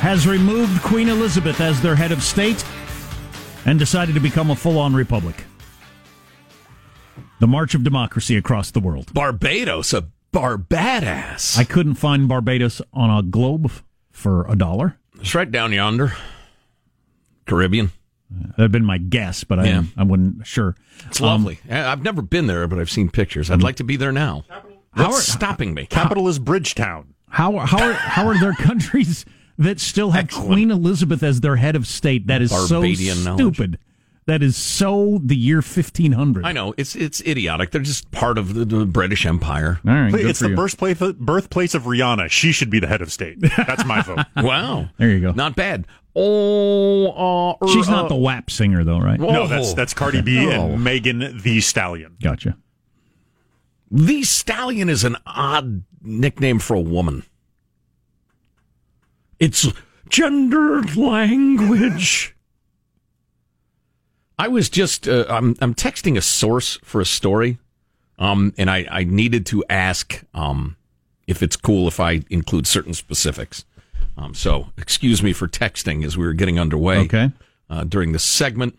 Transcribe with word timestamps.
Barbados 0.00 0.24
has 0.24 0.26
removed 0.26 0.82
Queen 0.82 1.08
Elizabeth 1.08 1.60
as 1.60 1.80
their 1.82 1.94
head 1.94 2.12
of 2.12 2.22
state 2.22 2.64
and 3.66 3.78
decided 3.78 4.14
to 4.14 4.20
become 4.20 4.50
a 4.50 4.56
full 4.56 4.78
on 4.78 4.94
republic. 4.94 5.44
The 7.40 7.46
march 7.46 7.74
of 7.74 7.84
democracy 7.84 8.36
across 8.36 8.70
the 8.70 8.80
world. 8.80 9.12
Barbados, 9.14 9.92
a 9.94 10.06
barbadass. 10.32 11.58
I 11.58 11.64
couldn't 11.64 11.94
find 11.94 12.28
Barbados 12.28 12.82
on 12.92 13.10
a 13.10 13.22
globe 13.22 13.70
for 14.10 14.46
a 14.50 14.56
dollar. 14.56 14.96
It's 15.20 15.34
right 15.34 15.50
down 15.50 15.72
yonder. 15.72 16.12
Caribbean. 17.46 17.90
That'd 18.56 18.70
been 18.72 18.84
my 18.84 18.98
guess, 18.98 19.42
but 19.44 19.58
I, 19.58 19.64
Yeah. 19.66 19.82
I 19.96 20.04
wasn't 20.04 20.46
sure. 20.46 20.76
It's 21.08 21.20
Um, 21.20 21.26
lovely. 21.26 21.58
I- 21.70 21.90
I've 21.90 22.02
never 22.02 22.22
been 22.22 22.46
there, 22.46 22.66
but 22.68 22.78
I've 22.78 22.90
seen 22.90 23.08
pictures. 23.10 23.50
I'd 23.50 23.62
like 23.62 23.76
to 23.76 23.84
be 23.84 23.96
there 23.96 24.12
now. 24.12 24.44
What's 24.92 25.08
How 25.08 25.12
are- 25.12 25.20
stopping 25.20 25.74
me? 25.74 25.86
Capital 25.86 26.28
is 26.28 26.38
Bridgetown. 26.38 27.14
How 27.28 27.58
how 27.58 27.82
are 27.82 27.92
how 27.92 28.26
are 28.26 28.38
there 28.38 28.52
countries 28.58 29.24
that 29.60 29.78
still 29.80 30.10
have 30.10 30.24
Excellent. 30.24 30.48
Queen 30.48 30.70
Elizabeth 30.72 31.22
as 31.22 31.40
their 31.40 31.56
head 31.56 31.76
of 31.76 31.86
state? 31.86 32.26
That 32.26 32.42
is 32.42 32.50
Barbadian 32.50 33.16
so 33.18 33.22
knowledge. 33.36 33.54
stupid. 33.54 33.78
That 34.26 34.42
is 34.42 34.56
so 34.56 35.18
the 35.24 35.34
year 35.36 35.60
fifteen 35.62 36.12
hundred. 36.12 36.44
I 36.44 36.52
know 36.52 36.72
it's 36.76 36.94
it's 36.94 37.20
idiotic. 37.22 37.70
They're 37.72 37.80
just 37.80 38.10
part 38.12 38.38
of 38.38 38.54
the, 38.54 38.64
the 38.64 38.84
British 38.86 39.26
Empire. 39.26 39.80
All 39.86 39.92
right, 39.92 40.12
good 40.12 40.26
It's 40.26 40.38
for 40.38 40.44
the 40.44 40.50
you. 40.50 40.56
birthplace 40.56 40.98
birthplace 41.18 41.74
of 41.74 41.84
Rihanna. 41.84 42.28
She 42.30 42.52
should 42.52 42.70
be 42.70 42.78
the 42.78 42.86
head 42.86 43.00
of 43.02 43.10
state. 43.10 43.38
That's 43.56 43.84
my 43.84 44.02
vote. 44.02 44.18
Wow, 44.36 44.88
There 44.98 45.08
you 45.10 45.20
go. 45.20 45.32
Not 45.32 45.56
bad. 45.56 45.86
Oh, 46.14 47.56
uh, 47.60 47.66
She's 47.68 47.88
uh, 47.88 47.92
not 47.92 48.08
the 48.08 48.14
WAP 48.16 48.50
singer, 48.50 48.84
though, 48.84 48.98
right? 49.00 49.18
No, 49.18 49.46
that's 49.46 49.74
that's 49.74 49.94
Cardi 49.94 50.20
B 50.22 50.46
Oh. 50.46 50.50
and 50.74 50.84
Megan 50.84 51.38
Thee 51.42 51.60
Stallion. 51.60 52.16
Gotcha. 52.22 52.56
The 53.90 54.22
Stallion 54.22 54.88
is 54.88 55.02
an 55.02 55.16
odd 55.26 55.82
nickname 56.02 56.58
for 56.60 56.74
a 56.74 56.80
woman. 56.80 57.24
It's 59.40 59.66
gendered 60.08 60.96
language. 60.96 62.36
I 64.38 64.48
was 64.48 64.68
just 64.70 65.08
uh, 65.08 65.24
I'm 65.28 65.56
I'm 65.60 65.74
texting 65.74 66.16
a 66.16 66.22
source 66.22 66.78
for 66.84 67.00
a 67.00 67.06
story, 67.06 67.58
um, 68.18 68.54
and 68.56 68.70
I 68.70 68.86
I 68.90 69.04
needed 69.04 69.44
to 69.46 69.64
ask 69.68 70.22
um 70.34 70.76
if 71.26 71.42
it's 71.42 71.56
cool 71.56 71.88
if 71.88 71.98
I 72.00 72.22
include 72.30 72.66
certain 72.66 72.94
specifics. 72.94 73.64
Um, 74.16 74.34
so 74.34 74.68
excuse 74.76 75.22
me 75.22 75.32
for 75.32 75.48
texting 75.48 76.04
as 76.04 76.16
we 76.16 76.24
were 76.24 76.32
getting 76.34 76.58
underway. 76.58 76.98
Okay. 77.00 77.30
uh, 77.70 77.84
during 77.84 78.12
this 78.12 78.24
segment. 78.24 78.76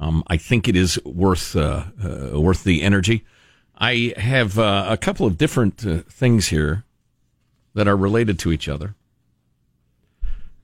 Um, 0.00 0.24
I 0.26 0.36
think 0.36 0.68
it 0.68 0.76
is 0.76 0.98
worth 1.04 1.54
uh, 1.54 1.84
uh, 2.02 2.40
worth 2.40 2.64
the 2.64 2.82
energy. 2.82 3.24
I 3.78 4.14
have 4.16 4.58
uh, 4.58 4.86
a 4.88 4.96
couple 4.96 5.26
of 5.26 5.38
different 5.38 5.86
uh, 5.86 5.98
things 6.08 6.48
here 6.48 6.84
that 7.74 7.86
are 7.86 7.96
related 7.96 8.38
to 8.40 8.52
each 8.52 8.68
other. 8.68 8.94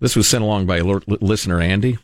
This 0.02 0.16
was 0.16 0.26
sent 0.26 0.42
along 0.42 0.66
by 0.66 0.80
listener 0.80 1.60
Andy. 1.60 1.96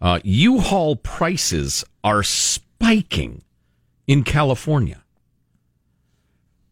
Uh, 0.00 0.20
U-Haul 0.22 0.94
prices 0.94 1.84
are 2.04 2.22
spiking 2.22 3.42
in 4.06 4.22
California, 4.22 5.02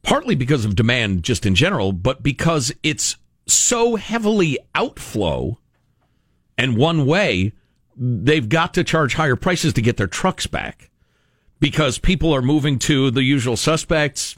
partly 0.05 0.37
because 0.37 0.65
of 0.65 0.77
demand 0.77 1.25
just 1.25 1.45
in 1.45 1.57
general, 1.57 1.91
but 1.91 2.23
because 2.23 2.73
it's 2.85 3.17
so 3.49 3.97
heavily 3.97 4.61
outflow 4.77 5.59
and 6.57 6.77
one 6.77 7.05
way 7.05 7.53
they've 7.97 8.49
got 8.49 8.75
to 8.75 8.85
charge 8.85 9.15
higher 9.15 9.35
prices 9.35 9.73
to 9.73 9.83
get 9.83 9.97
their 9.97 10.07
trucks 10.07 10.47
back 10.47 10.89
because 11.59 11.99
people 11.99 12.33
are 12.33 12.43
moving 12.43 12.79
to 12.79 13.11
the 13.11 13.25
usual 13.25 13.57
suspects 13.57 14.37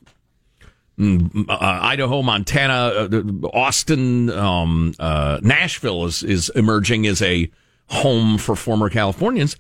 Idaho, 0.98 2.22
Montana, 2.22 3.09
uh, 3.12 3.48
Austin, 3.53 4.31
um, 4.31 4.94
uh, 4.98 5.38
Nashville 5.42 6.04
is, 6.06 6.22
is 6.22 6.48
emerging 6.50 7.06
as 7.06 7.22
a 7.22 7.50
home 7.86 8.36
for 8.38 8.56
former 8.56 8.91
Californians. 8.91 9.56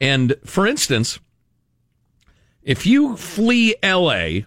And 0.00 0.34
for 0.44 0.66
instance, 0.66 1.18
if 2.62 2.86
you 2.86 3.16
flee 3.16 3.74
LA, 3.82 4.40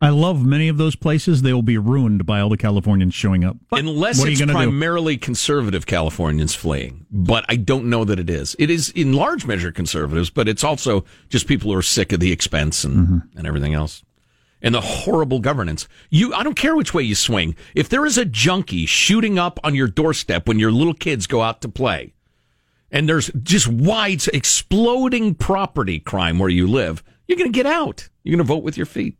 I 0.00 0.10
love 0.10 0.44
many 0.44 0.68
of 0.68 0.76
those 0.76 0.94
places. 0.94 1.42
They 1.42 1.52
will 1.54 1.62
be 1.62 1.78
ruined 1.78 2.26
by 2.26 2.40
all 2.40 2.48
the 2.50 2.56
Californians 2.58 3.14
showing 3.14 3.44
up. 3.44 3.56
But 3.70 3.80
unless 3.80 4.22
it's 4.22 4.40
to 4.40 4.46
do? 4.46 4.52
primarily 4.52 5.16
conservative 5.16 5.86
Californians 5.86 6.54
fleeing, 6.54 7.06
but 7.10 7.44
I 7.48 7.56
don't 7.56 7.86
know 7.86 8.04
that 8.04 8.18
it 8.18 8.28
is. 8.28 8.54
It 8.58 8.68
is 8.70 8.90
in 8.90 9.14
large 9.14 9.46
measure 9.46 9.72
conservatives, 9.72 10.28
but 10.30 10.48
it's 10.48 10.62
also 10.62 11.04
just 11.30 11.46
people 11.46 11.72
who 11.72 11.78
are 11.78 11.82
sick 11.82 12.12
of 12.12 12.20
the 12.20 12.30
expense 12.30 12.84
and, 12.84 12.96
Mm-hmm. 12.96 13.38
and 13.38 13.46
everything 13.46 13.72
else. 13.74 14.02
And 14.66 14.74
the 14.74 14.80
horrible 14.80 15.38
governance. 15.38 15.86
You, 16.10 16.34
I 16.34 16.42
don't 16.42 16.56
care 16.56 16.74
which 16.74 16.92
way 16.92 17.04
you 17.04 17.14
swing. 17.14 17.54
If 17.76 17.88
there 17.88 18.04
is 18.04 18.18
a 18.18 18.24
junkie 18.24 18.84
shooting 18.84 19.38
up 19.38 19.60
on 19.62 19.76
your 19.76 19.86
doorstep 19.86 20.48
when 20.48 20.58
your 20.58 20.72
little 20.72 20.92
kids 20.92 21.28
go 21.28 21.40
out 21.40 21.60
to 21.60 21.68
play, 21.68 22.14
and 22.90 23.08
there's 23.08 23.30
just 23.44 23.68
wide, 23.68 24.26
exploding 24.34 25.36
property 25.36 26.00
crime 26.00 26.40
where 26.40 26.50
you 26.50 26.66
live, 26.66 27.04
you're 27.28 27.38
going 27.38 27.52
to 27.52 27.56
get 27.56 27.66
out. 27.66 28.08
You're 28.24 28.36
going 28.36 28.44
to 28.44 28.52
vote 28.52 28.64
with 28.64 28.76
your 28.76 28.86
feet. 28.86 29.16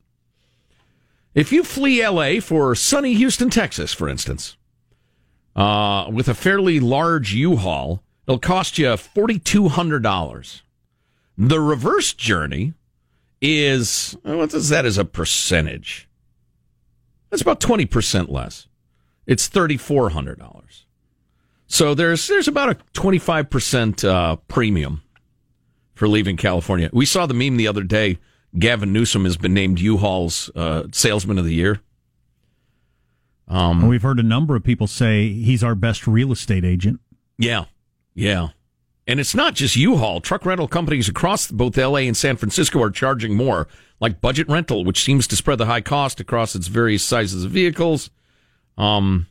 If 1.33 1.53
you 1.53 1.63
flee 1.63 2.05
LA 2.05 2.41
for 2.41 2.75
sunny 2.75 3.15
Houston, 3.15 3.49
Texas, 3.49 3.93
for 3.93 4.09
instance, 4.09 4.57
uh, 5.55 6.09
with 6.11 6.27
a 6.29 6.35
fairly 6.35 6.81
large 6.81 7.35
U-Haul, 7.35 8.03
it'll 8.27 8.41
cost 8.41 8.79
you 8.79 8.89
$4,200. 8.89 10.63
The 11.39 11.61
reverse 11.61 12.15
journey 12.15 12.75
is, 13.47 14.17
what 14.23 14.53
is 14.53 14.69
that 14.69 14.85
as 14.85 14.99
a 14.99 15.05
percentage? 15.05 16.09
That's 17.31 17.43
about 17.43 17.61
20% 17.61 18.29
less. 18.29 18.69
It's 19.27 19.49
$3,400. 19.49 20.85
So 21.67 21.95
there's, 21.95 22.29
there's 22.29 22.49
about 22.49 22.71
a 22.71 22.75
25% 22.95 24.09
uh, 24.09 24.37
premium 24.49 25.03
for 25.95 26.07
leaving 26.07 26.37
California. 26.37 26.91
We 26.93 27.07
saw 27.07 27.27
the 27.27 27.35
meme 27.35 27.57
the 27.57 27.67
other 27.67 27.83
day. 27.83 28.19
Gavin 28.59 28.93
Newsom 28.93 29.25
has 29.25 29.37
been 29.37 29.53
named 29.55 29.81
U-Haul's 29.81 30.51
uh, 30.55 30.85
Salesman 30.93 31.39
of 31.39 31.45
the 31.45 31.55
Year. 31.55 31.81
Um, 33.49 33.87
We've 33.87 34.03
heard 34.03 34.19
a 34.19 34.25
number 34.25 34.57
of 34.57 34.65
people 34.65 34.87
say 34.87 35.29
he's 35.29 35.63
our 35.63 35.75
best 35.75 36.07
real 36.07 36.33
estate 36.33 36.65
agent. 36.65 37.01
Yeah, 37.39 37.65
yeah. 38.15 38.49
And 39.07 39.21
it's 39.21 39.35
not 39.35 39.55
just 39.55 39.77
U-Haul. 39.77 40.21
Truck 40.21 40.45
rental 40.45 40.67
companies 40.67 41.09
across 41.09 41.49
both 41.51 41.77
LA 41.77 41.99
and 42.01 42.17
San 42.17 42.37
Francisco 42.37 42.83
are 42.83 42.91
charging 42.91 43.37
more, 43.37 43.69
like 44.01 44.21
Budget 44.21 44.49
Rental, 44.49 44.85
which 44.85 45.03
seems 45.05 45.29
to 45.29 45.37
spread 45.37 45.59
the 45.59 45.67
high 45.67 45.81
cost 45.81 46.19
across 46.19 46.57
its 46.57 46.67
various 46.67 47.05
sizes 47.05 47.45
of 47.45 47.53
vehicles. 47.53 48.11
Um, 48.77 49.29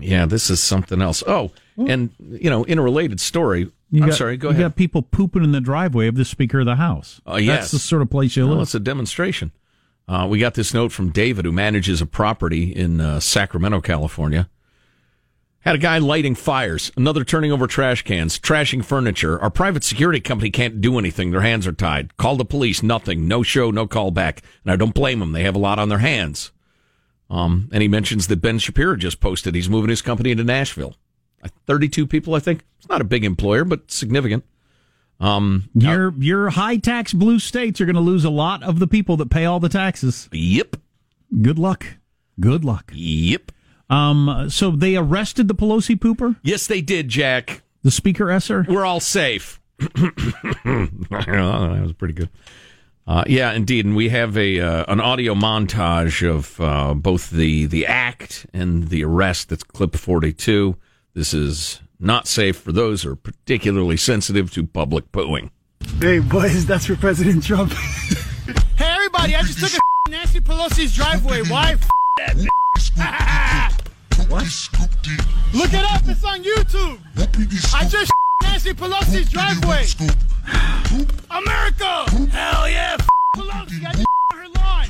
yeah, 0.00 0.26
this 0.26 0.50
is 0.50 0.62
something 0.62 1.00
else. 1.02 1.22
Oh, 1.26 1.50
and 1.78 2.10
you 2.18 2.50
know, 2.50 2.64
in 2.64 2.78
a 2.78 2.82
related 2.82 3.20
story, 3.20 3.70
You 3.90 4.02
I'm 4.02 4.08
got- 4.08 4.18
sorry, 4.18 4.36
go 4.38 4.48
you 4.48 4.52
ahead. 4.52 4.62
got 4.72 4.76
people 4.76 5.02
pooping 5.02 5.44
in 5.44 5.52
the 5.52 5.60
driveway 5.60 6.06
of 6.08 6.14
the 6.16 6.24
Speaker 6.24 6.60
of 6.60 6.66
the 6.66 6.76
House. 6.76 7.20
Oh, 7.26 7.36
yes. 7.36 7.58
That's 7.60 7.70
the 7.72 7.78
sort 7.78 8.02
of 8.02 8.10
place 8.10 8.34
you 8.36 8.46
Well, 8.46 8.56
live. 8.56 8.62
it's 8.62 8.74
a 8.74 8.80
demonstration. 8.80 9.52
Uh, 10.08 10.26
we 10.28 10.38
got 10.38 10.54
this 10.54 10.72
note 10.72 10.92
from 10.92 11.10
David, 11.10 11.44
who 11.44 11.52
manages 11.52 12.00
a 12.00 12.06
property 12.06 12.74
in 12.74 13.00
uh, 13.00 13.20
Sacramento, 13.20 13.80
California. 13.80 14.48
Had 15.66 15.74
a 15.74 15.78
guy 15.78 15.98
lighting 15.98 16.36
fires, 16.36 16.92
another 16.96 17.24
turning 17.24 17.50
over 17.50 17.66
trash 17.66 18.02
cans, 18.02 18.38
trashing 18.38 18.84
furniture. 18.84 19.36
Our 19.40 19.50
private 19.50 19.82
security 19.82 20.20
company 20.20 20.48
can't 20.48 20.80
do 20.80 20.96
anything. 20.96 21.32
Their 21.32 21.40
hands 21.40 21.66
are 21.66 21.72
tied. 21.72 22.16
Call 22.16 22.36
the 22.36 22.44
police, 22.44 22.84
nothing. 22.84 23.26
No 23.26 23.42
show, 23.42 23.72
no 23.72 23.88
call 23.88 24.12
back. 24.12 24.42
And 24.62 24.70
I 24.70 24.76
don't 24.76 24.94
blame 24.94 25.18
them. 25.18 25.32
They 25.32 25.42
have 25.42 25.56
a 25.56 25.58
lot 25.58 25.80
on 25.80 25.88
their 25.88 25.98
hands. 25.98 26.52
Um, 27.28 27.68
and 27.72 27.82
he 27.82 27.88
mentions 27.88 28.28
that 28.28 28.40
Ben 28.40 28.60
Shapiro 28.60 28.94
just 28.94 29.18
posted 29.18 29.56
he's 29.56 29.68
moving 29.68 29.90
his 29.90 30.02
company 30.02 30.30
into 30.30 30.44
Nashville. 30.44 30.94
Uh, 31.42 31.48
32 31.66 32.06
people, 32.06 32.36
I 32.36 32.38
think. 32.38 32.64
It's 32.78 32.88
not 32.88 33.00
a 33.00 33.04
big 33.04 33.24
employer, 33.24 33.64
but 33.64 33.90
significant. 33.90 34.44
Um, 35.18 35.68
Your 35.74 36.14
your 36.16 36.50
high 36.50 36.76
tax 36.76 37.12
blue 37.12 37.40
states 37.40 37.80
are 37.80 37.86
going 37.86 37.96
to 37.96 38.00
lose 38.00 38.24
a 38.24 38.30
lot 38.30 38.62
of 38.62 38.78
the 38.78 38.86
people 38.86 39.16
that 39.16 39.30
pay 39.30 39.44
all 39.46 39.58
the 39.58 39.68
taxes. 39.68 40.28
Yep. 40.30 40.76
Good 41.42 41.58
luck. 41.58 41.96
Good 42.38 42.64
luck. 42.64 42.92
Yep. 42.94 43.50
Um. 43.88 44.46
So 44.50 44.70
they 44.70 44.96
arrested 44.96 45.48
the 45.48 45.54
Pelosi 45.54 45.98
pooper, 45.98 46.36
Yes, 46.42 46.66
they 46.66 46.80
did, 46.80 47.08
Jack. 47.08 47.62
the 47.82 47.90
Speaker 47.90 48.30
esser. 48.30 48.66
We're 48.68 48.84
all 48.84 49.00
safe. 49.00 49.60
that 49.78 51.78
was 51.82 51.92
pretty 51.92 52.14
good. 52.14 52.30
Uh, 53.06 53.22
yeah, 53.28 53.52
indeed, 53.52 53.84
and 53.86 53.94
we 53.94 54.08
have 54.08 54.36
a 54.36 54.58
uh, 54.60 54.84
an 54.88 55.00
audio 55.00 55.34
montage 55.34 56.28
of 56.28 56.60
uh, 56.60 56.94
both 56.94 57.30
the 57.30 57.66
the 57.66 57.86
act 57.86 58.46
and 58.52 58.88
the 58.88 59.04
arrest. 59.04 59.50
That's 59.50 59.62
clip 59.62 59.94
forty 59.94 60.32
two. 60.32 60.76
This 61.14 61.32
is 61.32 61.80
not 62.00 62.26
safe 62.26 62.56
for 62.56 62.72
those 62.72 63.02
who 63.02 63.12
are 63.12 63.16
particularly 63.16 63.96
sensitive 63.96 64.52
to 64.54 64.64
public 64.66 65.10
pooing. 65.12 65.50
Hey, 66.00 66.18
boys, 66.18 66.66
that's 66.66 66.86
for 66.86 66.96
President 66.96 67.44
Trump. 67.44 67.72
hey, 68.76 68.84
everybody, 68.86 69.36
I 69.36 69.42
just 69.42 69.60
took 69.60 69.72
a 69.72 69.78
Nancy 70.10 70.40
Pelosi's 70.40 70.94
driveway. 70.94 71.42
Why? 71.42 71.72
F- 71.72 71.88
that 72.18 72.36
what? 74.28 74.44
Look 75.54 75.72
it 75.72 75.84
up. 75.84 76.02
It's 76.06 76.24
on 76.24 76.42
YouTube. 76.42 76.98
I 77.74 77.84
just 77.88 78.12
Nancy 78.42 78.72
Pelosi's 78.74 79.30
driveway. 79.30 79.84
America. 81.30 82.04
Hell 82.30 82.68
yeah. 82.68 82.96
F- 82.98 83.06
Pelosi. 83.36 83.84
I 83.86 83.92
just 83.92 84.06
her 84.34 84.46
lawn. 84.56 84.86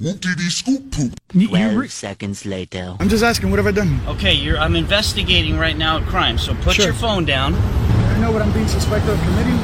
Whoop-dee-dee 0.00 0.50
scoop 0.50 0.90
poop. 0.92 1.12
You- 1.32 1.40
you 1.40 1.48
12 1.48 1.90
seconds 1.90 2.46
later. 2.46 2.96
I'm 3.00 3.08
just 3.08 3.22
asking, 3.24 3.50
what 3.50 3.58
have 3.58 3.66
I 3.66 3.72
done? 3.72 4.00
Okay, 4.08 4.32
you're, 4.32 4.58
I'm 4.58 4.76
investigating 4.76 5.58
right 5.58 5.76
now 5.76 5.98
a 5.98 6.02
crime, 6.02 6.38
so 6.38 6.54
put 6.62 6.74
Sure. 6.74 6.86
your 6.86 6.94
phone 6.94 7.24
down 7.24 7.54
I 7.54 8.18
know 8.20 8.32
what 8.32 8.42
I'm 8.42 8.52
being 8.52 8.68
suspected 8.68 9.10
of 9.10 9.20
committing. 9.20 9.58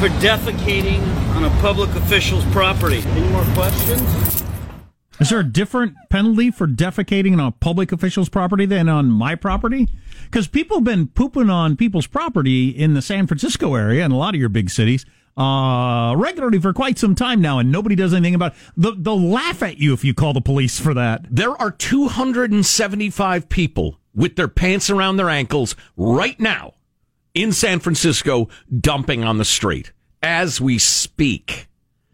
for 0.00 0.08
defecating 0.24 1.00
on 1.34 1.44
a 1.44 1.50
public 1.60 1.90
official's 1.90 2.44
property. 2.46 3.02
Any 3.06 3.28
more 3.30 3.44
questions? 3.54 4.42
Is 5.18 5.30
there 5.30 5.40
a 5.40 5.44
different 5.44 5.94
penalty 6.10 6.50
for 6.50 6.66
defecating 6.66 7.32
on 7.32 7.40
a 7.40 7.50
public 7.50 7.90
official's 7.90 8.28
property 8.28 8.66
than 8.66 8.88
on 8.88 9.10
my 9.10 9.34
property? 9.34 9.88
Because 10.24 10.46
people 10.46 10.78
have 10.78 10.84
been 10.84 11.08
pooping 11.08 11.48
on 11.48 11.76
people's 11.76 12.06
property 12.06 12.68
in 12.68 12.94
the 12.94 13.02
San 13.02 13.26
Francisco 13.26 13.74
area 13.74 14.04
and 14.04 14.12
a 14.12 14.16
lot 14.16 14.34
of 14.34 14.40
your 14.40 14.50
big 14.50 14.68
cities 14.68 15.06
uh, 15.36 16.14
regularly 16.16 16.58
for 16.58 16.72
quite 16.72 16.98
some 16.98 17.14
time 17.14 17.40
now, 17.40 17.58
and 17.58 17.70
nobody 17.70 17.94
does 17.94 18.14
anything 18.14 18.34
about 18.34 18.52
it. 18.52 18.58
They'll, 18.76 18.96
they'll 18.96 19.20
laugh 19.20 19.62
at 19.62 19.78
you 19.78 19.92
if 19.92 20.04
you 20.04 20.14
call 20.14 20.32
the 20.32 20.40
police 20.40 20.80
for 20.80 20.94
that. 20.94 21.26
There 21.30 21.60
are 21.60 21.70
275 21.70 23.48
people 23.48 24.00
with 24.14 24.36
their 24.36 24.48
pants 24.48 24.88
around 24.88 25.16
their 25.16 25.28
ankles 25.28 25.76
right 25.96 26.38
now 26.40 26.74
in 27.34 27.52
San 27.52 27.80
Francisco 27.80 28.48
dumping 28.80 29.24
on 29.24 29.36
the 29.36 29.44
street 29.44 29.92
as 30.22 30.60
we 30.60 30.78
speak. 30.78 31.68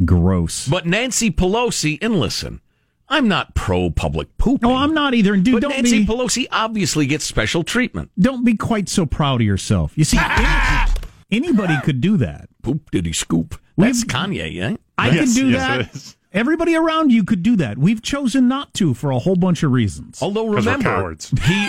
Gross. 0.04 0.66
But 0.66 0.86
Nancy 0.86 1.30
Pelosi, 1.30 1.98
and 2.02 2.18
listen, 2.18 2.60
I'm 3.08 3.28
not 3.28 3.54
pro 3.54 3.90
public 3.90 4.36
pooping. 4.38 4.68
No, 4.68 4.74
I'm 4.76 4.94
not 4.94 5.12
either. 5.14 5.34
And 5.34 5.44
dude, 5.44 5.54
But 5.54 5.62
don't 5.62 5.70
Nancy 5.76 6.00
be 6.00 6.06
Pelosi 6.06 6.46
obviously 6.50 7.06
gets 7.06 7.24
special 7.24 7.62
treatment. 7.62 8.10
don't 8.18 8.44
be 8.44 8.56
quite 8.56 8.88
so 8.88 9.04
proud 9.06 9.40
of 9.40 9.46
yourself. 9.46 9.92
You 9.96 10.04
see, 10.04 10.18
any- 10.20 10.92
anybody 11.30 11.76
could 11.84 12.00
do 12.00 12.16
that. 12.18 12.48
Poop 12.62 12.90
diddy 12.90 13.12
scoop. 13.12 13.60
That's 13.76 14.04
Kanye, 14.04 14.52
yeah? 14.54 14.76
I 14.98 15.10
Yes, 15.10 15.34
could 15.34 15.40
do 15.42 15.50
yes, 15.50 15.60
that. 15.66 15.80
it 15.80 15.94
is. 15.94 16.16
Everybody 16.34 16.74
around 16.76 17.10
you 17.12 17.24
could 17.24 17.42
do 17.42 17.56
that. 17.56 17.76
We've 17.76 18.00
chosen 18.00 18.48
not 18.48 18.72
to 18.74 18.94
for 18.94 19.10
a 19.10 19.18
whole 19.18 19.36
bunch 19.36 19.62
of 19.62 19.70
reasons. 19.72 20.22
Although 20.22 20.44
'Cause 20.54 20.64
we're 20.64 20.72
remember, 20.72 20.84
cowards. 20.84 21.28
he. 21.42 21.68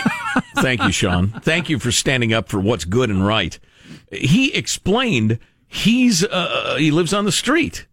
thank 0.56 0.82
you, 0.82 0.90
Sean. 0.92 1.28
Thank 1.42 1.68
you 1.68 1.78
for 1.78 1.92
standing 1.92 2.32
up 2.32 2.48
for 2.48 2.58
what's 2.60 2.86
good 2.86 3.10
and 3.10 3.26
right. 3.26 3.58
He 4.10 4.54
explained 4.54 5.38
he's 5.66 6.24
uh, 6.24 6.76
he 6.78 6.90
lives 6.90 7.12
on 7.12 7.26
the 7.26 7.32
street, 7.32 7.86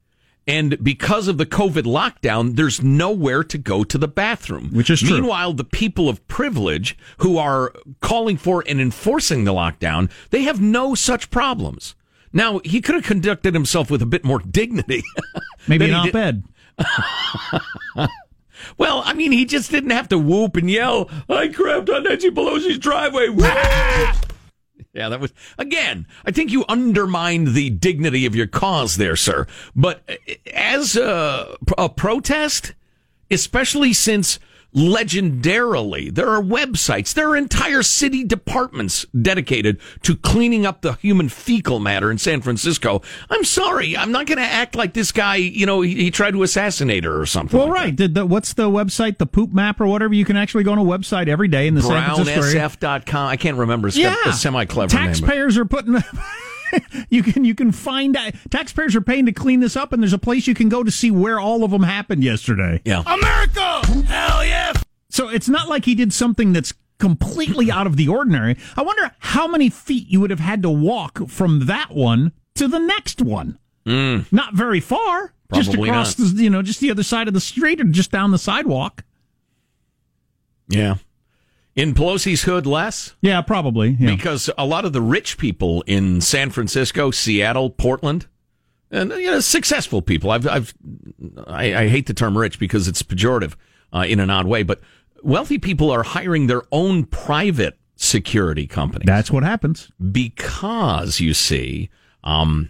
and 0.51 0.83
because 0.83 1.27
of 1.27 1.37
the 1.37 1.45
COVID 1.45 1.83
lockdown, 1.83 2.55
there's 2.55 2.81
nowhere 2.81 3.43
to 3.43 3.57
go 3.57 3.83
to 3.83 3.97
the 3.97 4.07
bathroom. 4.07 4.69
Which 4.71 4.89
is 4.89 4.99
true. 4.99 5.21
Meanwhile, 5.21 5.53
the 5.53 5.63
people 5.63 6.09
of 6.09 6.25
privilege 6.27 6.97
who 7.19 7.37
are 7.37 7.73
calling 8.01 8.37
for 8.37 8.63
and 8.67 8.81
enforcing 8.81 9.45
the 9.45 9.53
lockdown, 9.53 10.11
they 10.29 10.43
have 10.43 10.59
no 10.59 10.93
such 10.95 11.31
problems. 11.31 11.95
Now 12.33 12.59
he 12.63 12.81
could 12.81 12.95
have 12.95 13.03
conducted 13.05 13.53
himself 13.53 13.89
with 13.89 14.01
a 14.01 14.05
bit 14.05 14.23
more 14.23 14.39
dignity. 14.39 15.03
Maybe 15.67 15.85
an 15.85 15.93
op-ed. 15.93 16.43
Well, 18.77 19.01
I 19.05 19.13
mean, 19.13 19.31
he 19.31 19.45
just 19.45 19.71
didn't 19.71 19.89
have 19.89 20.07
to 20.09 20.19
whoop 20.19 20.55
and 20.55 20.69
yell, 20.69 21.09
I 21.27 21.47
crapped 21.47 21.89
on 21.89 22.03
Nancy 22.03 22.29
Pelosi's 22.29 22.77
driveway. 22.77 23.29
Yeah, 24.93 25.09
that 25.09 25.19
was, 25.19 25.33
again, 25.57 26.07
I 26.25 26.31
think 26.31 26.51
you 26.51 26.65
undermined 26.67 27.49
the 27.49 27.69
dignity 27.69 28.25
of 28.25 28.35
your 28.35 28.47
cause 28.47 28.97
there, 28.97 29.15
sir. 29.15 29.47
But 29.75 30.01
uh, 30.09 30.33
as 30.53 30.95
a, 30.95 31.55
a 31.77 31.89
protest, 31.89 32.73
especially 33.29 33.93
since 33.93 34.39
legendarily 34.73 36.13
there 36.13 36.29
are 36.29 36.41
websites, 36.41 37.13
there 37.13 37.29
are 37.29 37.37
entire 37.37 37.83
city 37.83 38.23
departments 38.23 39.05
dedicated 39.19 39.79
to 40.03 40.15
cleaning 40.15 40.65
up 40.65 40.81
the 40.81 40.93
human 40.93 41.29
fecal 41.29 41.79
matter 41.79 42.09
in 42.09 42.17
San 42.17 42.41
Francisco. 42.41 43.01
I'm 43.29 43.43
sorry, 43.43 43.97
I'm 43.97 44.11
not 44.11 44.27
going 44.27 44.37
to 44.37 44.43
act 44.43 44.75
like 44.75 44.93
this 44.93 45.11
guy, 45.11 45.35
you 45.35 45.65
know, 45.65 45.81
he, 45.81 45.95
he 45.95 46.11
tried 46.11 46.31
to 46.31 46.43
assassinate 46.43 47.03
her 47.03 47.19
or 47.19 47.25
something. 47.25 47.57
Well, 47.57 47.67
like 47.67 47.75
right. 47.75 47.95
Did 47.95 48.15
the, 48.15 48.25
what's 48.25 48.53
the 48.53 48.69
website? 48.69 49.17
The 49.17 49.25
Poop 49.25 49.51
Map 49.51 49.81
or 49.81 49.87
whatever. 49.87 50.13
You 50.13 50.25
can 50.25 50.37
actually 50.37 50.63
go 50.63 50.71
on 50.71 50.79
a 50.79 50.83
website 50.83 51.27
every 51.27 51.47
day 51.47 51.67
in 51.67 51.75
the 51.75 51.81
San 51.81 52.03
Francisco 52.15 52.41
area. 52.41 52.51
I 53.27 53.37
can't 53.37 53.57
remember. 53.57 53.87
It's 53.89 53.97
Yeah, 53.97 54.31
semi 54.31 54.65
clever 54.65 54.95
name. 54.95 55.07
Taxpayers 55.07 55.57
are 55.57 55.65
putting. 55.65 55.97
you 57.09 57.23
can 57.23 57.43
you 57.45 57.55
can 57.55 57.71
find 57.71 58.15
out. 58.17 58.33
Taxpayers 58.49 58.95
are 58.95 59.01
paying 59.01 59.25
to 59.25 59.31
clean 59.31 59.59
this 59.59 59.75
up, 59.75 59.93
and 59.93 60.01
there's 60.01 60.13
a 60.13 60.17
place 60.17 60.47
you 60.47 60.53
can 60.53 60.69
go 60.69 60.83
to 60.83 60.91
see 60.91 61.11
where 61.11 61.39
all 61.39 61.63
of 61.63 61.71
them 61.71 61.83
happened 61.83 62.23
yesterday. 62.23 62.81
Yeah. 62.85 63.03
America! 63.05 63.81
Hell 64.07 64.45
yeah! 64.45 64.73
So 65.09 65.29
it's 65.29 65.49
not 65.49 65.67
like 65.67 65.85
he 65.85 65.95
did 65.95 66.13
something 66.13 66.53
that's 66.53 66.73
completely 66.99 67.71
out 67.71 67.87
of 67.87 67.97
the 67.97 68.07
ordinary. 68.07 68.57
I 68.77 68.83
wonder 68.83 69.11
how 69.19 69.47
many 69.47 69.69
feet 69.69 70.07
you 70.09 70.21
would 70.21 70.29
have 70.29 70.39
had 70.39 70.61
to 70.61 70.69
walk 70.69 71.27
from 71.27 71.65
that 71.65 71.91
one 71.91 72.31
to 72.55 72.67
the 72.67 72.79
next 72.79 73.21
one. 73.21 73.57
Not 73.85 74.53
very 74.53 74.79
far. 74.79 75.33
just 75.53 75.73
Hmm. 75.73 75.83
Across 75.83 76.19
not. 76.19 76.35
the 76.35 76.43
you 76.43 76.49
know 76.49 76.61
just 76.61 76.79
the 76.79 76.91
other 76.91 77.03
side 77.03 77.27
of 77.27 77.33
the 77.33 77.41
street 77.41 77.81
or 77.81 77.85
just 77.85 78.11
down 78.11 78.31
the 78.31 78.37
sidewalk. 78.37 79.03
Yeah. 80.69 80.95
In 81.75 81.93
Pelosi's 81.93 82.43
hood, 82.43 82.65
less 82.65 83.15
Yeah, 83.21 83.41
probably. 83.41 83.95
Yeah. 83.99 84.13
because 84.15 84.49
a 84.57 84.65
lot 84.65 84.83
of 84.83 84.91
the 84.93 85.01
rich 85.01 85.37
people 85.37 85.83
in 85.87 86.19
San 86.19 86.49
Francisco, 86.49 87.11
Seattle, 87.11 87.69
Portland, 87.69 88.27
and 88.91 89.11
you 89.11 89.31
know, 89.31 89.39
successful 89.39 90.01
people. 90.01 90.31
I've, 90.31 90.45
I've, 90.47 90.73
I, 91.47 91.75
I 91.75 91.87
hate 91.87 92.07
the 92.07 92.13
term 92.13 92.37
rich 92.37 92.59
because 92.59 92.89
it's 92.89 93.01
pejorative 93.01 93.55
uh, 93.93 94.05
in 94.07 94.19
an 94.19 94.29
odd 94.29 94.47
way, 94.47 94.63
but 94.63 94.81
wealthy 95.23 95.57
people 95.57 95.89
are 95.91 96.03
hiring 96.03 96.47
their 96.47 96.63
own 96.73 97.05
private 97.05 97.77
security 97.95 98.67
companies. 98.67 99.05
That's 99.05 99.31
what 99.31 99.43
happens. 99.43 99.91
because 100.11 101.19
you 101.21 101.33
see, 101.33 101.89
um, 102.23 102.69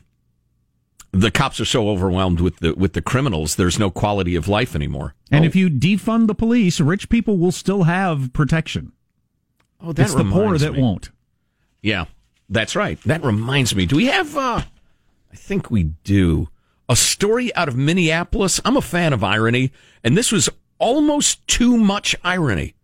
the 1.12 1.32
cops 1.32 1.60
are 1.60 1.66
so 1.66 1.90
overwhelmed 1.90 2.40
with 2.40 2.58
the 2.58 2.74
with 2.74 2.94
the 2.94 3.02
criminals. 3.02 3.56
There's 3.56 3.78
no 3.80 3.90
quality 3.90 4.36
of 4.36 4.48
life 4.48 4.76
anymore. 4.76 5.14
And 5.32 5.44
oh, 5.44 5.48
if 5.48 5.56
you 5.56 5.70
defund 5.70 6.28
the 6.28 6.36
police, 6.36 6.80
rich 6.80 7.10
people 7.10 7.38
will 7.38 7.52
still 7.52 7.84
have 7.84 8.32
protection. 8.34 8.94
oh, 9.82 9.94
that 9.94 10.04
it's 10.04 10.16
the 10.16 10.24
poor 10.24 10.58
that 10.58 10.74
me. 10.74 10.82
won't. 10.82 11.10
Yeah, 11.82 12.06
that's 12.50 12.76
right. 12.76 13.00
That 13.04 13.24
reminds 13.24 13.76
me. 13.76 13.86
Do 13.86 13.98
we 13.98 14.06
have? 14.06 14.36
uh 14.38 14.62
I 15.32 15.36
think 15.36 15.72
we 15.72 15.84
do. 16.04 16.50
A 16.90 16.96
story 16.96 17.56
out 17.56 17.70
of 17.70 17.78
Minneapolis. 17.78 18.60
I'm 18.66 18.76
a 18.76 18.82
fan 18.82 19.14
of 19.14 19.24
irony, 19.24 19.72
and 20.04 20.18
this 20.18 20.32
was 20.32 20.50
almost 20.78 21.46
too 21.48 21.78
much 21.78 22.16
irony. 22.24 22.76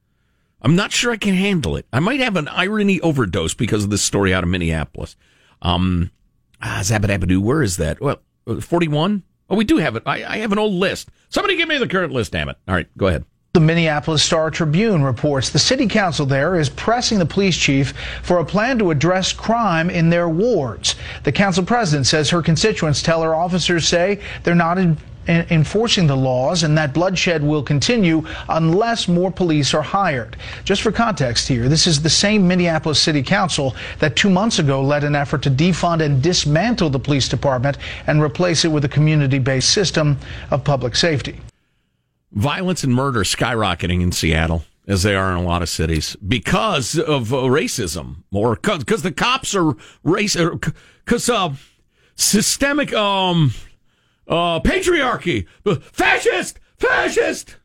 I'm 0.62 0.76
not 0.76 0.92
sure 0.92 1.12
I 1.12 1.18
can 1.18 1.34
handle 1.34 1.76
it. 1.76 1.86
I 1.92 2.00
might 2.00 2.19
have 2.22 2.36
an 2.36 2.48
irony 2.48 3.00
overdose 3.02 3.54
because 3.54 3.84
of 3.84 3.90
this 3.90 4.02
story 4.02 4.34
out 4.34 4.44
of 4.44 4.50
Minneapolis. 4.50 5.16
Um, 5.62 6.12
ah, 6.61 6.80
Zabadabadoo, 6.81 7.40
where 7.40 7.61
is 7.61 7.78
that? 7.78 7.99
Well, 8.02 8.19
41? 8.61 9.23
Oh, 9.49 9.56
we 9.56 9.66
do 9.66 9.78
have 9.78 9.95
it. 9.95 10.04
I, 10.06 10.23
I 10.23 10.37
have 10.37 10.52
an 10.52 10.59
old 10.59 10.73
list. 10.73 11.09
Somebody 11.30 11.56
give 11.56 11.69
me 11.69 11.78
the 11.78 11.87
current 11.87 12.11
list, 12.11 12.33
damn 12.33 12.49
it. 12.49 12.57
All 12.68 12.76
right, 12.76 12.87
go 12.97 13.07
ahead. 13.07 13.26
The 13.54 13.61
Minneapolis 13.61 14.21
Star 14.21 14.52
Tribune 14.52 15.04
reports 15.04 15.49
the 15.49 15.57
city 15.57 15.87
council 15.87 16.26
there 16.26 16.59
is 16.59 16.69
pressing 16.69 17.18
the 17.18 17.26
police 17.26 17.57
chief 17.57 17.94
for 18.21 18.37
a 18.37 18.45
plan 18.45 18.78
to 18.78 18.92
address 18.92 19.33
crime 19.33 19.90
in 19.90 20.09
their 20.09 20.30
wards. 20.30 20.95
The 21.23 21.31
council 21.31 21.66
president 21.66 22.06
says 22.06 22.30
her 22.30 22.42
constituents 22.42 23.02
tell 23.02 23.23
her 23.23 23.33
officers 23.33 23.87
say 23.87 24.19
they're 24.44 24.54
not 24.54 24.78
in, 24.78 24.97
enforcing 25.28 26.07
the 26.07 26.16
laws 26.16 26.64
and 26.64 26.78
that 26.78 26.94
bloodshed 26.94 27.44
will 27.44 27.64
continue 27.64 28.24
unless 28.50 29.07
more 29.07 29.31
police 29.31 29.74
are 29.74 29.81
hired. 29.81 30.38
Just 30.64 30.81
for 30.81 30.92
context 30.92 31.48
here, 31.48 31.69
this 31.69 31.88
is 31.88 32.02
the 32.02 32.10
same 32.10 32.48
Minneapolis 32.48 33.02
City 33.02 33.22
Council 33.24 33.76
that 34.00 34.16
two 34.16 34.30
months 34.30 34.60
ago 34.60 34.81
led 34.81 35.04
an 35.04 35.16
effort 35.16 35.42
to 35.44 35.50
defund 35.50 36.02
and 36.02 36.22
dismantle 36.22 36.90
the 36.90 37.00
police 37.00 37.28
department 37.28 37.78
and 38.07 38.22
replace 38.22 38.66
it 38.66 38.69
with 38.69 38.86
a 38.86 38.90
community-based 38.90 39.69
system 39.69 40.18
of 40.52 40.64
public 40.64 40.96
safety. 40.96 41.40
violence 42.31 42.84
and 42.84 42.94
murder 42.94 43.24
skyrocketing 43.24 44.02
in 44.02 44.12
Seattle 44.12 44.64
as 44.88 45.04
they 45.04 45.16
are 45.16 45.31
in 45.31 45.38
a 45.38 45.44
lot 45.44 45.62
of 45.62 45.69
cities 45.69 46.16
because 46.28 46.98
of 46.98 47.34
uh, 47.34 47.38
racism 47.38 48.24
or 48.31 48.56
because 48.56 49.02
the 49.02 49.12
cops 49.12 49.54
are 49.56 49.76
race 50.04 50.36
because 51.06 51.30
uh, 51.30 51.54
systemic 52.16 52.94
um 52.94 53.52
uh 54.28 54.60
patriarchy! 54.62 55.48
Fascist! 55.81 56.60
Fascist! 56.78 57.57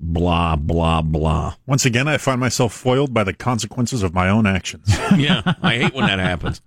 Blah 0.00 0.56
blah 0.56 1.02
blah. 1.02 1.56
Once 1.66 1.84
again, 1.84 2.08
I 2.08 2.16
find 2.16 2.40
myself 2.40 2.72
foiled 2.72 3.12
by 3.12 3.22
the 3.24 3.34
consequences 3.34 4.02
of 4.02 4.14
my 4.14 4.28
own 4.28 4.46
actions. 4.46 4.88
yeah 5.16 5.42
i 5.62 5.76
hate 5.76 5.94
when 5.94 6.06
that 6.06 6.18
happens. 6.18 6.62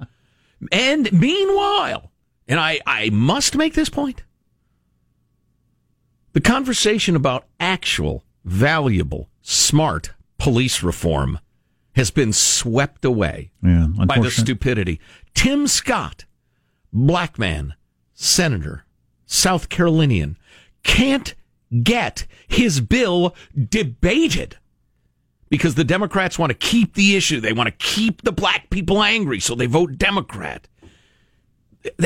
And 0.71 1.11
meanwhile 1.11 2.11
and 2.47 2.59
i 2.59 2.79
i 2.85 3.09
must 3.09 3.55
make 3.55 3.73
this 3.73 3.89
point 3.89 4.23
the 6.33 6.41
conversation 6.41 7.15
about 7.15 7.45
actual 7.59 8.23
valuable 8.45 9.29
smart 9.41 10.11
police 10.37 10.83
reform 10.83 11.39
has 11.95 12.11
been 12.11 12.33
swept 12.33 13.05
away 13.05 13.51
Yeah, 13.61 13.87
by 14.07 14.19
the 14.19 14.31
stupidity. 14.31 14.99
Tim 15.33 15.67
scott 15.67 16.25
black 16.91 17.37
man 17.39 17.75
senator 18.13 18.82
south 19.33 19.69
carolinian 19.69 20.37
can't 20.83 21.35
get 21.81 22.27
his 22.47 22.81
bill 22.81 23.35
debated 23.69 24.57
because 25.49 25.75
the 25.75 25.83
Democrats 25.83 26.39
want 26.39 26.49
to 26.49 26.57
keep 26.57 26.95
the 26.95 27.15
issue. 27.15 27.39
They 27.39 27.53
want 27.53 27.67
to 27.67 27.85
keep 27.85 28.23
the 28.23 28.31
black 28.31 28.69
people 28.69 29.03
angry, 29.03 29.39
so 29.39 29.55
they 29.55 29.67
vote 29.67 29.97
Democrat. 29.97 30.67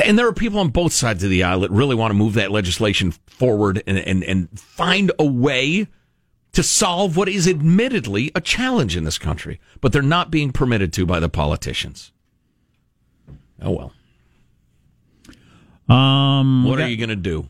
and 0.04 0.18
there 0.18 0.26
are 0.26 0.32
people 0.32 0.58
on 0.58 0.68
both 0.68 0.92
sides 0.92 1.24
of 1.24 1.30
the 1.30 1.42
aisle 1.42 1.60
that 1.60 1.70
really 1.70 1.94
want 1.94 2.10
to 2.10 2.14
move 2.14 2.34
that 2.34 2.50
legislation 2.50 3.12
forward 3.26 3.82
and, 3.86 3.98
and, 3.98 4.22
and 4.24 4.60
find 4.60 5.12
a 5.18 5.24
way 5.24 5.86
to 6.52 6.62
solve 6.62 7.16
what 7.16 7.28
is 7.28 7.46
admittedly 7.46 8.30
a 8.34 8.40
challenge 8.40 8.96
in 8.96 9.04
this 9.04 9.18
country, 9.18 9.60
but 9.80 9.92
they're 9.92 10.02
not 10.02 10.30
being 10.30 10.50
permitted 10.50 10.92
to 10.94 11.06
by 11.06 11.20
the 11.20 11.28
politicians. 11.28 12.12
Oh 13.62 13.70
well. 13.70 13.92
Um, 15.88 16.64
What 16.64 16.78
we 16.78 16.84
are 16.84 16.88
you 16.88 16.96
going 16.96 17.08
to 17.08 17.16
do? 17.16 17.48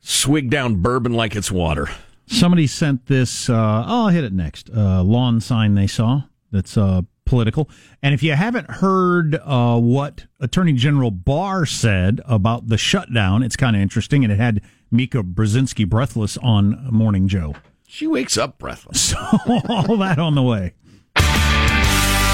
Swig 0.00 0.50
down 0.50 0.76
bourbon 0.76 1.12
like 1.12 1.36
it's 1.36 1.50
water. 1.50 1.88
Somebody 2.26 2.66
sent 2.66 3.06
this. 3.06 3.48
Uh, 3.50 3.54
oh, 3.86 4.04
I'll 4.06 4.08
hit 4.08 4.24
it 4.24 4.32
next. 4.32 4.70
Uh, 4.74 5.02
lawn 5.02 5.40
sign 5.40 5.74
they 5.74 5.86
saw 5.86 6.22
that's 6.52 6.76
uh, 6.76 7.02
political. 7.24 7.68
And 8.02 8.14
if 8.14 8.22
you 8.22 8.32
haven't 8.32 8.70
heard 8.70 9.36
uh, 9.44 9.78
what 9.78 10.26
Attorney 10.40 10.72
General 10.72 11.10
Barr 11.10 11.66
said 11.66 12.20
about 12.24 12.68
the 12.68 12.78
shutdown, 12.78 13.42
it's 13.42 13.56
kind 13.56 13.76
of 13.76 13.82
interesting. 13.82 14.24
And 14.24 14.32
it 14.32 14.38
had 14.38 14.62
Mika 14.90 15.22
Brzezinski 15.22 15.88
breathless 15.88 16.36
on 16.38 16.86
Morning 16.90 17.28
Joe. 17.28 17.54
She 17.86 18.06
wakes 18.06 18.38
up 18.38 18.58
breathless. 18.58 19.12
So 19.46 19.62
all 19.68 19.96
that 19.98 20.18
on 20.18 20.34
the 20.34 20.42
way. 20.42 20.74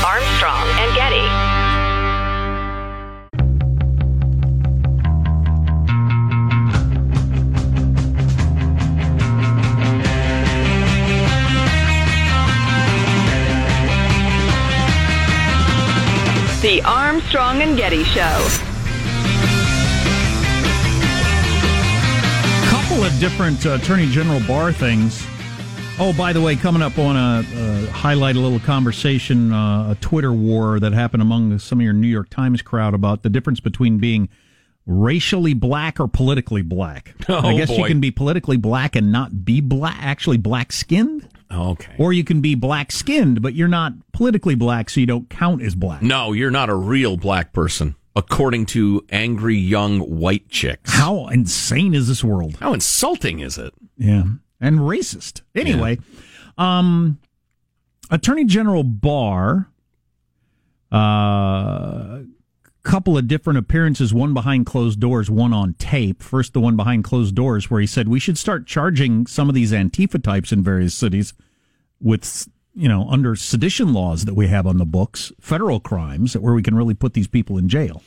Armstrong 0.04 0.68
and 0.68 0.94
Getty. 0.94 1.45
The 16.76 16.82
Armstrong 16.82 17.62
and 17.62 17.74
Getty 17.74 18.04
Show. 18.04 18.48
couple 22.68 23.02
of 23.02 23.18
different 23.18 23.64
uh, 23.64 23.78
Attorney 23.80 24.10
General 24.10 24.40
Barr 24.40 24.74
things. 24.74 25.26
Oh, 25.98 26.12
by 26.18 26.34
the 26.34 26.42
way, 26.42 26.54
coming 26.54 26.82
up 26.82 26.98
on 26.98 27.16
a 27.16 27.46
uh, 27.56 27.90
highlight 27.92 28.36
a 28.36 28.40
little 28.40 28.60
conversation, 28.60 29.54
uh, 29.54 29.92
a 29.92 29.94
Twitter 30.02 30.34
war 30.34 30.78
that 30.78 30.92
happened 30.92 31.22
among 31.22 31.58
some 31.60 31.78
of 31.78 31.82
your 31.82 31.94
New 31.94 32.08
York 32.08 32.28
Times 32.28 32.60
crowd 32.60 32.92
about 32.92 33.22
the 33.22 33.30
difference 33.30 33.58
between 33.58 33.96
being 33.96 34.28
racially 34.86 35.52
black 35.54 35.98
or 36.00 36.06
politically 36.08 36.62
black. 36.62 37.14
Oh, 37.28 37.40
I 37.40 37.56
guess 37.56 37.70
you 37.70 37.84
can 37.84 38.00
be 38.00 38.10
politically 38.12 38.56
black 38.56 38.94
and 38.94 39.10
not 39.10 39.44
be 39.44 39.60
black, 39.60 39.96
actually 40.00 40.36
black 40.38 40.70
skinned, 40.72 41.28
Okay. 41.52 41.92
or 41.98 42.12
you 42.12 42.22
can 42.22 42.40
be 42.40 42.54
black 42.54 42.92
skinned, 42.92 43.42
but 43.42 43.54
you're 43.54 43.66
not 43.68 43.92
politically 44.12 44.54
black, 44.54 44.88
so 44.90 45.00
you 45.00 45.06
don't 45.06 45.28
count 45.28 45.60
as 45.62 45.74
black. 45.74 46.02
No, 46.02 46.32
you're 46.32 46.52
not 46.52 46.70
a 46.70 46.74
real 46.76 47.16
black 47.16 47.52
person, 47.52 47.96
according 48.14 48.66
to 48.66 49.04
angry 49.10 49.56
young 49.56 49.98
white 50.00 50.48
chicks. 50.48 50.92
How 50.92 51.26
insane 51.28 51.94
is 51.94 52.06
this 52.06 52.22
world? 52.22 52.56
How 52.60 52.72
insulting 52.72 53.40
is 53.40 53.58
it? 53.58 53.74
Yeah. 53.98 54.22
And 54.60 54.78
racist. 54.80 55.42
Anyway, 55.54 55.98
um 56.56 57.18
Attorney 58.08 58.44
General 58.44 58.84
Barr 58.84 59.68
uh 60.92 62.20
couple 62.86 63.18
of 63.18 63.26
different 63.26 63.58
appearances, 63.58 64.14
one 64.14 64.32
behind 64.32 64.64
closed 64.64 65.00
doors, 65.00 65.28
one 65.28 65.52
on 65.52 65.74
tape. 65.74 66.22
First 66.22 66.52
the 66.52 66.60
one 66.60 66.76
behind 66.76 67.02
closed 67.04 67.34
doors 67.34 67.68
where 67.70 67.80
he 67.80 67.86
said 67.86 68.06
we 68.06 68.20
should 68.20 68.38
start 68.38 68.66
charging 68.66 69.26
some 69.26 69.48
of 69.48 69.54
these 69.56 69.72
Antifa 69.72 70.22
types 70.22 70.52
in 70.52 70.62
various 70.62 70.94
cities 70.94 71.34
with 72.00 72.48
you 72.78 72.88
know, 72.88 73.08
under 73.08 73.34
sedition 73.34 73.92
laws 73.94 74.26
that 74.26 74.34
we 74.34 74.48
have 74.48 74.66
on 74.66 74.76
the 74.76 74.84
books, 74.84 75.32
federal 75.40 75.80
crimes 75.80 76.36
where 76.36 76.52
we 76.54 76.62
can 76.62 76.74
really 76.76 76.92
put 76.92 77.14
these 77.14 77.26
people 77.26 77.56
in 77.56 77.68
jail. 77.68 78.02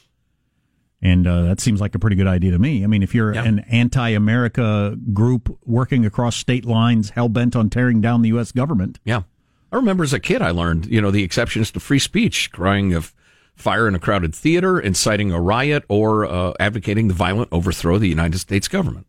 And 1.02 1.26
uh, 1.26 1.42
that 1.44 1.60
seems 1.60 1.82
like 1.82 1.96
a 1.96 2.00
pretty 2.00 2.16
good 2.16 2.28
idea 2.28 2.52
to 2.52 2.60
me. 2.60 2.84
I 2.84 2.88
mean, 2.88 3.02
if 3.02 3.16
you're 3.16 3.34
Yeah. 3.34 3.46
an 3.46 3.60
anti-America 3.72 4.96
group 5.14 5.58
working 5.66 6.06
across 6.06 6.36
state 6.36 6.66
lines, 6.66 7.12
hell 7.12 7.30
bent 7.30 7.56
on 7.56 7.70
tearing 7.70 8.00
down 8.00 8.22
the 8.22 8.30
U.S. 8.30 8.52
government, 8.52 9.00
Yeah. 9.06 9.24
I 9.72 9.76
remember 9.76 10.04
as 10.04 10.14
a 10.14 10.20
kid, 10.20 10.42
I 10.42 10.52
learned, 10.52 10.86
you 10.88 11.00
know, 11.02 11.12
the 11.12 11.24
exceptions 11.24 11.72
to 11.72 11.80
free 11.80 12.00
speech, 12.00 12.52
crying 12.52 12.94
of 12.94 13.14
fire 13.60 13.88
in 13.88 13.96
a 13.96 14.00
crowded 14.00 14.34
theater, 14.34 14.80
inciting 14.80 15.32
a 15.32 15.40
riot, 15.40 15.84
or 15.90 16.26
uh, 16.26 16.54
advocating 16.60 17.08
the 17.08 17.14
violent 17.14 17.50
overthrow 17.52 17.96
of 17.96 18.02
the 18.02 18.08
United 18.08 18.40
States 18.40 18.68
government. 18.68 19.06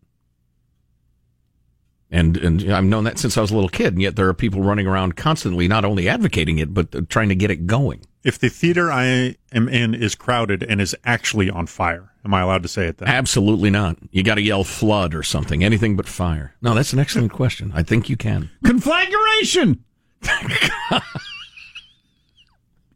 And, 2.10 2.36
and 2.38 2.72
I've 2.72 2.84
known 2.84 3.04
that 3.04 3.18
since 3.18 3.38
I 3.38 3.40
was 3.40 3.52
a 3.52 3.54
little 3.54 3.68
kid, 3.68 3.92
and 3.94 4.02
yet 4.02 4.16
there 4.16 4.28
are 4.28 4.34
people 4.34 4.62
running 4.62 4.86
around 4.86 5.16
constantly, 5.16 5.68
not 5.68 5.84
only 5.84 6.08
advocating 6.08 6.58
it, 6.58 6.74
but 6.74 6.94
uh, 6.94 7.02
trying 7.08 7.28
to 7.28 7.36
get 7.36 7.52
it 7.52 7.66
going. 7.66 8.04
If 8.24 8.38
the 8.38 8.48
theater 8.48 8.90
I 8.90 9.36
am 9.52 9.68
in 9.68 9.94
is 9.94 10.14
crowded 10.14 10.62
and 10.64 10.80
is 10.80 10.94
actually 11.04 11.48
on 11.48 11.66
fire, 11.66 12.12
am 12.24 12.34
I 12.34 12.40
allowed 12.40 12.62
to 12.64 12.68
say 12.68 12.86
it 12.86 12.98
then? 12.98 13.08
Absolutely 13.08 13.70
not. 13.70 13.96
You 14.10 14.22
got 14.24 14.34
to 14.34 14.42
yell 14.42 14.64
flood 14.64 15.14
or 15.14 15.22
something, 15.22 15.62
anything 15.62 15.96
but 15.96 16.08
fire. 16.08 16.54
No, 16.60 16.74
that's 16.74 16.92
an 16.92 16.98
excellent 16.98 17.32
question. 17.32 17.72
I 17.74 17.82
think 17.84 18.08
you 18.10 18.16
can. 18.16 18.50
conflagration, 18.64 19.84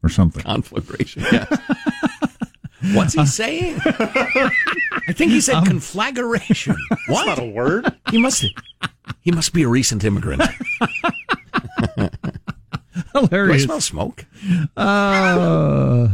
or 0.05 0.09
something. 0.09 0.43
Conflagration. 0.43 1.25
Yeah. 1.33 1.47
What's 2.93 3.15
he 3.15 3.25
saying? 3.25 3.79
I 3.85 5.13
think 5.13 5.33
he 5.33 5.41
said 5.41 5.65
conflagration. 5.65 6.77
What? 7.09 7.27
Not 7.27 7.39
a 7.39 7.45
word. 7.47 7.87
He 8.11 8.19
must. 8.19 8.45
He 9.21 9.31
must 9.33 9.53
be 9.55 9.63
a 9.63 9.69
recent 9.69 10.05
immigrant. 10.05 10.43
Hilarious. 13.13 13.63
Do 13.67 13.73
I 13.73 13.79
smell 13.79 13.81
smoke? 13.81 14.27
Uh, 14.77 16.09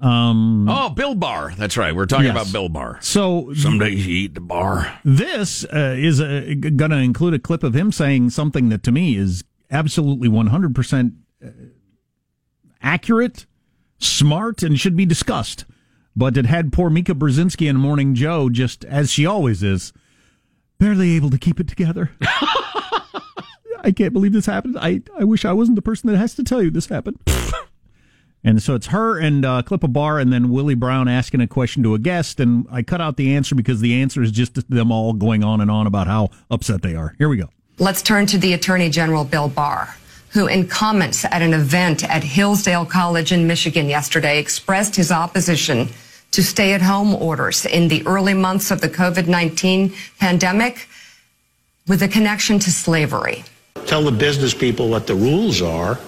um. 0.00 0.68
Oh, 0.68 0.90
Bill 0.90 1.14
Barr. 1.14 1.52
That's 1.56 1.76
right. 1.76 1.94
We're 1.94 2.06
talking 2.06 2.26
Yes. 2.26 2.34
about 2.34 2.52
Bill 2.52 2.68
Barr. 2.68 2.98
So 3.00 3.52
Some 3.54 3.78
days 3.78 4.06
you 4.06 4.14
eat 4.14 4.34
the 4.34 4.40
bar. 4.40 4.98
This 5.04 5.64
uh, 5.64 5.94
is 5.96 6.20
uh, 6.20 6.54
going 6.76 6.90
to 6.90 6.98
include 6.98 7.34
a 7.34 7.38
clip 7.38 7.62
of 7.62 7.74
him 7.74 7.90
saying 7.92 8.30
something 8.30 8.68
that 8.68 8.82
to 8.84 8.92
me 8.92 9.16
is 9.16 9.44
absolutely 9.70 10.28
100% 10.28 11.12
uh, 11.44 11.48
accurate, 12.82 13.46
smart, 13.98 14.62
and 14.62 14.78
should 14.78 14.96
be 14.96 15.06
discussed. 15.06 15.64
But 16.14 16.36
it 16.36 16.46
had 16.46 16.72
poor 16.72 16.90
Mika 16.90 17.14
Brzezinski 17.14 17.68
in 17.68 17.76
Morning 17.76 18.14
Joe, 18.14 18.48
just 18.50 18.84
as 18.84 19.10
she 19.10 19.24
always 19.24 19.62
is, 19.62 19.92
barely 20.78 21.16
able 21.16 21.30
to 21.30 21.38
keep 21.38 21.58
it 21.58 21.68
together. 21.68 22.10
I 23.84 23.92
can't 23.96 24.12
believe 24.12 24.32
this 24.32 24.46
happened. 24.46 24.76
I, 24.78 25.02
I 25.18 25.24
wish 25.24 25.44
I 25.44 25.52
wasn't 25.52 25.76
the 25.76 25.82
person 25.82 26.10
that 26.10 26.18
has 26.18 26.34
to 26.34 26.44
tell 26.44 26.62
you 26.62 26.70
this 26.70 26.86
happened. 26.86 27.18
And 28.44 28.62
so 28.62 28.74
it's 28.74 28.88
her 28.88 29.18
and 29.18 29.44
uh, 29.44 29.62
clip 29.62 29.84
a 29.84 29.88
bar, 29.88 30.18
and 30.18 30.32
then 30.32 30.50
Willie 30.50 30.74
Brown 30.74 31.06
asking 31.06 31.40
a 31.40 31.46
question 31.46 31.82
to 31.84 31.94
a 31.94 31.98
guest. 31.98 32.40
And 32.40 32.66
I 32.70 32.82
cut 32.82 33.00
out 33.00 33.16
the 33.16 33.34
answer 33.34 33.54
because 33.54 33.80
the 33.80 34.00
answer 34.00 34.22
is 34.22 34.32
just 34.32 34.68
them 34.68 34.90
all 34.90 35.12
going 35.12 35.44
on 35.44 35.60
and 35.60 35.70
on 35.70 35.86
about 35.86 36.08
how 36.08 36.30
upset 36.50 36.82
they 36.82 36.94
are. 36.94 37.14
Here 37.18 37.28
we 37.28 37.36
go. 37.36 37.50
Let's 37.78 38.02
turn 38.02 38.26
to 38.26 38.38
the 38.38 38.52
Attorney 38.52 38.90
General 38.90 39.24
Bill 39.24 39.48
Barr, 39.48 39.94
who, 40.32 40.46
in 40.46 40.66
comments 40.66 41.24
at 41.24 41.42
an 41.42 41.52
event 41.52 42.08
at 42.08 42.24
Hillsdale 42.24 42.86
College 42.86 43.32
in 43.32 43.46
Michigan 43.46 43.88
yesterday, 43.88 44.38
expressed 44.38 44.96
his 44.96 45.12
opposition 45.12 45.88
to 46.30 46.42
stay 46.42 46.72
at 46.72 46.80
home 46.80 47.14
orders 47.14 47.66
in 47.66 47.88
the 47.88 48.04
early 48.06 48.34
months 48.34 48.70
of 48.70 48.80
the 48.80 48.88
COVID 48.88 49.28
19 49.28 49.92
pandemic 50.18 50.88
with 51.86 52.02
a 52.02 52.08
connection 52.08 52.58
to 52.58 52.70
slavery. 52.70 53.44
Tell 53.86 54.02
the 54.02 54.12
business 54.12 54.54
people 54.54 54.88
what 54.88 55.06
the 55.06 55.14
rules 55.14 55.60
are, 55.60 55.98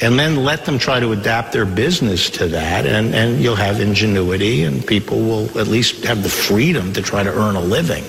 and 0.00 0.18
then 0.18 0.36
let 0.36 0.64
them 0.64 0.78
try 0.78 1.00
to 1.00 1.12
adapt 1.12 1.52
their 1.52 1.66
business 1.66 2.30
to 2.30 2.46
that, 2.48 2.86
and, 2.86 3.14
and 3.14 3.42
you'll 3.42 3.56
have 3.56 3.80
ingenuity, 3.80 4.64
and 4.64 4.86
people 4.86 5.18
will 5.18 5.58
at 5.58 5.66
least 5.66 6.04
have 6.04 6.22
the 6.22 6.28
freedom 6.28 6.92
to 6.94 7.02
try 7.02 7.22
to 7.22 7.30
earn 7.30 7.56
a 7.56 7.60
living. 7.60 8.04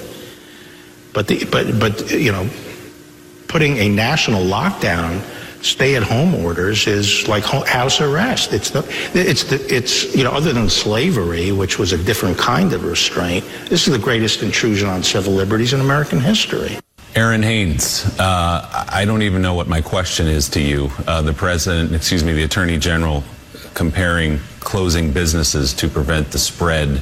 But 1.12 1.28
the, 1.28 1.46
but 1.46 1.80
but 1.80 2.12
you 2.12 2.32
know, 2.32 2.50
putting 3.54 3.78
a 3.78 3.88
national 3.88 4.44
lockdown, 4.44 5.22
stay-at-home 5.64 6.34
orders 6.44 6.88
is 6.88 7.28
like 7.28 7.44
house 7.44 8.02
arrest. 8.02 8.52
It's 8.52 8.72
the 8.72 8.84
it's 9.14 9.44
the 9.44 9.64
it's 9.74 10.16
you 10.16 10.24
know 10.24 10.32
other 10.32 10.54
than 10.54 10.68
slavery, 10.72 11.52
which 11.52 11.78
was 11.78 11.94
a 11.94 12.04
different 12.04 12.36
kind 12.36 12.74
of 12.74 12.84
restraint. 12.84 13.46
This 13.70 13.88
is 13.88 13.94
the 13.94 14.04
greatest 14.04 14.42
intrusion 14.42 14.90
on 14.90 15.04
civil 15.04 15.34
liberties 15.34 15.72
in 15.72 15.82
American 15.82 16.20
history. 16.20 16.80
Errin 17.14 17.44
Haines, 17.44 18.20
uh, 18.20 18.88
I 18.90 19.06
don't 19.06 19.22
even 19.22 19.44
know 19.44 19.54
what 19.54 19.68
my 19.68 19.82
question 19.82 20.26
is 20.26 20.50
to 20.50 20.60
you. 20.60 20.90
Uh, 21.06 21.22
the 21.22 21.32
president, 21.32 21.94
excuse 21.94 22.24
me, 22.24 22.34
the 22.34 22.42
attorney 22.42 22.80
general, 22.80 23.24
comparing 23.76 24.40
closing 24.62 25.14
businesses 25.14 25.74
to 25.74 25.88
prevent 25.88 26.32
the 26.32 26.40
spread 26.40 27.00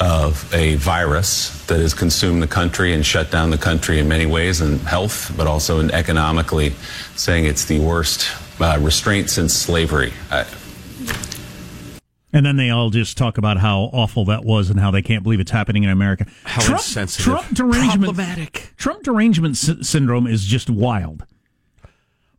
of 0.00 0.52
a 0.54 0.76
virus 0.76 1.64
that 1.66 1.80
has 1.80 1.94
consumed 1.94 2.42
the 2.42 2.46
country 2.46 2.92
and 2.92 3.04
shut 3.04 3.30
down 3.30 3.50
the 3.50 3.58
country 3.58 3.98
in 3.98 4.08
many 4.08 4.26
ways, 4.26 4.60
in 4.60 4.78
health, 4.80 5.32
but 5.36 5.46
also 5.46 5.80
in 5.80 5.90
economically, 5.90 6.70
saying 7.16 7.44
it's 7.46 7.64
the 7.64 7.78
worst 7.80 8.28
uh, 8.60 8.78
restraint 8.80 9.30
since 9.30 9.54
slavery. 9.54 10.12
I, 10.30 10.44
And 12.32 12.44
then 12.44 12.56
they 12.56 12.68
all 12.68 12.90
just 12.90 13.16
talk 13.16 13.38
about 13.38 13.56
how 13.56 13.84
awful 13.92 14.26
that 14.26 14.44
was 14.44 14.68
and 14.68 14.78
how 14.78 14.90
they 14.90 15.02
can't 15.02 15.22
believe 15.22 15.40
it's 15.40 15.50
happening 15.50 15.84
in 15.84 15.90
America. 15.90 16.26
How 16.44 16.60
Trump, 16.62 16.80
insensitive. 16.80 17.24
Trump 17.24 17.54
derangement. 17.54 18.04
Problematic. 18.04 18.72
Trump 18.76 19.02
derangement 19.02 19.56
sy- 19.56 19.80
syndrome 19.80 20.26
is 20.26 20.44
just 20.44 20.68
wild. 20.68 21.24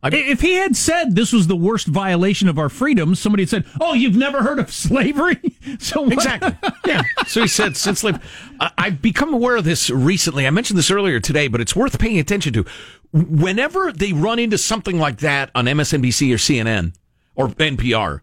If 0.04 0.40
he 0.40 0.54
had 0.54 0.76
said 0.76 1.14
this 1.16 1.32
was 1.32 1.46
the 1.48 1.56
worst 1.56 1.86
violation 1.88 2.48
of 2.48 2.58
our 2.58 2.68
freedoms, 2.68 3.18
somebody 3.18 3.42
had 3.42 3.48
said, 3.50 3.64
"Oh, 3.80 3.94
you've 3.94 4.16
never 4.16 4.42
heard 4.42 4.58
of 4.58 4.70
slavery?" 4.72 5.38
so 5.78 6.02
what? 6.02 6.12
Exactly. 6.12 6.54
Yeah. 6.86 7.02
So 7.26 7.42
he 7.42 7.48
said, 7.48 7.76
since 7.76 8.00
slave, 8.00 8.18
I- 8.60 8.70
I've 8.78 9.02
become 9.02 9.34
aware 9.34 9.56
of 9.56 9.64
this 9.64 9.90
recently. 9.90 10.46
I 10.46 10.50
mentioned 10.50 10.78
this 10.78 10.90
earlier 10.90 11.20
today, 11.20 11.48
but 11.48 11.60
it's 11.60 11.76
worth 11.76 11.98
paying 11.98 12.18
attention 12.18 12.52
to. 12.54 12.64
Whenever 13.12 13.92
they 13.92 14.12
run 14.12 14.38
into 14.38 14.56
something 14.56 14.98
like 14.98 15.18
that 15.18 15.50
on 15.54 15.66
MSNBC 15.66 16.32
or 16.32 16.36
CNN 16.38 16.94
or 17.34 17.48
NPR, 17.48 18.20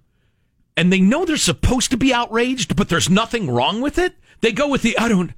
and 0.77 0.91
they 0.91 0.99
know 0.99 1.25
they're 1.25 1.37
supposed 1.37 1.91
to 1.91 1.97
be 1.97 2.13
outraged, 2.13 2.75
but 2.75 2.89
there's 2.89 3.09
nothing 3.09 3.49
wrong 3.51 3.81
with 3.81 3.97
it, 3.99 4.15
they 4.41 4.51
go 4.51 4.67
with 4.67 4.81
the 4.81 4.97
I 4.97 5.07
don't. 5.09 5.31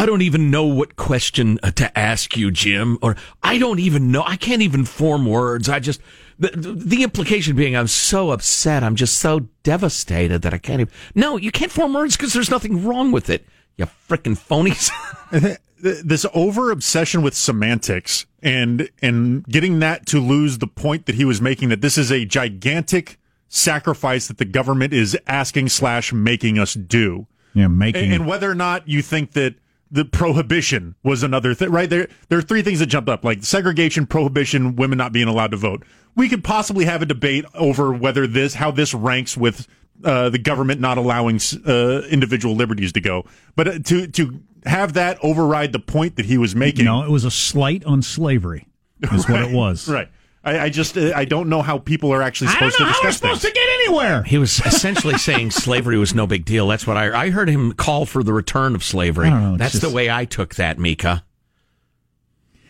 I 0.00 0.06
don't 0.06 0.22
even 0.22 0.50
know 0.50 0.64
what 0.64 0.96
question 0.96 1.58
uh, 1.62 1.72
to 1.72 1.98
ask 1.98 2.34
you, 2.34 2.50
Jim, 2.50 2.96
or 3.02 3.16
I 3.42 3.58
don't 3.58 3.78
even 3.78 4.10
know. 4.10 4.22
I 4.22 4.36
can't 4.36 4.62
even 4.62 4.86
form 4.86 5.26
words. 5.26 5.68
I 5.68 5.78
just, 5.78 6.00
the, 6.38 6.48
the 6.48 7.02
implication 7.02 7.54
being 7.54 7.76
I'm 7.76 7.86
so 7.86 8.30
upset. 8.30 8.82
I'm 8.82 8.96
just 8.96 9.18
so 9.18 9.40
devastated 9.62 10.40
that 10.40 10.54
I 10.54 10.58
can't 10.58 10.80
even. 10.80 10.94
No, 11.14 11.36
you 11.36 11.50
can't 11.50 11.70
form 11.70 11.92
words 11.92 12.16
because 12.16 12.32
there's 12.32 12.50
nothing 12.50 12.82
wrong 12.82 13.12
with 13.12 13.28
it. 13.28 13.46
You 13.76 13.88
freaking 14.08 14.38
phonies. 14.38 14.90
this 15.78 16.24
over 16.32 16.70
obsession 16.70 17.20
with 17.20 17.34
semantics 17.34 18.24
and 18.42 18.88
and 19.02 19.44
getting 19.48 19.80
that 19.80 20.06
to 20.06 20.18
lose 20.18 20.58
the 20.58 20.66
point 20.66 21.04
that 21.06 21.16
he 21.16 21.26
was 21.26 21.42
making 21.42 21.68
that 21.68 21.82
this 21.82 21.98
is 21.98 22.10
a 22.10 22.24
gigantic 22.24 23.18
sacrifice 23.48 24.28
that 24.28 24.38
the 24.38 24.46
government 24.46 24.94
is 24.94 25.18
asking 25.26 25.68
slash 25.68 26.10
making 26.10 26.58
us 26.58 26.72
do. 26.72 27.26
Yeah, 27.52 27.68
making 27.68 28.04
and, 28.04 28.12
and 28.14 28.26
whether 28.26 28.50
or 28.50 28.54
not 28.54 28.88
you 28.88 29.02
think 29.02 29.32
that 29.32 29.56
the 29.90 30.04
prohibition 30.04 30.94
was 31.02 31.22
another 31.22 31.54
thing, 31.54 31.70
right? 31.70 31.90
There, 31.90 32.08
there 32.28 32.38
are 32.38 32.42
three 32.42 32.62
things 32.62 32.78
that 32.78 32.86
jumped 32.86 33.08
up, 33.08 33.24
like 33.24 33.42
segregation, 33.42 34.06
prohibition, 34.06 34.76
women 34.76 34.98
not 34.98 35.12
being 35.12 35.28
allowed 35.28 35.50
to 35.50 35.56
vote. 35.56 35.82
We 36.14 36.28
could 36.28 36.44
possibly 36.44 36.84
have 36.84 37.02
a 37.02 37.06
debate 37.06 37.44
over 37.54 37.92
whether 37.92 38.26
this, 38.26 38.54
how 38.54 38.70
this 38.70 38.94
ranks 38.94 39.36
with 39.36 39.66
uh, 40.04 40.30
the 40.30 40.38
government 40.38 40.80
not 40.80 40.96
allowing 40.98 41.40
uh, 41.66 42.02
individual 42.08 42.54
liberties 42.54 42.92
to 42.92 43.00
go. 43.00 43.24
But 43.56 43.68
uh, 43.68 43.78
to 43.80 44.06
to 44.06 44.40
have 44.64 44.94
that 44.94 45.18
override 45.22 45.72
the 45.72 45.78
point 45.78 46.16
that 46.16 46.26
he 46.26 46.38
was 46.38 46.54
making, 46.54 46.84
No, 46.84 47.02
it 47.02 47.10
was 47.10 47.24
a 47.24 47.30
slight 47.30 47.84
on 47.84 48.00
slavery. 48.02 48.66
Is 49.12 49.28
what 49.28 49.42
it 49.42 49.52
was. 49.54 49.88
right? 49.88 50.08
I, 50.42 50.58
I 50.58 50.68
just 50.70 50.96
uh, 50.96 51.12
I 51.14 51.26
don't 51.26 51.48
know 51.50 51.60
how 51.60 51.78
people 51.78 52.12
are 52.14 52.22
actually 52.22 52.48
I 52.48 52.58
don't 52.60 52.70
supposed 52.72 52.80
know 52.80 52.86
to 52.86 52.92
how 52.92 52.98
we're 53.02 53.10
discuss 53.10 53.16
supposed 53.18 53.42
things. 53.42 53.52
to 53.54 53.60
get 53.60 53.68
anywhere. 53.84 54.22
He 54.22 54.38
was 54.38 54.58
essentially 54.60 55.18
saying 55.18 55.50
slavery 55.50 55.98
was 55.98 56.14
no 56.14 56.26
big 56.26 56.44
deal. 56.46 56.66
That's 56.68 56.86
what 56.86 56.96
I 56.96 57.26
I 57.26 57.30
heard 57.30 57.48
him 57.50 57.72
call 57.74 58.06
for 58.06 58.22
the 58.22 58.32
return 58.32 58.74
of 58.74 58.82
slavery. 58.82 59.26
I 59.26 59.30
don't 59.30 59.42
know, 59.42 59.50
it's 59.54 59.58
That's 59.58 59.72
just- 59.72 59.82
the 59.82 59.90
way 59.94 60.08
I 60.10 60.24
took 60.24 60.54
that, 60.54 60.78
Mika. 60.78 61.24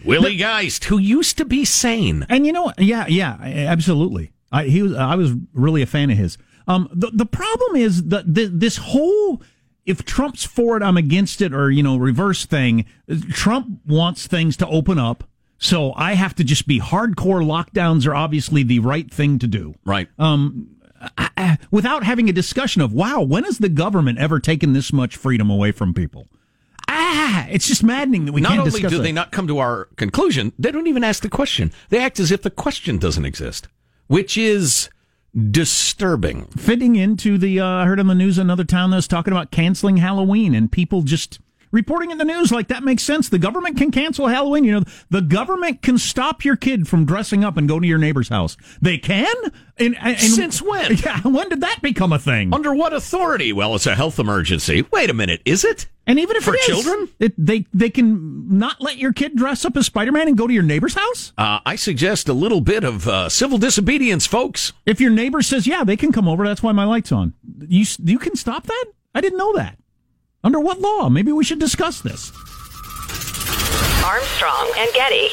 Willie 0.04 0.36
Geist, 0.36 0.84
who 0.84 0.98
used 0.98 1.36
to 1.38 1.44
be 1.44 1.64
sane. 1.64 2.24
And 2.28 2.46
you 2.46 2.52
know 2.52 2.62
what? 2.64 2.78
Yeah, 2.80 3.06
yeah, 3.06 3.36
absolutely. 3.42 4.32
I 4.50 4.64
he 4.64 4.82
was 4.82 4.94
I 4.94 5.14
was 5.14 5.32
really 5.52 5.82
a 5.82 5.86
fan 5.86 6.10
of 6.10 6.16
his. 6.16 6.38
Um, 6.66 6.88
the 6.92 7.10
the 7.12 7.26
problem 7.26 7.76
is 7.76 8.04
that 8.08 8.34
th- 8.34 8.50
this 8.52 8.78
whole 8.78 9.42
if 9.86 10.04
Trump's 10.04 10.44
for 10.44 10.76
it, 10.76 10.82
I'm 10.82 10.96
against 10.96 11.40
it, 11.42 11.52
or 11.52 11.70
you 11.70 11.82
know, 11.82 11.96
reverse 11.96 12.46
thing. 12.46 12.84
Trump 13.30 13.80
wants 13.86 14.26
things 14.26 14.56
to 14.58 14.66
open 14.68 14.98
up, 14.98 15.24
so 15.62 15.92
I 15.94 16.14
have 16.14 16.34
to 16.36 16.44
just 16.44 16.66
be 16.66 16.80
hardcore. 16.80 17.44
Lockdowns 17.44 18.06
are 18.08 18.14
obviously 18.14 18.62
the 18.64 18.78
right 18.80 19.08
thing 19.12 19.38
to 19.38 19.46
do. 19.46 19.74
Right. 19.84 20.08
Um, 20.18 20.68
I- 21.16 21.30
I- 21.36 21.58
without 21.70 22.02
having 22.02 22.28
a 22.28 22.32
discussion 22.32 22.82
of 22.82 22.92
wow, 22.92 23.20
when 23.20 23.44
has 23.44 23.58
the 23.58 23.68
government 23.68 24.18
ever 24.18 24.40
taken 24.40 24.72
this 24.72 24.92
much 24.92 25.16
freedom 25.16 25.48
away 25.50 25.70
from 25.70 25.94
people? 25.94 26.26
Ah, 26.88 27.46
it's 27.48 27.68
just 27.68 27.84
maddening 27.84 28.24
that 28.24 28.32
we 28.32 28.40
not 28.40 28.58
only 28.58 28.80
do 28.80 28.98
they 29.00 29.12
not 29.12 29.30
come 29.30 29.46
to 29.46 29.58
our 29.58 29.84
conclusion, 29.96 30.52
they 30.58 30.72
don't 30.72 30.88
even 30.88 31.04
ask 31.04 31.22
the 31.22 31.28
question. 31.28 31.70
They 31.88 31.98
act 32.02 32.18
as 32.18 32.32
if 32.32 32.42
the 32.42 32.50
question 32.50 32.98
doesn't 32.98 33.24
exist, 33.24 33.68
which 34.08 34.36
is 34.36 34.88
disturbing. 35.50 36.46
fitting 36.56 36.96
into 36.96 37.38
the 37.38 37.60
uh, 37.60 37.66
I 37.66 37.84
heard 37.86 38.00
on 38.00 38.06
the 38.08 38.14
news 38.14 38.38
another 38.38 38.64
town 38.64 38.90
that 38.90 38.96
was 38.96 39.06
talking 39.08 39.32
about 39.32 39.50
canceling 39.50 39.98
Halloween 39.98 40.54
and 40.54 40.70
people 40.72 41.02
just 41.02 41.38
reporting 41.70 42.10
in 42.10 42.18
the 42.18 42.24
news 42.24 42.50
like 42.50 42.68
that 42.68 42.82
makes 42.82 43.02
sense. 43.02 43.28
The 43.28 43.38
government 43.38 43.76
can 43.76 43.90
cancel 43.90 44.26
Halloween. 44.28 44.64
You 44.64 44.72
know, 44.80 44.84
the 45.10 45.20
government 45.22 45.82
can 45.82 45.98
stop 45.98 46.44
your 46.44 46.56
kid 46.56 46.88
from 46.88 47.04
dressing 47.04 47.44
up 47.44 47.56
and 47.56 47.68
go 47.68 47.80
to 47.80 47.86
your 47.86 47.98
neighbor's 47.98 48.28
house. 48.28 48.56
They 48.80 48.98
can. 48.98 49.34
And, 49.78 49.96
and 49.98 50.18
Since 50.18 50.60
when? 50.60 50.96
Yeah, 51.00 51.20
when 51.22 51.48
did 51.48 51.62
that 51.62 51.80
become 51.80 52.12
a 52.12 52.18
thing? 52.18 52.52
Under 52.52 52.74
what 52.74 52.92
authority? 52.92 53.52
Well, 53.52 53.74
it's 53.74 53.86
a 53.86 53.94
health 53.94 54.18
emergency. 54.18 54.84
Wait 54.92 55.08
a 55.08 55.14
minute, 55.14 55.40
is 55.44 55.64
it? 55.64 55.86
And 56.06 56.18
even 56.18 56.36
if 56.36 56.44
For 56.44 56.54
it 56.54 56.60
is, 56.60 56.66
children? 56.66 57.08
it, 57.20 57.32
they 57.38 57.66
they 57.72 57.88
can 57.88 58.58
not 58.58 58.80
let 58.80 58.96
your 58.98 59.12
kid 59.12 59.36
dress 59.36 59.64
up 59.64 59.76
as 59.76 59.86
Spider 59.86 60.10
Man 60.10 60.26
and 60.28 60.36
go 60.36 60.46
to 60.46 60.52
your 60.52 60.62
neighbor's 60.64 60.94
house. 60.94 61.32
Uh, 61.38 61.60
I 61.64 61.76
suggest 61.76 62.28
a 62.28 62.32
little 62.32 62.60
bit 62.60 62.82
of 62.84 63.06
uh, 63.06 63.28
civil 63.28 63.58
disobedience, 63.58 64.26
folks. 64.26 64.72
If 64.86 65.00
your 65.00 65.12
neighbor 65.12 65.40
says, 65.40 65.66
"Yeah, 65.68 65.84
they 65.84 65.96
can 65.96 66.10
come 66.10 66.26
over," 66.26 66.44
that's 66.46 66.62
why 66.64 66.72
my 66.72 66.84
lights 66.84 67.12
on. 67.12 67.34
You 67.68 67.84
you 68.02 68.18
can 68.18 68.34
stop 68.34 68.64
that. 68.66 68.84
I 69.14 69.20
didn't 69.20 69.38
know 69.38 69.54
that. 69.56 69.78
Under 70.42 70.58
what 70.58 70.80
law? 70.80 71.10
Maybe 71.10 71.32
we 71.32 71.44
should 71.44 71.58
discuss 71.58 72.00
this. 72.00 72.32
Armstrong 74.02 74.72
and 74.78 74.90
Getty. 74.94 75.28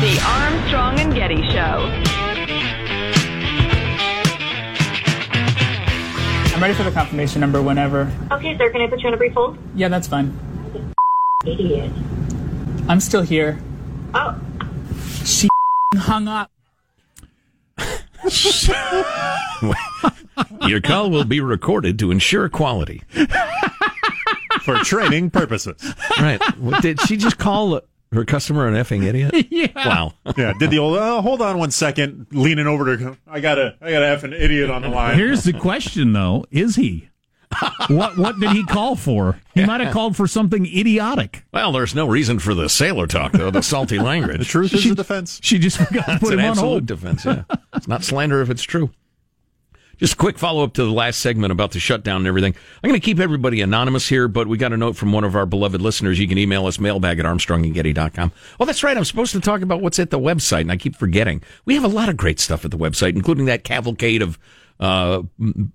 The 0.00 0.20
Armstrong 0.24 1.00
and 1.00 1.12
Getty 1.14 1.42
Show. 1.50 1.90
I'm 6.54 6.62
ready 6.62 6.74
for 6.74 6.84
the 6.84 6.92
confirmation 6.92 7.40
number 7.40 7.60
whenever. 7.60 8.10
Okay, 8.30 8.56
sir, 8.56 8.70
can 8.70 8.82
I 8.82 8.86
put 8.86 9.00
you 9.00 9.08
on 9.08 9.14
a 9.14 9.16
brief 9.16 9.32
hold? 9.32 9.58
Yeah, 9.74 9.88
that's 9.88 10.06
fine. 10.06 10.38
Idiot. 11.44 11.90
I'm 12.88 13.00
still 13.00 13.22
here. 13.22 13.58
Oh. 14.14 14.38
She 15.24 15.48
hung 15.96 16.28
up. 16.28 16.50
Your 20.66 20.80
call 20.80 21.10
will 21.10 21.24
be 21.24 21.40
recorded 21.40 21.98
to 21.98 22.10
ensure 22.10 22.48
quality. 22.48 23.02
for 24.62 24.76
training 24.78 25.30
purposes. 25.30 25.94
Right. 26.18 26.40
Did 26.82 27.00
she 27.02 27.16
just 27.16 27.38
call 27.38 27.80
her 28.12 28.24
customer 28.24 28.66
an 28.66 28.74
effing 28.74 29.04
idiot? 29.04 29.46
yeah. 29.50 29.68
Wow. 29.74 30.14
Yeah, 30.36 30.52
did 30.58 30.70
the 30.70 30.78
old 30.78 30.98
uh, 30.98 31.22
hold 31.22 31.42
on 31.42 31.58
one 31.58 31.70
second, 31.70 32.26
leaning 32.32 32.66
over 32.66 32.96
to 32.96 33.16
I 33.26 33.40
got 33.40 33.58
a 33.58 33.76
I 33.80 33.90
got 33.90 34.02
a 34.02 34.08
F 34.08 34.24
an 34.24 34.32
idiot 34.32 34.70
on 34.70 34.82
the 34.82 34.88
line. 34.88 35.16
Here's 35.16 35.44
the 35.44 35.52
question, 35.52 36.12
though: 36.12 36.44
Is 36.50 36.76
he? 36.76 37.08
What 37.88 38.16
what 38.16 38.38
did 38.38 38.52
he 38.52 38.64
call 38.64 38.94
for? 38.96 39.40
He 39.54 39.64
might 39.64 39.80
have 39.80 39.92
called 39.92 40.16
for 40.16 40.26
something 40.26 40.66
idiotic. 40.66 41.44
Well, 41.52 41.72
there's 41.72 41.94
no 41.94 42.06
reason 42.06 42.38
for 42.38 42.54
the 42.54 42.68
sailor 42.68 43.06
talk, 43.06 43.32
though, 43.32 43.50
the 43.50 43.62
salty 43.62 43.98
language. 44.00 44.38
the 44.38 44.44
truth 44.44 44.72
is 44.72 44.88
the 44.88 44.94
defense. 44.94 45.40
She 45.42 45.58
just 45.58 45.78
forgot 45.78 46.06
to 46.06 46.18
put 46.18 46.32
an 46.32 46.38
him 46.38 46.44
on 46.44 46.50
absolute 46.52 46.68
hold. 46.70 46.86
defense, 46.86 47.24
yeah. 47.24 47.42
It's 47.74 47.88
not 47.88 48.04
slander 48.04 48.40
if 48.42 48.50
it's 48.50 48.62
true. 48.62 48.90
Just 49.98 50.14
a 50.14 50.16
quick 50.16 50.38
follow 50.38 50.64
up 50.64 50.72
to 50.74 50.84
the 50.84 50.90
last 50.90 51.18
segment 51.18 51.52
about 51.52 51.72
the 51.72 51.78
shutdown 51.78 52.18
and 52.22 52.26
everything. 52.26 52.54
I'm 52.82 52.88
going 52.88 52.98
to 52.98 53.04
keep 53.04 53.18
everybody 53.20 53.60
anonymous 53.60 54.08
here, 54.08 54.28
but 54.28 54.46
we 54.46 54.56
got 54.56 54.72
a 54.72 54.76
note 54.78 54.96
from 54.96 55.12
one 55.12 55.24
of 55.24 55.36
our 55.36 55.44
beloved 55.44 55.82
listeners. 55.82 56.18
You 56.18 56.26
can 56.26 56.38
email 56.38 56.64
us 56.66 56.78
mailbag 56.80 57.18
at 57.18 57.26
armstrongandgetty.com. 57.26 58.32
Oh, 58.58 58.64
that's 58.64 58.82
right. 58.82 58.96
I'm 58.96 59.04
supposed 59.04 59.32
to 59.32 59.40
talk 59.40 59.60
about 59.60 59.82
what's 59.82 59.98
at 59.98 60.08
the 60.08 60.18
website, 60.18 60.62
and 60.62 60.72
I 60.72 60.78
keep 60.78 60.96
forgetting. 60.96 61.42
We 61.66 61.74
have 61.74 61.84
a 61.84 61.88
lot 61.88 62.08
of 62.08 62.16
great 62.16 62.40
stuff 62.40 62.64
at 62.64 62.70
the 62.70 62.78
website, 62.78 63.14
including 63.14 63.44
that 63.44 63.62
cavalcade 63.62 64.22
of 64.22 64.38
uh, 64.80 65.22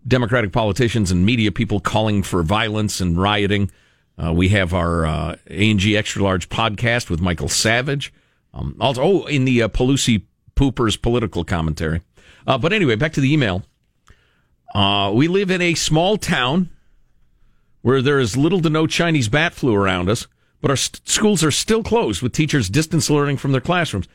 Democratic 0.08 0.52
politicians 0.52 1.12
and 1.12 1.26
media 1.26 1.52
people 1.52 1.80
calling 1.80 2.24
for 2.24 2.44
violence 2.44 3.00
and 3.00 3.22
rioting. 3.22 3.72
Uh, 4.18 4.34
we 4.34 4.50
have 4.50 4.74
our 4.74 5.06
uh, 5.06 5.36
A&G 5.48 5.96
Extra 5.96 6.24
Large 6.24 6.50
podcast 6.50 7.10
with 7.10 7.22
Michael 7.22 7.50
Savage. 7.50 8.12
Um, 8.54 8.76
also, 8.80 9.02
oh, 9.04 9.26
in 9.26 9.46
the 9.46 9.62
uh, 9.62 9.68
Pelosi 9.68 10.24
Poopers 10.56 11.00
political 11.00 11.44
commentary. 11.44 12.02
Uh, 12.48 12.58
but 12.58 12.74
anyway, 12.74 12.96
back 12.96 13.14
to 13.14 13.22
the 13.22 13.32
email. 13.32 13.64
Uh, 14.74 15.12
we 15.14 15.28
live 15.28 15.52
in 15.52 15.62
a 15.62 15.74
small 15.74 16.18
town 16.18 16.70
where 17.82 18.02
there 18.02 18.20
is 18.20 18.36
little 18.36 18.62
to 18.62 18.70
no 18.70 18.88
Chinese 18.88 19.30
bat 19.30 19.54
flu 19.54 19.76
around 19.76 20.10
us, 20.10 20.28
but 20.62 20.72
our 20.72 20.78
st- 20.78 21.08
schools 21.08 21.44
are 21.44 21.52
still 21.52 21.84
closed 21.84 22.22
with 22.22 22.32
teachers 22.34 22.70
distance 22.70 23.10
learning 23.10 23.38
from 23.38 23.52
their 23.52 23.62
classrooms. 23.62 24.08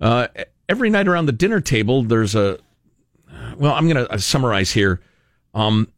Uh, 0.00 0.28
every 0.68 0.88
night 0.88 1.06
around 1.06 1.26
the 1.26 1.32
dinner 1.32 1.60
table, 1.60 2.02
there's 2.02 2.34
a. 2.34 2.58
Well, 3.56 3.74
I'm 3.74 3.88
going 3.88 4.06
to 4.06 4.18
summarize 4.18 4.72
here. 4.72 5.00
Um, 5.54 5.92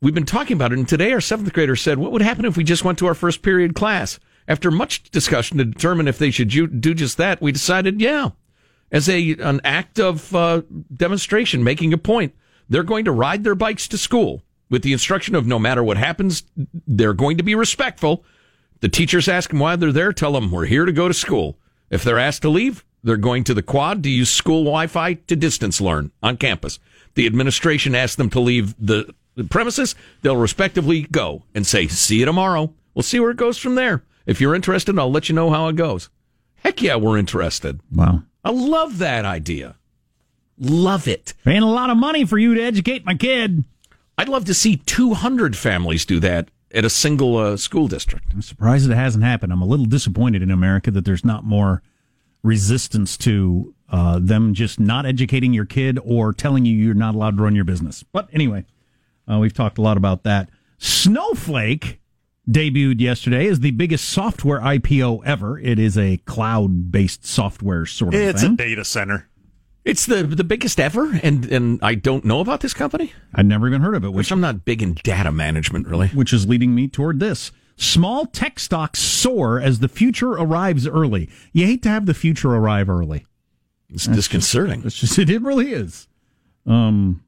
we've 0.00 0.14
been 0.14 0.26
talking 0.26 0.56
about 0.56 0.72
it, 0.72 0.78
and 0.78 0.88
today 0.88 1.12
our 1.12 1.20
seventh 1.20 1.52
grader 1.52 1.76
said, 1.76 1.98
"What 1.98 2.12
would 2.12 2.22
happen 2.22 2.44
if 2.44 2.56
we 2.56 2.64
just 2.64 2.84
went 2.84 2.98
to 2.98 3.06
our 3.06 3.14
first 3.14 3.42
period 3.42 3.74
class?" 3.74 4.18
After 4.48 4.70
much 4.70 5.10
discussion 5.10 5.58
to 5.58 5.64
determine 5.64 6.06
if 6.06 6.18
they 6.18 6.30
should 6.30 6.48
do 6.48 6.94
just 6.94 7.16
that, 7.16 7.42
we 7.42 7.50
decided, 7.50 8.00
yeah, 8.00 8.30
as 8.92 9.08
a 9.08 9.32
an 9.34 9.60
act 9.64 9.98
of 9.98 10.34
uh, 10.34 10.62
demonstration, 10.94 11.64
making 11.64 11.92
a 11.92 11.98
point. 11.98 12.34
They're 12.68 12.82
going 12.82 13.04
to 13.04 13.12
ride 13.12 13.44
their 13.44 13.54
bikes 13.54 13.86
to 13.88 13.98
school 13.98 14.42
with 14.68 14.82
the 14.82 14.92
instruction 14.92 15.34
of 15.34 15.46
no 15.46 15.58
matter 15.58 15.82
what 15.82 15.96
happens, 15.96 16.42
they're 16.86 17.14
going 17.14 17.36
to 17.36 17.42
be 17.42 17.54
respectful. 17.54 18.24
The 18.80 18.88
teachers 18.88 19.28
ask 19.28 19.50
them 19.50 19.60
why 19.60 19.76
they're 19.76 19.92
there. 19.92 20.12
Tell 20.12 20.32
them 20.32 20.50
we're 20.50 20.66
here 20.66 20.84
to 20.84 20.92
go 20.92 21.08
to 21.08 21.14
school. 21.14 21.58
If 21.90 22.02
they're 22.02 22.18
asked 22.18 22.42
to 22.42 22.48
leave, 22.48 22.84
They're 23.02 23.16
going 23.16 23.44
to 23.44 23.54
the 23.54 23.62
quad 23.62 24.02
to 24.02 24.10
use 24.10 24.30
school 24.30 24.64
Wi 24.64 24.86
Fi 24.86 25.14
to 25.14 25.36
distance 25.36 25.80
learn 25.80 26.10
on 26.22 26.36
campus. 26.36 26.78
The 27.14 27.26
administration 27.26 27.94
asked 27.94 28.16
them 28.16 28.30
to 28.30 28.40
leave 28.40 28.74
the, 28.78 29.14
premises. 29.50 29.94
They'll 30.22 30.36
respectively 30.36 31.02
go 31.02 31.42
and 31.54 31.66
say, 31.66 31.86
See 31.88 32.20
you 32.20 32.24
tomorrow. 32.24 32.72
We'll 32.94 33.02
see 33.02 33.20
where 33.20 33.30
it 33.30 33.36
goes 33.36 33.58
from 33.58 33.74
there. 33.74 34.02
If 34.24 34.40
you're 34.40 34.54
interested, 34.54 34.98
I'll 34.98 35.10
let 35.10 35.28
you 35.28 35.34
know 35.34 35.50
how 35.50 35.68
it 35.68 35.76
goes. 35.76 36.08
Heck 36.56 36.82
yeah, 36.82 36.96
we're 36.96 37.18
interested. 37.18 37.80
Wow. 37.92 38.22
I 38.44 38.50
love 38.50 38.98
that 38.98 39.24
idea. 39.24 39.76
Love 40.58 41.06
it. 41.06 41.34
Paying 41.44 41.62
a 41.62 41.70
lot 41.70 41.90
of 41.90 41.96
money 41.96 42.24
for 42.24 42.38
you 42.38 42.54
to 42.54 42.62
educate 42.62 43.04
my 43.04 43.14
kid. 43.14 43.64
I'd 44.18 44.28
love 44.28 44.46
to 44.46 44.54
see 44.54 44.78
200 44.78 45.56
families 45.56 46.06
do 46.06 46.18
that 46.20 46.48
at 46.72 46.84
a 46.84 46.90
single 46.90 47.36
uh, 47.36 47.56
school 47.56 47.88
district. 47.88 48.32
I'm 48.32 48.42
surprised 48.42 48.90
it 48.90 48.94
hasn't 48.94 49.24
happened. 49.24 49.52
I'm 49.52 49.62
a 49.62 49.66
little 49.66 49.86
disappointed 49.86 50.42
in 50.42 50.50
America 50.50 50.90
that 50.90 51.04
there's 51.04 51.24
not 51.24 51.44
more 51.44 51.82
resistance 52.46 53.16
to 53.18 53.74
uh, 53.90 54.18
them 54.20 54.54
just 54.54 54.80
not 54.80 55.04
educating 55.06 55.52
your 55.52 55.64
kid 55.66 55.98
or 56.04 56.32
telling 56.32 56.64
you 56.64 56.76
you're 56.76 56.94
not 56.94 57.14
allowed 57.14 57.36
to 57.36 57.42
run 57.42 57.54
your 57.54 57.64
business. 57.64 58.02
But 58.12 58.28
anyway, 58.32 58.64
uh, 59.30 59.38
we've 59.38 59.54
talked 59.54 59.78
a 59.78 59.82
lot 59.82 59.96
about 59.96 60.22
that. 60.24 60.48
Snowflake 60.78 62.00
debuted 62.50 63.00
yesterday 63.00 63.46
as 63.48 63.60
the 63.60 63.70
biggest 63.72 64.08
software 64.08 64.60
IPO 64.60 65.24
ever. 65.24 65.58
It 65.58 65.78
is 65.78 65.96
a 65.98 66.18
cloud 66.18 66.90
based 66.92 67.26
software 67.26 67.86
sort 67.86 68.14
of 68.14 68.20
It's 68.20 68.42
thing. 68.42 68.52
It's 68.52 68.62
a 68.62 68.64
data 68.64 68.84
center. 68.84 69.28
It's 69.84 70.04
the 70.04 70.24
the 70.24 70.42
biggest 70.42 70.80
ever, 70.80 71.12
and 71.22 71.44
and 71.46 71.78
I 71.80 71.94
don't 71.94 72.24
know 72.24 72.40
about 72.40 72.60
this 72.60 72.74
company. 72.74 73.12
I'd 73.32 73.46
never 73.46 73.68
even 73.68 73.82
heard 73.82 73.94
of 73.94 74.04
it, 74.04 74.08
Which 74.08 74.16
which 74.26 74.32
I'm 74.32 74.40
not 74.40 74.64
big 74.64 74.82
in 74.82 74.94
data 75.04 75.30
management, 75.30 75.86
really. 75.86 76.08
which 76.08 76.32
is 76.32 76.48
leading 76.48 76.74
me 76.74 76.88
toward 76.88 77.20
this. 77.20 77.52
Small 77.76 78.26
tech 78.26 78.58
stocks 78.58 79.00
soar 79.00 79.60
as 79.60 79.80
the 79.80 79.88
future 79.88 80.32
arrives 80.32 80.86
early. 80.86 81.28
You 81.52 81.66
hate 81.66 81.82
to 81.82 81.88
have 81.90 82.06
the 82.06 82.14
future 82.14 82.54
arrive 82.54 82.88
early. 82.88 83.26
It's 83.90 84.06
disconcerting. 84.06 84.82
It's 84.84 84.98
just 84.98 85.18
it 85.18 85.42
really 85.42 85.72
is. 85.72 86.08
Um, 86.66 87.22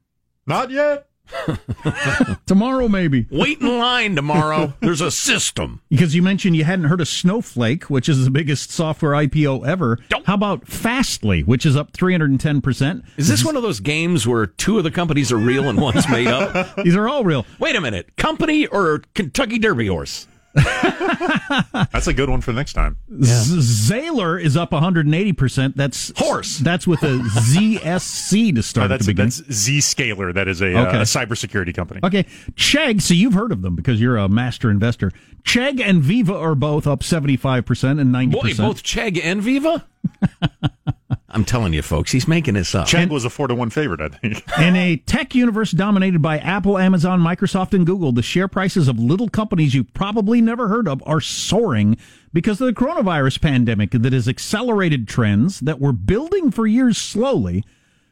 Not 0.45 0.71
yet. 0.71 1.05
tomorrow 2.47 2.87
maybe 2.87 3.27
Wait 3.29 3.61
in 3.61 3.77
line 3.77 4.15
tomorrow. 4.15 4.73
There's 4.79 4.99
a 5.01 5.11
system. 5.11 5.79
because 5.87 6.15
you 6.15 6.23
mentioned 6.23 6.55
you 6.55 6.63
hadn't 6.63 6.85
heard 6.85 7.01
of 7.01 7.07
Snowflake, 7.07 7.83
which 7.83 8.09
is 8.09 8.23
the 8.25 8.31
biggest 8.31 8.71
software 8.71 9.11
IPO 9.11 9.65
ever. 9.67 9.99
Don't. 10.09 10.25
How 10.25 10.33
about 10.33 10.67
Fastly, 10.67 11.43
which 11.43 11.67
is 11.67 11.75
up 11.75 11.93
three 11.93 12.13
hundred 12.13 12.31
and 12.31 12.39
ten 12.39 12.61
percent? 12.61 13.03
Is 13.17 13.27
this 13.27 13.45
one 13.45 13.55
of 13.55 13.61
those 13.61 13.79
games 13.79 14.25
where 14.27 14.47
two 14.47 14.79
of 14.79 14.83
the 14.83 14.89
companies 14.91 15.31
are 15.31 15.37
real 15.37 15.69
and 15.69 15.79
one's 15.79 16.09
made 16.09 16.27
up? 16.27 16.75
These 16.83 16.95
are 16.95 17.07
all 17.07 17.23
real. 17.23 17.45
Wait 17.59 17.75
a 17.75 17.81
minute. 17.81 18.15
Company 18.17 18.65
or 18.65 19.03
Kentucky 19.13 19.59
Derby 19.59 19.85
horse? 19.87 20.27
That's 21.91 22.07
a 22.07 22.13
good 22.13 22.29
one 22.29 22.41
for 22.41 22.51
next 22.53 22.73
time. 22.73 22.97
Z- 23.23 23.91
Zaylor 23.93 24.41
is 24.41 24.57
up 24.57 24.71
180%. 24.71 25.75
That's 25.75 26.11
Horse. 26.17 26.57
That's 26.57 26.87
with 26.87 27.03
a 27.03 27.17
ZSC 27.19 28.53
to 28.53 28.59
Uh, 28.59 28.61
start 28.63 28.85
at 28.85 28.87
that's 28.89 29.05
the 29.05 29.13
beginning. 29.13 29.29
that's 29.29 29.41
Zscaler. 29.41 30.33
That 30.33 30.47
is 30.47 30.61
a, 30.61 30.67
Okay. 30.67 30.97
uh, 30.97 31.01
a 31.01 31.05
cybersecurity 31.05 31.73
company. 31.75 31.99
Okay, 32.03 32.23
Chegg. 32.55 33.01
So 33.01 33.13
you've 33.13 33.33
heard 33.33 33.51
of 33.51 33.61
them 33.61 33.75
because 33.75 34.01
you're 34.01 34.17
a 34.17 34.27
master 34.29 34.69
investor. 34.71 35.11
Chegg 35.43 35.79
and 35.81 36.01
Veeva 36.03 36.35
are 36.39 36.55
both 36.55 36.85
up 36.87 37.01
75% 37.01 37.99
and 37.99 38.13
90%. 38.13 38.31
Boy, 38.31 38.53
both 38.57 38.83
Chegg 38.83 39.19
and 39.23 39.41
Veeva? 39.41 39.83
I'm 41.31 41.45
telling 41.45 41.73
you, 41.73 41.81
folks, 41.81 42.11
he's 42.11 42.27
making 42.27 42.55
this 42.55 42.73
up. 42.73 42.87
Chegg 42.87 43.09
was 43.09 43.23
a 43.23 43.29
four 43.29 43.47
to 43.47 43.55
one 43.55 43.69
favorite, 43.69 44.01
I 44.01 44.09
think. 44.09 44.43
In 44.59 44.75
a 44.75 44.97
tech 44.97 45.35
universe 45.35 45.71
dominated 45.71 46.21
by 46.21 46.39
Apple, 46.39 46.77
Amazon, 46.77 47.19
Microsoft, 47.19 47.73
and 47.73 47.85
Google, 47.85 48.11
the 48.11 48.23
share 48.23 48.47
prices 48.47 48.87
of 48.87 48.97
little 48.97 49.29
companies 49.29 49.75
you've 49.75 49.93
probably 49.93 50.41
never 50.41 50.67
heard 50.67 50.87
of 50.87 51.03
are 51.05 51.21
soaring 51.21 51.97
because 52.33 52.59
of 52.59 52.67
the 52.67 52.73
coronavirus 52.73 53.41
pandemic 53.41 53.91
that 53.91 54.13
has 54.13 54.27
accelerated 54.27 55.07
trends 55.07 55.59
that 55.59 55.79
were 55.79 55.93
building 55.93 56.49
for 56.49 56.65
years 56.65 56.97
slowly, 56.97 57.63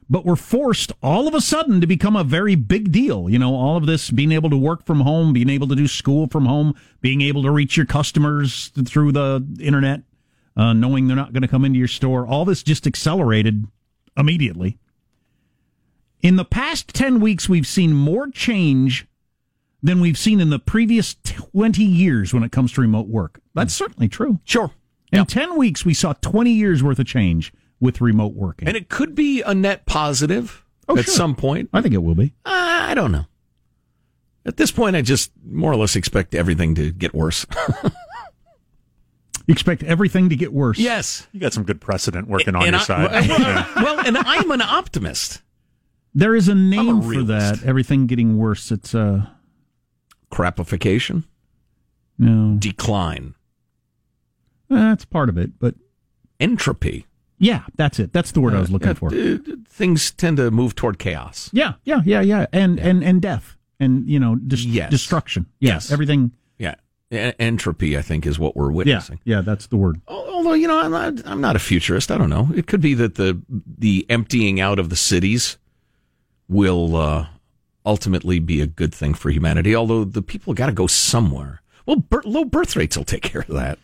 but 0.10 0.26
were 0.26 0.36
forced 0.36 0.92
all 1.02 1.28
of 1.28 1.34
a 1.34 1.42
sudden 1.42 1.82
to 1.82 1.88
become 1.88 2.16
a 2.16 2.24
very 2.24 2.56
big 2.56 2.92
deal. 2.92 3.30
You 3.30 3.40
know, 3.40 3.56
all 3.56 3.78
of 3.78 3.88
this 3.88 4.12
being 4.12 4.32
able 4.32 4.50
to 4.52 4.58
work 4.58 4.86
from 4.86 5.02
home, 5.02 5.34
being 5.34 5.50
able 5.50 5.68
to 5.68 5.76
do 5.76 5.88
school 5.88 6.28
from 6.28 6.46
home, 6.46 6.76
being 7.02 7.22
able 7.22 7.42
to 7.44 7.52
reach 7.52 7.78
your 7.78 7.86
customers 7.86 8.70
through 8.86 9.12
the 9.12 9.46
internet, 9.60 10.02
uh, 10.58 10.74
knowing 10.74 11.08
they're 11.08 11.16
not 11.16 11.32
going 11.32 11.44
to 11.44 11.48
come 11.48 11.64
into 11.64 11.80
your 11.80 11.88
store, 11.88 12.28
all 12.28 12.44
this 12.44 12.64
just 12.64 12.86
accelerated 12.86 13.66
immediately. 14.18 14.78
In 16.22 16.36
the 16.36 16.44
past 16.46 16.90
10 16.90 17.20
weeks, 17.20 17.48
we've 17.48 17.68
seen 17.68 17.94
more 17.94 18.28
change 18.30 19.08
than 19.84 20.02
we've 20.02 20.18
seen 20.18 20.40
in 20.42 20.50
the 20.50 20.58
previous 20.60 21.16
20 21.24 21.84
years 21.84 22.34
when 22.34 22.44
it 22.44 22.52
comes 22.52 22.74
to 22.74 22.82
remote 22.82 23.08
work. 23.08 23.40
That's 23.54 23.74
certainly 23.74 24.10
true. 24.10 24.40
Sure. 24.44 24.72
In 25.12 25.26
10 25.26 25.56
weeks, 25.58 25.86
we 25.86 25.94
saw 25.94 26.14
20 26.14 26.52
years 26.52 26.84
worth 26.84 27.00
of 27.00 27.06
change 27.06 27.54
with 27.80 28.02
remote 28.02 28.34
working. 28.34 28.68
And 28.68 28.76
it 28.76 28.90
could 28.90 29.14
be 29.16 29.42
a 29.44 29.54
net 29.54 29.86
positive 29.86 30.66
Oh, 30.90 30.98
at 30.98 31.06
sure. 31.06 31.14
some 31.14 31.36
point. 31.36 31.70
I 31.72 31.82
think 31.82 31.94
it 31.94 32.02
will 32.02 32.16
be. 32.16 32.34
I 32.46 32.94
don't 32.96 33.12
know. 33.12 33.26
At 34.46 34.58
this 34.58 34.72
point, 34.72 34.96
I 34.96 35.02
just 35.02 35.32
more 35.46 35.72
or 35.72 35.76
less 35.76 35.96
expect 35.96 36.34
everything 36.34 36.74
to 36.76 36.92
get 36.92 37.14
worse. 37.14 37.46
You 39.48 39.54
expect 39.54 39.82
everything 39.84 40.30
to 40.30 40.36
get 40.36 40.52
worse. 40.54 40.78
yes. 40.78 41.26
You 41.32 41.40
got 41.40 41.54
some 41.54 41.64
good 41.64 41.80
precedent 41.82 42.28
working 42.28 42.54
on 42.56 42.64
And 42.64 42.72
your 42.72 42.82
I- 42.82 42.84
side. 42.84 43.12
Well, 43.12 43.40
Yeah. 43.40 43.74
well, 43.84 44.00
and 44.06 44.18
I'm 44.18 44.52
an 44.52 44.62
optimist. 44.62 45.42
There 46.14 46.36
is 46.36 46.48
a 46.50 46.56
name 46.56 47.02
for 47.02 47.24
that. 47.24 47.64
Everything 47.64 48.08
getting 48.08 48.38
worse. 48.38 48.72
It's, 48.72 48.94
uh, 48.94 49.28
Crapification, 50.32 51.24
no, 52.20 52.58
decline, 52.60 53.36
that's 54.70 55.06
part 55.06 55.30
of 55.30 55.38
it. 55.38 55.58
But 55.58 55.76
entropy. 56.40 57.06
yeah, 57.40 57.62
that's 57.78 57.98
it. 58.00 58.12
That's 58.12 58.34
the 58.34 58.42
word 58.42 58.54
I 58.54 58.60
was 58.60 58.70
looking 58.70 58.90
Yeah, 58.90 58.94
for. 58.96 59.14
uh, 59.14 59.38
things 59.70 60.12
tend 60.12 60.36
to 60.38 60.52
move 60.52 60.76
toward 60.76 61.00
chaos. 61.00 61.50
Yeah, 61.54 61.76
yeah, 61.86 62.02
yeah, 62.06 62.20
yeah. 62.20 62.48
And, 62.52 62.78
and, 62.78 63.02
and 63.06 63.22
death 63.22 63.56
and, 63.80 64.06
you 64.10 64.20
know, 64.20 64.36
dis- 64.36 64.66
Yes. 64.66 64.92
destruction. 64.92 65.46
Yeah, 65.62 65.76
Yes. 65.76 65.92
Everything. 65.92 66.32
Entropy, 67.10 67.98
I 67.98 68.02
think, 68.02 68.26
is 68.26 68.38
what 68.38 68.56
we're 68.58 68.72
witnessing. 68.72 69.20
yeah, 69.24 69.38
yeah 69.38 69.42
that's 69.42 69.68
the 69.68 69.78
word. 69.78 70.02
Although 70.08 70.54
you 70.54 70.68
know, 70.68 70.80
I'm 70.80 70.92
not, 70.92 71.26
I'm 71.26 71.40
not 71.40 71.56
a 71.56 71.60
futurist. 71.60 72.12
I 72.12 72.18
don't 72.18 72.30
know. 72.30 72.50
It 72.54 72.68
could 72.68 72.82
be 72.82 72.94
that 72.96 73.16
the 73.16 73.42
the 73.50 74.06
emptying 74.10 74.60
out 74.60 74.78
of 74.78 74.90
the 74.90 74.96
cities 74.98 75.58
will 76.50 76.96
uh, 76.96 77.28
ultimately 77.86 78.40
be 78.40 78.60
a 78.62 78.68
good 78.68 78.94
thing 78.94 79.14
for 79.14 79.30
humanity. 79.30 79.76
Although 79.76 80.04
the 80.04 80.22
people 80.22 80.54
got 80.54 80.66
to 80.68 80.72
go 80.74 80.88
somewhere. 80.88 81.62
Well, 81.86 81.98
bir- 81.98 82.24
low 82.26 82.44
birth 82.44 82.76
rates 82.76 82.98
will 82.98 83.06
take 83.06 83.24
care 83.24 83.42
of 83.42 83.56
that. 83.56 83.80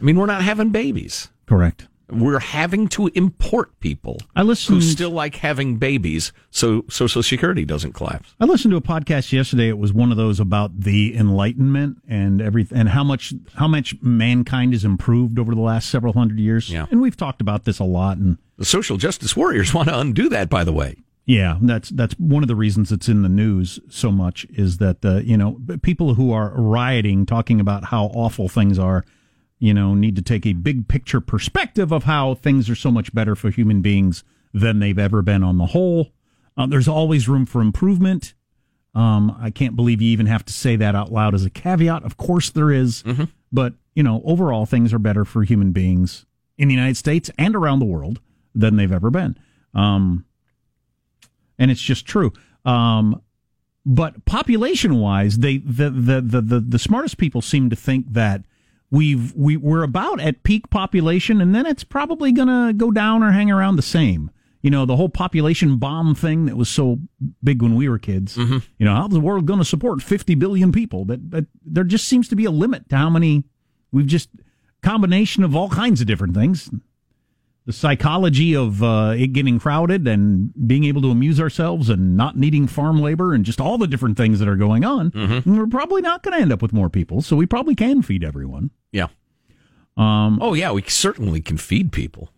I 0.00 0.04
mean, 0.04 0.16
we're 0.18 0.26
not 0.26 0.42
having 0.42 0.70
babies. 0.70 1.28
Correct. 1.44 1.86
We're 2.08 2.38
having 2.38 2.86
to 2.88 3.08
import 3.14 3.78
people 3.80 4.18
I 4.36 4.42
who 4.42 4.80
still 4.80 5.10
like 5.10 5.36
having 5.36 5.76
babies, 5.76 6.32
so 6.50 6.84
Social 6.88 7.22
Security 7.22 7.64
doesn't 7.64 7.94
collapse. 7.94 8.34
I 8.40 8.44
listened 8.44 8.70
to 8.72 8.76
a 8.76 8.80
podcast 8.80 9.32
yesterday. 9.32 9.68
It 9.68 9.78
was 9.78 9.92
one 9.92 10.10
of 10.12 10.16
those 10.16 10.38
about 10.38 10.78
the 10.80 11.16
Enlightenment 11.16 11.98
and 12.08 12.40
everything, 12.40 12.78
and 12.78 12.88
how 12.90 13.02
much 13.02 13.34
how 13.54 13.66
much 13.66 13.96
mankind 14.02 14.72
has 14.72 14.84
improved 14.84 15.38
over 15.38 15.54
the 15.54 15.60
last 15.60 15.90
several 15.90 16.12
hundred 16.12 16.38
years. 16.38 16.70
Yeah. 16.70 16.86
and 16.90 17.00
we've 17.00 17.16
talked 17.16 17.40
about 17.40 17.64
this 17.64 17.78
a 17.80 17.84
lot. 17.84 18.18
And 18.18 18.38
The 18.56 18.64
social 18.64 18.96
justice 18.98 19.36
warriors 19.36 19.74
want 19.74 19.88
to 19.88 19.98
undo 19.98 20.28
that, 20.28 20.48
by 20.48 20.62
the 20.62 20.72
way. 20.72 20.96
yeah, 21.24 21.58
that's 21.60 21.88
that's 21.90 22.14
one 22.20 22.44
of 22.44 22.48
the 22.48 22.54
reasons 22.54 22.92
it's 22.92 23.08
in 23.08 23.22
the 23.22 23.28
news 23.28 23.80
so 23.88 24.12
much 24.12 24.46
is 24.50 24.78
that 24.78 25.02
the 25.02 25.24
you 25.24 25.36
know 25.36 25.58
people 25.82 26.14
who 26.14 26.30
are 26.32 26.52
rioting, 26.54 27.26
talking 27.26 27.58
about 27.60 27.86
how 27.86 28.04
awful 28.14 28.48
things 28.48 28.78
are, 28.78 29.04
you 29.58 29.72
know, 29.72 29.94
need 29.94 30.16
to 30.16 30.22
take 30.22 30.46
a 30.46 30.52
big 30.52 30.88
picture 30.88 31.20
perspective 31.20 31.92
of 31.92 32.04
how 32.04 32.34
things 32.34 32.68
are 32.68 32.74
so 32.74 32.90
much 32.90 33.14
better 33.14 33.34
for 33.34 33.50
human 33.50 33.80
beings 33.80 34.22
than 34.52 34.78
they've 34.78 34.98
ever 34.98 35.22
been 35.22 35.42
on 35.42 35.58
the 35.58 35.66
whole. 35.66 36.12
Uh, 36.56 36.66
there's 36.66 36.88
always 36.88 37.28
room 37.28 37.46
for 37.46 37.60
improvement. 37.60 38.34
Um, 38.94 39.36
I 39.40 39.50
can't 39.50 39.76
believe 39.76 40.00
you 40.00 40.10
even 40.10 40.26
have 40.26 40.44
to 40.46 40.52
say 40.52 40.76
that 40.76 40.94
out 40.94 41.12
loud 41.12 41.34
as 41.34 41.44
a 41.44 41.50
caveat. 41.50 42.02
Of 42.02 42.16
course 42.16 42.50
there 42.50 42.70
is. 42.70 43.02
but 43.52 43.74
you 43.94 44.02
know, 44.02 44.22
overall 44.24 44.66
things 44.66 44.92
are 44.92 44.98
better 44.98 45.24
for 45.24 45.42
human 45.42 45.72
beings 45.72 46.24
in 46.58 46.68
the 46.68 46.74
United 46.74 46.96
States 46.96 47.30
and 47.38 47.54
around 47.54 47.78
the 47.78 47.84
world 47.86 48.20
than 48.54 48.76
they've 48.76 48.92
ever 48.92 49.10
been. 49.10 49.38
Um, 49.74 50.24
and 51.58 51.70
it's 51.70 51.80
just 51.80 52.06
true. 52.06 52.32
Um, 52.64 53.22
but 53.84 54.24
population 54.24 54.98
wise, 54.98 55.38
they 55.38 55.58
the, 55.58 55.90
the 55.90 56.20
the 56.20 56.40
the 56.40 56.60
the 56.60 56.78
smartest 56.78 57.18
people 57.18 57.40
seem 57.40 57.70
to 57.70 57.76
think 57.76 58.12
that 58.12 58.42
we've 58.90 59.34
we 59.34 59.56
we're 59.56 59.82
about 59.82 60.20
at 60.20 60.42
peak 60.42 60.70
population, 60.70 61.40
and 61.40 61.54
then 61.54 61.66
it's 61.66 61.84
probably 61.84 62.32
going 62.32 62.48
to 62.48 62.72
go 62.72 62.90
down 62.90 63.22
or 63.22 63.32
hang 63.32 63.50
around 63.50 63.76
the 63.76 63.82
same. 63.82 64.30
You 64.62 64.70
know, 64.70 64.84
the 64.84 64.96
whole 64.96 65.08
population 65.08 65.78
bomb 65.78 66.14
thing 66.14 66.46
that 66.46 66.56
was 66.56 66.68
so 66.68 66.98
big 67.44 67.62
when 67.62 67.76
we 67.76 67.88
were 67.88 67.98
kids. 67.98 68.36
Mm-hmm. 68.36 68.58
You 68.78 68.86
know, 68.86 68.96
how's 68.96 69.10
the 69.10 69.20
world 69.20 69.46
going 69.46 69.60
to 69.60 69.64
support 69.64 70.02
50 70.02 70.34
billion 70.34 70.72
people? 70.72 71.04
But, 71.04 71.30
but 71.30 71.44
there 71.64 71.84
just 71.84 72.08
seems 72.08 72.28
to 72.28 72.36
be 72.36 72.46
a 72.46 72.50
limit 72.50 72.88
to 72.88 72.96
how 72.96 73.08
many 73.08 73.44
we've 73.92 74.06
just 74.06 74.28
combination 74.82 75.44
of 75.44 75.54
all 75.54 75.68
kinds 75.68 76.00
of 76.00 76.08
different 76.08 76.34
things. 76.34 76.68
The 77.66 77.72
psychology 77.72 78.54
of 78.54 78.80
uh, 78.82 79.14
it 79.18 79.32
getting 79.32 79.58
crowded 79.58 80.06
and 80.06 80.52
being 80.68 80.84
able 80.84 81.02
to 81.02 81.10
amuse 81.10 81.40
ourselves 81.40 81.90
and 81.90 82.16
not 82.16 82.36
needing 82.36 82.68
farm 82.68 83.00
labor 83.00 83.34
and 83.34 83.44
just 83.44 83.60
all 83.60 83.76
the 83.76 83.88
different 83.88 84.16
things 84.16 84.38
that 84.38 84.46
are 84.48 84.54
going 84.56 84.84
on. 84.84 85.10
And 85.14 85.58
we're 85.58 85.66
probably 85.66 86.00
not 86.00 86.22
going 86.22 86.36
to 86.36 86.40
end 86.40 86.52
up 86.52 86.62
with 86.62 86.72
more 86.72 86.88
people, 86.88 87.22
so 87.22 87.34
we 87.34 87.44
probably 87.44 87.74
can 87.74 88.02
feed 88.02 88.22
everyone. 88.22 88.70
Yeah. 88.92 89.08
Um, 89.96 90.38
Oh 90.40 90.54
yeah, 90.54 90.70
we 90.72 90.82
certainly 90.82 91.40
can 91.40 91.56
feed 91.56 91.90
people. 91.90 92.30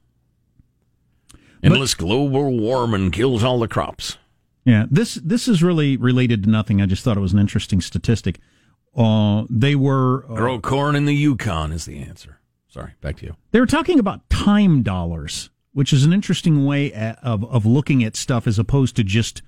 Endless 1.63 1.95
global 1.95 2.57
warming 2.59 3.11
kills 3.11 3.43
all 3.45 3.59
the 3.59 3.69
crops. 3.69 4.17
Yeah, 4.65 4.87
this 4.91 5.15
this 5.17 5.49
is 5.49 5.63
really 5.63 5.97
related 5.97 6.45
to 6.45 6.51
nothing. 6.51 6.81
I 6.81 6.87
just 6.87 7.03
thought 7.05 7.17
it 7.17 7.21
was 7.21 7.33
an 7.33 7.39
interesting 7.39 7.81
statistic. 7.81 8.39
Uh, 8.97 9.45
they 9.51 9.75
were 9.75 10.25
uh, 10.31 10.37
Grow 10.37 10.61
corn 10.61 10.95
in 10.95 11.05
the 11.05 11.15
Yukon 11.15 11.73
is 11.73 11.85
the 11.85 11.99
answer. 11.99 12.38
Sorry, 12.69 12.93
back 13.01 13.17
to 13.19 13.27
you. 13.27 13.37
they 13.51 13.61
were 13.61 13.67
talking 13.67 13.99
about 13.99 14.29
time 14.31 14.83
dollars, 14.83 15.51
which 15.73 15.93
is 15.93 16.05
an 16.05 16.13
interesting 16.13 16.65
way 16.67 16.93
a- 16.93 17.19
of 17.23 17.45
of 17.45 17.65
looking 17.67 18.05
at 18.05 18.15
stuff 18.17 18.47
as 18.47 18.59
opposed 18.59 18.95
to 18.97 19.05
just 19.05 19.43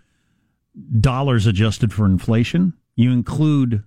dollars 1.01 1.47
adjusted 1.47 1.93
for 1.93 2.07
inflation. 2.07 2.73
You 2.97 3.13
include 3.13 3.85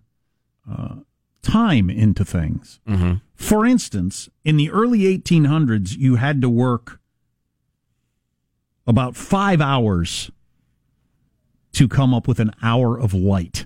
uh, 0.69 0.95
time 1.41 1.89
into 1.89 2.23
things. 2.23 2.79
Mm-hmm. 2.87 3.15
For 3.35 3.65
instance, 3.65 4.29
in 4.43 4.57
the 4.57 4.69
early 4.69 4.99
1800s, 5.17 5.97
you 5.97 6.15
had 6.15 6.41
to 6.41 6.49
work 6.49 6.99
about 8.85 9.15
five 9.15 9.61
hours 9.61 10.29
to 11.73 11.87
come 11.87 12.13
up 12.13 12.27
with 12.27 12.39
an 12.39 12.51
hour 12.61 12.99
of 12.99 13.13
light. 13.13 13.65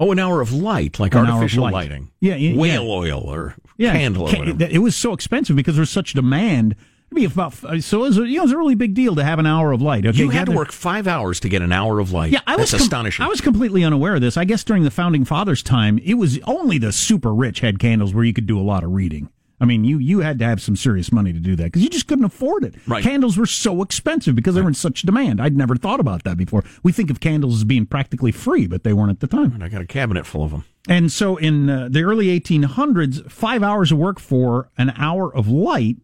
Oh, 0.00 0.12
an 0.12 0.18
hour 0.18 0.40
of 0.40 0.52
light, 0.52 1.00
like 1.00 1.14
An 1.14 1.26
artificial 1.26 1.64
light. 1.64 1.72
lighting. 1.72 2.10
Yeah, 2.20 2.36
yeah, 2.36 2.56
whale 2.56 2.84
yeah. 2.84 2.88
oil 2.88 3.20
or 3.20 3.54
Yeah, 3.76 3.92
candle. 3.92 4.24
Or 4.24 4.30
ca- 4.30 4.66
it 4.70 4.78
was 4.78 4.94
so 4.94 5.12
expensive 5.12 5.56
because 5.56 5.74
there 5.74 5.82
was 5.82 5.90
such 5.90 6.12
demand. 6.14 6.76
It'd 7.10 7.16
be 7.16 7.24
about 7.24 7.64
uh, 7.64 7.80
so 7.80 7.98
it 8.00 8.08
was, 8.08 8.16
you 8.18 8.24
know, 8.36 8.40
it 8.40 8.42
was 8.42 8.52
a 8.52 8.58
really 8.58 8.74
big 8.74 8.94
deal 8.94 9.14
to 9.16 9.24
have 9.24 9.38
an 9.38 9.46
hour 9.46 9.72
of 9.72 9.80
light. 9.82 10.04
Okay, 10.06 10.18
you 10.18 10.28
had 10.30 10.46
to 10.46 10.52
work 10.52 10.70
five 10.72 11.06
hours 11.08 11.40
to 11.40 11.48
get 11.48 11.62
an 11.62 11.72
hour 11.72 11.98
of 12.00 12.12
light. 12.12 12.30
Yeah, 12.32 12.40
I 12.46 12.56
was 12.56 12.70
That's 12.70 12.82
com- 12.82 12.86
astonishing. 12.86 13.24
I 13.24 13.28
was 13.28 13.40
completely 13.40 13.82
unaware 13.82 14.14
of 14.16 14.20
this. 14.20 14.36
I 14.36 14.44
guess 14.44 14.62
during 14.62 14.82
the 14.84 14.90
founding 14.90 15.24
fathers' 15.24 15.62
time, 15.62 15.98
it 16.04 16.14
was 16.14 16.38
only 16.44 16.76
the 16.78 16.92
super 16.92 17.34
rich 17.34 17.60
had 17.60 17.78
candles 17.78 18.12
where 18.14 18.24
you 18.24 18.34
could 18.34 18.46
do 18.46 18.58
a 18.58 18.62
lot 18.62 18.84
of 18.84 18.92
reading. 18.92 19.30
I 19.60 19.64
mean, 19.64 19.84
you 19.84 19.98
you 19.98 20.20
had 20.20 20.38
to 20.38 20.44
have 20.44 20.60
some 20.60 20.76
serious 20.76 21.10
money 21.10 21.32
to 21.32 21.40
do 21.40 21.56
that 21.56 21.64
because 21.64 21.82
you 21.82 21.88
just 21.88 22.06
couldn't 22.06 22.24
afford 22.24 22.64
it. 22.64 22.74
Right. 22.86 23.02
Candles 23.02 23.36
were 23.36 23.46
so 23.46 23.82
expensive 23.82 24.36
because 24.36 24.54
they 24.54 24.62
were 24.62 24.68
in 24.68 24.74
such 24.74 25.02
demand. 25.02 25.40
I'd 25.40 25.56
never 25.56 25.74
thought 25.74 25.98
about 25.98 26.24
that 26.24 26.36
before. 26.36 26.62
We 26.82 26.92
think 26.92 27.10
of 27.10 27.20
candles 27.20 27.56
as 27.56 27.64
being 27.64 27.86
practically 27.86 28.30
free, 28.30 28.66
but 28.66 28.84
they 28.84 28.92
weren't 28.92 29.10
at 29.10 29.20
the 29.20 29.26
time. 29.26 29.52
And 29.52 29.64
I 29.64 29.68
got 29.68 29.80
a 29.80 29.86
cabinet 29.86 30.26
full 30.26 30.44
of 30.44 30.52
them. 30.52 30.64
And 30.88 31.10
so 31.10 31.36
in 31.36 31.68
uh, 31.68 31.88
the 31.90 32.02
early 32.02 32.38
1800s, 32.38 33.30
five 33.30 33.62
hours 33.62 33.90
of 33.90 33.98
work 33.98 34.20
for 34.20 34.70
an 34.78 34.92
hour 34.96 35.34
of 35.34 35.48
light. 35.48 35.96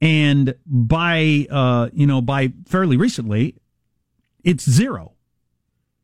And 0.00 0.54
by, 0.64 1.46
uh, 1.50 1.90
you 1.92 2.06
know, 2.06 2.22
by 2.22 2.52
fairly 2.66 2.96
recently, 2.96 3.56
it's 4.44 4.68
zero. 4.68 5.12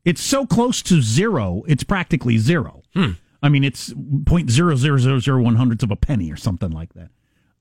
It's 0.05 0.21
so 0.21 0.45
close 0.45 0.81
to 0.83 1.01
zero, 1.01 1.63
it's 1.67 1.83
practically 1.83 2.37
zero. 2.37 2.83
Hmm. 2.93 3.11
I 3.43 3.49
mean, 3.49 3.63
it's 3.63 3.93
point 4.25 4.49
zero 4.49 4.75
zero 4.75 4.97
zero 4.97 5.19
zero 5.19 5.41
one 5.41 5.55
hundredths 5.55 5.83
of 5.83 5.91
a 5.91 5.95
penny 5.95 6.31
or 6.31 6.35
something 6.37 6.71
like 6.71 6.93
that. 6.93 7.09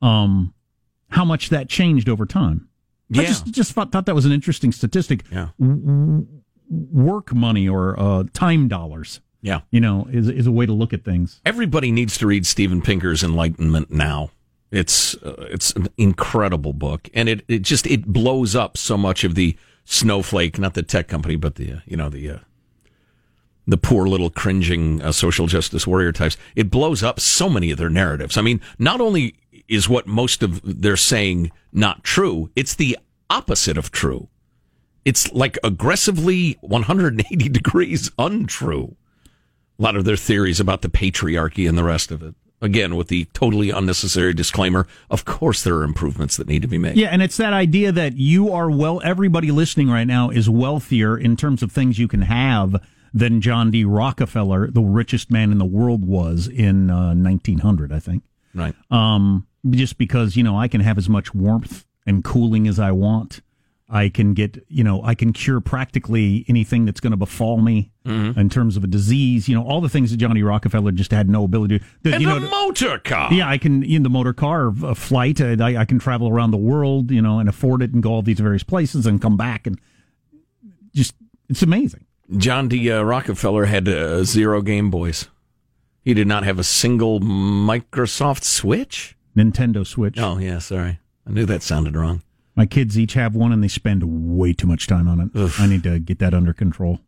Um, 0.07 0.55
how 1.11 1.25
much 1.25 1.51
that 1.51 1.69
changed 1.69 2.09
over 2.09 2.27
time? 2.27 2.69
I 3.15 3.21
Yeah. 3.23 3.29
just 3.29 3.47
just 3.53 3.73
thought, 3.73 3.93
thought 3.93 4.07
that 4.07 4.15
was 4.15 4.25
an 4.27 4.33
interesting 4.33 4.73
statistic. 4.73 5.25
Yeah. 5.31 5.49
W- 5.61 5.81
w- 5.81 6.27
work 6.69 7.33
money 7.35 7.69
or 7.69 7.99
uh, 7.99 8.25
time 8.33 8.67
dollars 8.69 9.21
Yeah. 9.43 9.61
you 9.71 9.81
know, 9.81 10.09
is 10.11 10.29
is 10.29 10.47
a 10.47 10.53
way 10.53 10.67
to 10.67 10.73
look 10.73 10.93
at 10.93 11.05
things. 11.05 11.41
Everybody 11.47 11.93
needs 11.93 12.19
to 12.19 12.27
read 12.27 12.47
Steven 12.47 12.83
Pinker's 12.83 13.23
Enlightenment 13.23 13.91
now. 13.91 14.31
It's 14.73 15.15
uh, 15.23 15.47
it's 15.51 15.71
an 15.73 15.87
incredible 15.97 16.73
book, 16.73 17.09
and 17.15 17.29
it, 17.29 17.45
it 17.47 17.61
just 17.63 17.87
it 17.87 18.07
blows 18.07 18.57
up 18.57 18.77
so 18.77 18.97
much 18.99 19.23
of 19.23 19.37
the 19.37 19.57
snowflake, 19.85 20.59
not 20.59 20.75
the 20.75 20.83
tech 20.83 21.07
company, 21.07 21.37
but 21.37 21.55
the 21.55 21.75
uh, 21.75 21.79
you 21.87 21.97
know 21.97 22.09
the 22.09 22.29
uh, 22.31 22.39
the 23.67 23.77
poor 23.77 24.07
little 24.07 24.31
cringing 24.31 25.03
uh, 25.03 25.13
social 25.13 25.47
justice 25.47 25.87
warrior 25.87 26.13
types. 26.13 26.37
It 26.55 26.71
blows 26.71 27.03
up 27.03 27.19
so 27.21 27.49
many 27.49 27.71
of 27.71 27.79
their 27.79 27.91
narratives. 27.91 28.37
I 28.37 28.43
mean, 28.43 28.61
not 28.79 29.01
only 29.01 29.35
is 29.69 29.89
what 29.89 30.07
most 30.07 30.43
of 30.43 30.61
they're 30.63 30.97
saying 30.97 31.51
not 31.73 32.05
true, 32.05 32.51
it's 32.55 32.75
the 32.75 32.99
opposite 33.29 33.77
of 33.77 33.91
true. 33.91 34.29
It's 35.05 35.33
like 35.33 35.59
aggressively 35.63 36.59
180 36.61 37.49
degrees 37.49 38.11
untrue 38.19 38.97
a 39.79 39.83
lot 39.83 39.97
of 39.97 40.05
their 40.05 40.17
theories 40.17 40.61
about 40.61 40.83
the 40.83 40.89
patriarchy 40.89 41.69
and 41.69 41.77
the 41.77 41.85
rest 41.85 42.11
of 42.11 42.23
it. 42.23 42.35
Again, 42.63 42.97
with 42.97 43.09
the 43.09 43.27
totally 43.35 43.69
unnecessary 43.69 44.33
disclaimer, 44.33 44.87
of 45.11 45.27
course 45.27 45.63
there 45.63 45.75
are 45.77 45.85
improvements 45.85 46.39
that 46.39 46.49
need 46.49 46.63
to 46.63 46.69
be 46.69 46.79
made. 46.79 46.97
Yeah, 46.97 47.09
and 47.09 47.21
it's 47.21 47.37
that 47.37 47.53
idea 47.53 47.93
that 47.93 48.17
you 48.17 48.51
are 48.51 48.71
well. 48.71 49.03
Everybody 49.05 49.51
listening 49.51 49.91
right 49.91 50.07
now 50.07 50.31
is 50.31 50.49
wealthier 50.49 51.19
in 51.19 51.37
terms 51.37 51.63
of 51.63 51.71
things 51.71 51.99
you 51.99 52.09
can 52.09 52.23
have 52.23 52.83
than 53.17 53.41
John 53.41 53.71
D. 53.71 53.85
Rockefeller, 53.85 54.71
the 54.71 54.83
richest 54.83 55.31
man 55.31 55.51
in 55.51 55.59
the 55.59 55.65
world, 55.65 56.05
was 56.05 56.47
in 56.49 56.91
uh, 56.91 57.15
1900. 57.15 57.91
I 57.93 57.99
think. 58.01 58.23
Right. 58.55 58.75
Um, 58.91 59.47
just 59.71 59.99
because 59.99 60.37
you 60.37 60.43
know 60.45 60.57
I 60.59 60.69
can 60.69 60.81
have 60.83 60.99
as 60.99 61.09
much 61.09 61.35
warmth 61.35 61.85
and 62.07 62.23
cooling 62.23 62.69
as 62.69 62.79
I 62.79 62.93
want. 62.93 63.41
I 63.89 64.09
can 64.09 64.35
get, 64.35 64.65
you 64.69 64.83
know, 64.83 65.01
I 65.05 65.15
can 65.15 65.33
cure 65.33 65.61
practically 65.61 66.45
anything 66.49 66.87
that's 66.87 66.99
going 66.99 67.13
to 67.13 67.17
befall 67.17 67.59
me 67.63 67.93
Mhm. 68.05 68.37
in 68.37 68.49
terms 68.49 68.77
of 68.77 68.83
a 68.83 68.89
disease. 68.89 69.49
You 69.49 69.55
know, 69.55 69.63
all 69.63 69.81
the 69.81 69.89
things 69.89 70.11
that 70.11 70.17
Johnny 70.17 70.43
Rockefeller 70.43 70.91
just 70.91 71.13
had 71.13 71.29
no 71.31 71.45
ability 71.45 71.79
to. 71.79 71.85
that, 72.03 72.15
And 72.15 72.23
you 72.23 72.29
the 72.41 72.41
motor 72.51 72.99
car. 72.99 73.33
yeah, 73.33 73.49
I 73.49 73.59
can 73.59 73.85
in 73.85 74.03
the 74.03 74.09
motor 74.11 74.33
car 74.33 74.73
a 74.83 74.97
flight. 74.97 75.41
I, 75.41 75.77
I 75.77 75.85
can 75.85 76.01
travel 76.01 76.29
around 76.29 76.51
the 76.51 76.57
world, 76.57 77.13
you 77.13 77.23
know, 77.23 77.39
and 77.39 77.49
afford 77.49 77.81
it 77.81 77.93
and 77.95 78.03
go 78.03 78.11
all 78.15 78.23
these 78.23 78.41
various 78.41 78.65
places 78.65 79.07
and 79.07 79.23
come 79.23 79.37
back 79.37 79.69
and 79.69 79.79
just 80.93 81.15
it's 81.49 81.63
amazing. 81.63 82.05
John 82.37 82.69
D. 82.69 82.91
Uh, 82.91 83.03
Rockefeller 83.03 83.67
had 83.67 83.89
uh, 83.89 84.25
zero 84.25 84.61
Game 84.63 84.91
Boys. 84.91 85.29
He 86.03 86.15
did 86.15 86.27
not 86.27 86.45
have 86.45 86.59
a 86.59 86.65
single 86.65 87.21
Microsoft 87.21 88.43
Switch. 88.45 89.17
Nintendo 89.37 89.87
Switch. 89.87 90.19
Oh 90.19 90.39
yeah, 90.39 90.59
sorry, 90.59 90.99
I 91.27 91.31
knew 91.31 91.47
that 91.47 91.63
sounded 91.63 91.95
wrong. 91.97 92.23
My 92.55 92.65
kids 92.67 92.99
each 92.99 93.13
have 93.15 93.35
one 93.37 93.53
and 93.53 93.63
they 93.63 93.69
spend 93.69 94.03
way 94.39 94.53
too 94.55 94.67
much 94.67 94.87
time 94.87 95.09
on 95.09 95.21
it. 95.21 95.31
I 95.61 95.67
need 95.67 95.83
to 95.83 95.99
get 95.99 96.19
that 96.21 96.33
under 96.33 96.53
control. 96.55 97.01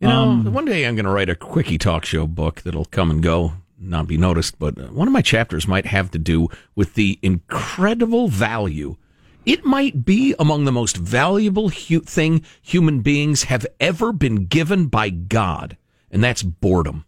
You 0.00 0.08
know, 0.08 0.22
Um, 0.22 0.52
one 0.52 0.64
day 0.64 0.84
I'm 0.84 0.96
going 0.96 1.04
to 1.04 1.12
write 1.12 1.28
a 1.30 1.36
quickie 1.36 1.78
talk 1.78 2.04
show 2.04 2.26
book 2.26 2.62
that'll 2.62 2.86
come 2.86 3.08
and 3.08 3.22
go, 3.22 3.52
not 3.78 4.08
be 4.08 4.16
noticed. 4.16 4.58
But 4.58 4.76
uh, 4.78 4.88
one 4.88 5.06
of 5.06 5.12
my 5.12 5.22
chapters 5.22 5.68
might 5.68 5.86
have 5.86 6.10
to 6.10 6.18
do 6.18 6.48
with 6.74 6.94
the 6.94 7.20
incredible 7.22 8.26
value. 8.26 8.96
It 9.44 9.64
might 9.64 10.04
be 10.04 10.34
among 10.38 10.64
the 10.64 10.72
most 10.72 10.96
valuable 10.96 11.68
hu- 11.68 12.00
thing 12.00 12.44
human 12.60 13.00
beings 13.00 13.44
have 13.44 13.66
ever 13.80 14.12
been 14.12 14.46
given 14.46 14.86
by 14.86 15.10
God, 15.10 15.76
and 16.10 16.22
that's 16.22 16.42
boredom. 16.42 17.04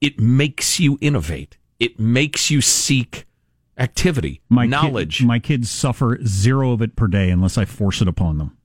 It 0.00 0.20
makes 0.20 0.78
you 0.78 0.96
innovate. 1.00 1.56
It 1.80 1.98
makes 1.98 2.50
you 2.50 2.60
seek 2.60 3.26
activity, 3.76 4.40
My 4.48 4.66
knowledge. 4.66 5.22
my 5.24 5.38
kids 5.38 5.70
suffer 5.70 6.18
zero 6.24 6.72
of 6.72 6.82
it 6.82 6.96
per 6.96 7.06
day 7.06 7.30
unless 7.30 7.58
I 7.58 7.64
force 7.64 8.00
it 8.00 8.08
upon 8.08 8.38
them. 8.38 8.56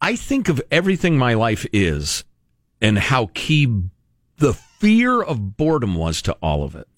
I 0.00 0.16
think 0.16 0.48
of 0.48 0.60
everything 0.70 1.16
my 1.16 1.34
life 1.34 1.64
is 1.72 2.24
and 2.80 2.98
how 2.98 3.30
key 3.34 3.82
the 4.38 4.52
fear 4.52 5.22
of 5.22 5.56
boredom 5.56 5.94
was 5.94 6.22
to 6.22 6.32
all 6.42 6.64
of 6.64 6.74
it. 6.74 6.88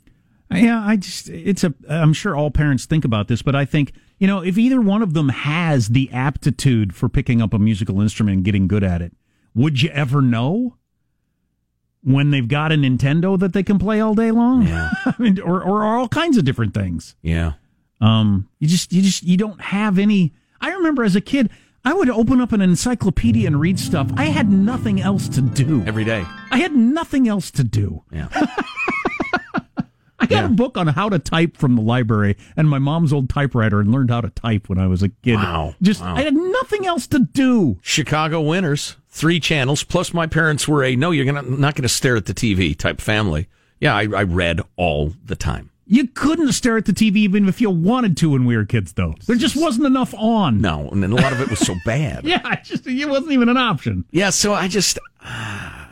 Yeah, 0.52 0.83
I 0.85 0.96
just 0.96 1.28
it's 1.28 1.64
a 1.64 1.74
I'm 1.88 2.12
sure 2.12 2.37
all 2.37 2.50
parents 2.50 2.85
think 2.87 3.04
about 3.04 3.28
this, 3.28 3.42
but 3.42 3.54
I 3.57 3.64
think, 3.64 3.92
you 4.18 4.26
know, 4.26 4.40
if 4.40 4.57
either 4.59 4.80
one 4.80 5.02
of 5.02 5.14
them 5.14 5.30
has 5.30 5.88
the 5.88 6.11
aptitude 6.12 6.94
for 6.94 7.09
picking 7.09 7.40
up 7.42 7.52
a 7.54 7.59
musical 7.59 8.00
instrument 8.00 8.37
and 8.37 8.44
getting 8.44 8.68
good 8.68 8.85
at 8.85 9.02
it, 9.02 9.12
would 9.54 9.83
you 9.83 9.90
ever 9.90 10.20
know? 10.22 10.76
When 12.07 12.30
they've 12.30 12.46
got 12.46 12.70
a 12.70 12.74
Nintendo 12.74 13.38
that 13.38 13.54
they 13.54 13.62
can 13.62 13.78
play 13.78 13.98
all 13.98 14.14
day 14.14 14.30
long, 14.30 14.66
Yeah. 14.66 14.90
I 15.07 15.14
mean, 15.18 15.40
or 15.40 15.62
or 15.62 15.85
all 15.85 16.07
kinds 16.07 16.37
of 16.37 16.44
different 16.44 16.74
things. 16.74 17.16
Yeah. 17.22 17.52
Um, 17.98 18.46
you 18.59 18.68
just 18.68 18.92
you 18.92 19.00
just 19.00 19.22
you 19.22 19.38
don't 19.38 19.59
have 19.62 19.98
any. 19.98 20.35
I 20.61 20.72
remember 20.72 21.02
as 21.02 21.16
a 21.16 21.22
kid, 21.22 21.48
I 21.83 21.94
would 21.94 22.11
open 22.11 22.42
up 22.42 22.52
an 22.52 22.61
encyclopedia 22.61 23.46
and 23.46 23.59
read 23.59 23.78
stuff. 23.80 24.11
I 24.18 24.26
had 24.26 24.50
nothing 24.50 25.00
else 25.00 25.30
to 25.30 25.40
do 25.40 25.83
every 25.87 26.04
day. 26.04 26.26
I 26.50 26.59
had 26.59 26.74
nothing 26.76 27.26
else 27.26 27.50
to 27.52 27.64
do. 27.64 28.02
Yeah. 28.12 28.28
I 30.24 30.26
got 30.26 30.44
a 30.44 30.48
book 30.48 30.76
on 30.76 30.87
how 30.88 31.08
to 31.08 31.18
type 31.18 31.56
from 31.56 31.76
the 31.76 31.82
library 31.82 32.37
and 32.56 32.68
my 32.68 32.78
mom's 32.78 33.12
old 33.12 33.28
typewriter 33.28 33.80
and 33.80 33.92
learned 33.92 34.10
how 34.10 34.20
to 34.20 34.30
type 34.30 34.68
when 34.68 34.78
I 34.78 34.87
was 34.87 35.02
a 35.02 35.08
kid. 35.08 35.37
Wow. 35.37 35.74
Just 35.82 36.00
Wow. 36.00 36.16
I 36.16 36.22
had 36.22 36.34
nothing 36.34 36.87
else 36.87 37.06
to 37.08 37.18
do. 37.18 37.78
Chicago 37.82 38.40
winners, 38.40 38.96
three 39.08 39.40
channels, 39.40 39.82
plus 39.84 40.12
my 40.14 40.26
parents 40.26 40.66
were 40.68 40.82
a 40.84 40.96
no, 40.96 41.10
you're 41.10 41.24
gonna, 41.24 41.42
not 41.42 41.74
going 41.74 41.82
to 41.82 41.88
stare 41.88 42.16
at 42.16 42.26
the 42.26 42.34
TV 42.34 42.76
type 42.76 43.00
family. 43.00 43.48
Yeah, 43.80 43.94
I, 43.94 44.02
I 44.14 44.22
read 44.22 44.60
all 44.76 45.12
the 45.24 45.37
time. 45.37 45.70
You 45.87 46.06
couldn't 46.08 46.52
stare 46.52 46.78
at 46.78 46.87
the 46.87 46.92
TV 46.94 47.16
even 47.16 47.46
if 47.46 47.60
you 47.60 47.68
wanted 47.68 48.16
to 48.18 48.30
when 48.30 48.46
we 48.46 48.56
were 48.56 48.64
kids, 48.64 48.94
though. 48.94 49.14
There 49.26 49.37
just 49.37 49.54
wasn't 49.54 49.84
enough 49.87 50.14
on. 50.14 50.62
No, 50.62 50.88
and 50.88 51.02
then 51.02 51.12
a 51.12 51.16
lot 51.16 51.34
of 51.34 51.42
it 51.42 51.50
was 51.50 51.58
so 51.58 51.74
bad. 51.84 52.24
Yeah, 52.24 52.40
it 52.52 52.64
just 52.64 52.87
it 52.87 53.06
wasn't 53.06 53.32
even 53.32 53.50
an 53.50 53.58
option. 53.58 54.06
Yeah, 54.10 54.30
so 54.30 54.54
I 54.54 54.66
just, 54.68 54.98
ah, 55.20 55.84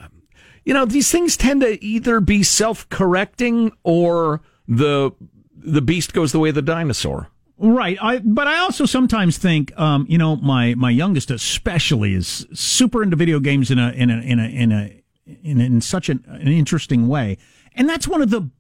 you 0.65 0.75
know, 0.75 0.85
these 0.85 1.11
things 1.11 1.37
tend 1.37 1.61
to 1.63 1.83
either 1.85 2.21
be 2.21 2.43
self-correcting 2.43 3.73
or 3.83 4.41
the 4.69 5.13
the 5.57 5.83
beast 5.83 6.13
goes 6.13 6.33
the 6.33 6.39
way 6.39 6.49
of 6.49 6.55
the 6.55 6.63
dinosaur. 6.63 7.29
Right. 7.59 7.97
I 8.01 8.19
but 8.19 8.47
I 8.47 8.59
also 8.59 8.87
sometimes 8.87 9.39
think 9.39 9.79
um, 9.79 10.07
you 10.09 10.19
know, 10.19 10.37
my 10.37 10.75
my 10.75 10.91
youngest 10.91 11.31
especially 11.31 12.15
is 12.15 12.47
super 12.53 13.03
into 13.03 13.17
video 13.17 13.41
games 13.41 13.71
in 13.71 13.79
a 13.79 13.91
in 13.91 14.11
a 14.11 14.21
in 14.21 14.39
a 14.39 14.47
in 14.47 14.73
a 14.73 15.03
in, 15.43 15.61
in 15.61 15.81
such 15.81 16.09
an, 16.09 16.25
an 16.27 16.49
interesting 16.49 17.09
way. 17.09 17.39
And 17.75 17.89
that's 17.89 18.09
one 18.09 18.21
of 18.21 18.31
the 18.31 18.51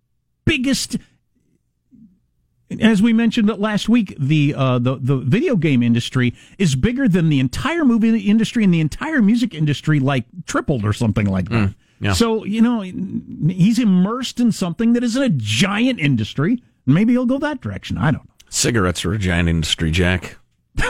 biggest 0.44 0.96
as 2.80 3.02
we 3.02 3.12
mentioned 3.12 3.48
last 3.58 3.88
week, 3.88 4.14
the 4.18 4.54
uh, 4.56 4.78
the 4.78 4.96
the 4.96 5.16
video 5.18 5.56
game 5.56 5.82
industry 5.82 6.34
is 6.58 6.74
bigger 6.74 7.08
than 7.08 7.28
the 7.28 7.40
entire 7.40 7.84
movie 7.84 8.18
industry 8.18 8.64
and 8.64 8.72
the 8.72 8.80
entire 8.80 9.20
music 9.20 9.54
industry, 9.54 10.00
like 10.00 10.24
tripled 10.46 10.84
or 10.84 10.92
something 10.92 11.26
like 11.26 11.48
that. 11.50 11.68
Mm, 11.70 11.74
yeah. 12.02 12.12
So 12.12 12.44
you 12.44 12.60
know, 12.60 12.80
he's 12.82 13.78
immersed 13.78 14.40
in 14.40 14.52
something 14.52 14.92
that 14.92 15.02
isn't 15.02 15.22
a 15.22 15.30
giant 15.30 16.00
industry. 16.00 16.62
Maybe 16.84 17.12
he'll 17.12 17.26
go 17.26 17.38
that 17.38 17.60
direction. 17.60 17.96
I 17.96 18.10
don't 18.10 18.24
know. 18.24 18.34
Cigarettes 18.50 19.04
are 19.04 19.12
a 19.12 19.18
giant 19.18 19.48
industry, 19.48 19.90
Jack. 19.90 20.36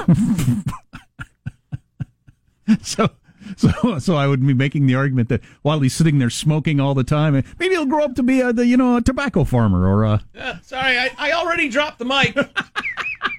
So. 2.82 3.10
So, 3.56 3.98
so 3.98 4.14
I 4.14 4.28
would 4.28 4.46
be 4.46 4.54
making 4.54 4.86
the 4.86 4.94
argument 4.94 5.28
that 5.28 5.42
while 5.62 5.80
he's 5.80 5.94
sitting 5.94 6.18
there 6.20 6.30
smoking 6.30 6.80
all 6.80 6.94
the 6.94 7.04
time, 7.04 7.34
maybe 7.58 7.74
he'll 7.74 7.86
grow 7.86 8.04
up 8.04 8.14
to 8.14 8.22
be 8.22 8.40
a, 8.40 8.52
the, 8.52 8.64
you 8.64 8.76
know, 8.76 8.96
a 8.96 9.02
tobacco 9.02 9.44
farmer 9.44 9.86
or 9.86 10.04
a. 10.04 10.24
Uh, 10.38 10.58
sorry, 10.62 10.96
I, 10.96 11.10
I 11.18 11.32
already 11.32 11.68
dropped 11.68 11.98
the 11.98 12.04
mic. 12.04 12.36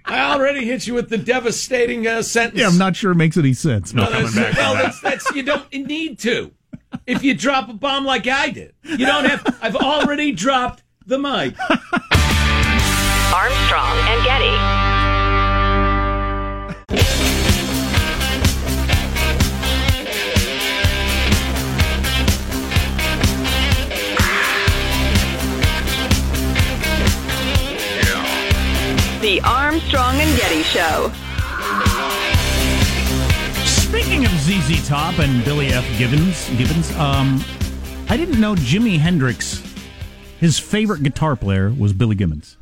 I 0.05 0.33
already 0.33 0.65
hit 0.65 0.85
you 0.85 0.93
with 0.93 1.09
the 1.09 1.17
devastating 1.17 2.05
uh, 2.05 2.21
sentence. 2.21 2.59
Yeah, 2.59 2.67
I'm 2.67 2.77
not 2.77 2.95
sure 2.95 3.13
it 3.13 3.15
makes 3.15 3.37
any 3.37 3.53
sense. 3.53 3.93
No, 3.93 4.07
that's, 4.09 4.35
well, 4.35 4.75
that's, 4.75 4.99
that's 4.99 5.31
you 5.31 5.41
don't 5.41 5.71
need 5.73 6.19
to. 6.19 6.51
If 7.05 7.21
you 7.21 7.33
drop 7.33 7.67
a 7.67 7.73
bomb 7.73 8.05
like 8.05 8.27
I 8.27 8.49
did, 8.49 8.73
you 8.83 9.05
don't 9.05 9.25
have. 9.25 9.45
I've 9.61 9.75
already 9.75 10.31
dropped 10.31 10.83
the 11.05 11.17
mic. 11.17 11.53
Armstrong 13.33 13.97
and 14.07 14.23
Getty. 14.23 14.83
The 29.19 29.41
Armstrong 29.41 30.15
and 30.21 30.37
Getty 30.37 30.63
Show. 30.63 31.11
Speaking 33.93 34.25
of 34.25 34.31
ZZ 34.31 34.87
Top 34.87 35.19
and 35.19 35.45
Billy 35.45 35.67
F. 35.67 35.85
Gibbons, 35.99 36.49
Gibbons, 36.57 36.91
um, 36.95 37.39
I 38.09 38.17
didn't 38.17 38.41
know 38.41 38.55
Jimi 38.55 38.97
Hendrix. 38.97 39.61
His 40.39 40.57
favorite 40.57 41.03
guitar 41.03 41.35
player 41.35 41.71
was 41.71 41.93
Billy 41.93 42.15
Gibbons. 42.15 42.57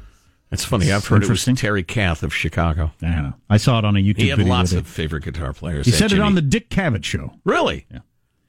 That's 0.50 0.66
funny. 0.66 0.92
I've 0.92 1.08
heard 1.08 1.24
it 1.24 1.30
was 1.30 1.46
Terry 1.56 1.84
Kath 1.84 2.22
of 2.22 2.36
Chicago. 2.36 2.92
I 3.02 3.08
know. 3.22 3.34
I 3.50 3.56
saw 3.56 3.80
it 3.80 3.86
on 3.86 3.96
a 3.96 4.02
YouTube 4.02 4.18
He 4.20 4.28
had 4.28 4.40
video. 4.40 4.54
lots 4.54 4.74
of 4.74 4.86
favorite 4.86 5.24
guitar 5.24 5.54
players. 5.54 5.86
He 5.86 5.94
said 5.94 6.12
it 6.12 6.20
on 6.20 6.36
the 6.36 6.42
Dick 6.42 6.70
Cavett 6.70 7.06
show. 7.06 7.32
Really? 7.46 7.86
Yeah. 7.90 8.00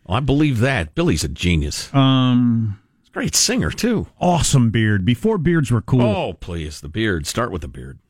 Well, 0.05 0.17
I 0.17 0.21
believe 0.21 0.59
that. 0.59 0.97
Billy's 0.97 1.23
a 1.23 1.29
genius. 1.29 1.89
Um, 1.95 2.81
He's 2.99 3.11
a 3.11 3.13
great 3.13 3.37
singer 3.37 3.71
too. 3.71 4.09
awesome 4.21 4.71
beard. 4.71 5.05
Before 5.05 5.39
beards 5.39 5.71
were 5.71 5.83
cool. 5.83 6.03
Oh, 6.03 6.33
please, 6.33 6.81
the 6.81 6.89
beard. 6.89 7.29
Start 7.29 7.53
with 7.53 7.63
the 7.63 7.69
beard. 7.69 8.01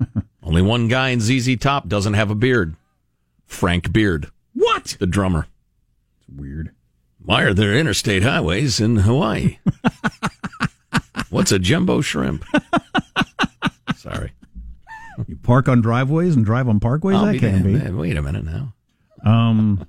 Only 0.42 0.60
one 0.62 0.88
guy 0.88 1.10
in 1.10 1.20
ZZ 1.20 1.56
Top 1.58 1.86
doesn't 1.86 2.14
have 2.14 2.32
a 2.32 2.34
beard. 2.34 2.74
Frank 3.48 3.92
Beard, 3.92 4.30
What? 4.54 4.96
the 5.00 5.06
drummer. 5.06 5.46
It's 6.20 6.28
weird. 6.28 6.70
Why 7.20 7.42
are 7.42 7.52
there 7.54 7.74
interstate 7.76 8.22
highways 8.22 8.78
in 8.78 8.96
Hawaii? 8.98 9.58
What's 11.30 11.50
a 11.52 11.58
jumbo 11.58 12.00
shrimp? 12.00 12.44
Sorry. 13.96 14.32
You 15.26 15.36
park 15.36 15.68
on 15.68 15.80
driveways 15.80 16.36
and 16.36 16.44
drive 16.44 16.68
on 16.68 16.78
parkways. 16.80 17.16
I'll 17.16 17.26
that 17.26 17.32
be 17.32 17.38
can't 17.40 17.64
be. 17.64 17.76
Wait 17.90 18.16
a 18.16 18.22
minute 18.22 18.44
now. 18.44 18.74
Um, 19.24 19.84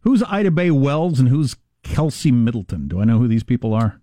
who's 0.00 0.22
Ida 0.22 0.50
Bae 0.52 0.70
Wells 0.70 1.18
and 1.18 1.28
who's 1.28 1.56
Kelsey 1.82 2.30
Middleton? 2.30 2.86
Do 2.88 3.00
I 3.00 3.04
know 3.04 3.18
who 3.18 3.26
these 3.26 3.42
people 3.42 3.74
are? 3.74 4.00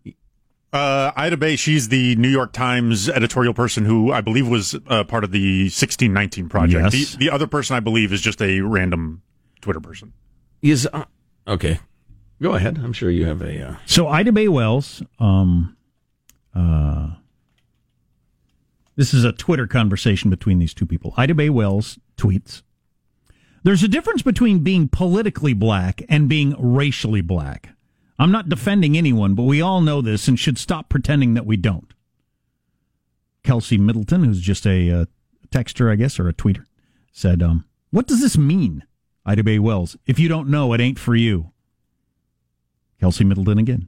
Uh, 0.71 1.11
Ida 1.15 1.35
Bae, 1.35 1.55
she's 1.55 1.89
the 1.89 2.15
New 2.17 2.27
York 2.29 2.53
Times 2.53 3.09
editorial 3.09 3.53
person 3.55 3.85
who 3.85 4.11
I 4.11 4.21
believe 4.21 4.47
was 4.47 4.75
uh, 4.87 5.03
part 5.03 5.23
of 5.23 5.31
the 5.31 5.63
1619 5.63 6.47
project. 6.47 6.93
Yes. 6.93 7.15
The, 7.15 7.25
the 7.25 7.31
other 7.31 7.47
person 7.47 7.75
I 7.75 7.79
believe 7.79 8.13
is 8.13 8.21
just 8.21 8.39
a 8.41 8.61
random 8.61 9.23
Twitter 9.61 9.79
person. 9.79 10.13
Is 10.61 10.87
uh, 10.93 11.05
okay. 11.47 11.79
Go 12.41 12.53
ahead. 12.53 12.77
I'm 12.83 12.93
sure 12.93 13.09
you 13.09 13.25
have 13.25 13.41
a. 13.41 13.69
Uh, 13.69 13.75
So 13.85 14.07
Ida 14.07 14.31
Bae 14.31 14.47
Wells, 14.47 15.01
um, 15.19 15.75
uh, 16.53 17.09
this 18.95 19.13
is 19.13 19.23
a 19.23 19.31
Twitter 19.31 19.65
conversation 19.65 20.29
between 20.29 20.59
these 20.59 20.73
two 20.73 20.85
people. 20.85 21.13
Ida 21.17 21.33
Bae 21.33 21.49
Wells 21.49 21.97
tweets, 22.15 22.61
"There's 23.63 23.81
a 23.83 23.87
difference 23.87 24.21
between 24.21 24.59
being 24.59 24.87
politically 24.87 25.53
black 25.53 26.03
and 26.07 26.29
being 26.29 26.53
racially 26.59 27.21
black. 27.21 27.75
I'm 28.19 28.31
not 28.31 28.49
defending 28.49 28.97
anyone, 28.97 29.33
but 29.33 29.43
we 29.43 29.61
all 29.61 29.81
know 29.81 30.01
this 30.01 30.27
and 30.27 30.37
should 30.37 30.57
stop 30.57 30.89
pretending 30.89 31.33
that 31.33 31.45
we 31.45 31.57
don't." 31.57 31.93
Kelsey 33.43 33.77
Middleton, 33.77 34.25
who's 34.25 34.41
just 34.41 34.67
a 34.67 34.91
uh, 34.91 35.05
texter, 35.49 35.91
I 35.91 35.95
guess, 35.95 36.19
or 36.19 36.27
a 36.27 36.33
tweeter, 36.33 36.65
said, 37.11 37.41
um, 37.41 37.65
"What 37.89 38.07
does 38.07 38.21
this 38.21 38.37
mean?" 38.37 38.83
Ida 39.25 39.43
Bae 39.43 39.59
Wells, 39.59 39.97
if 40.05 40.19
you 40.19 40.27
don't 40.27 40.49
know, 40.49 40.73
it 40.73 40.81
ain't 40.81 40.99
for 40.99 41.15
you. 41.15 41.51
Kelsey 42.99 43.23
Middleton 43.23 43.57
again. 43.57 43.87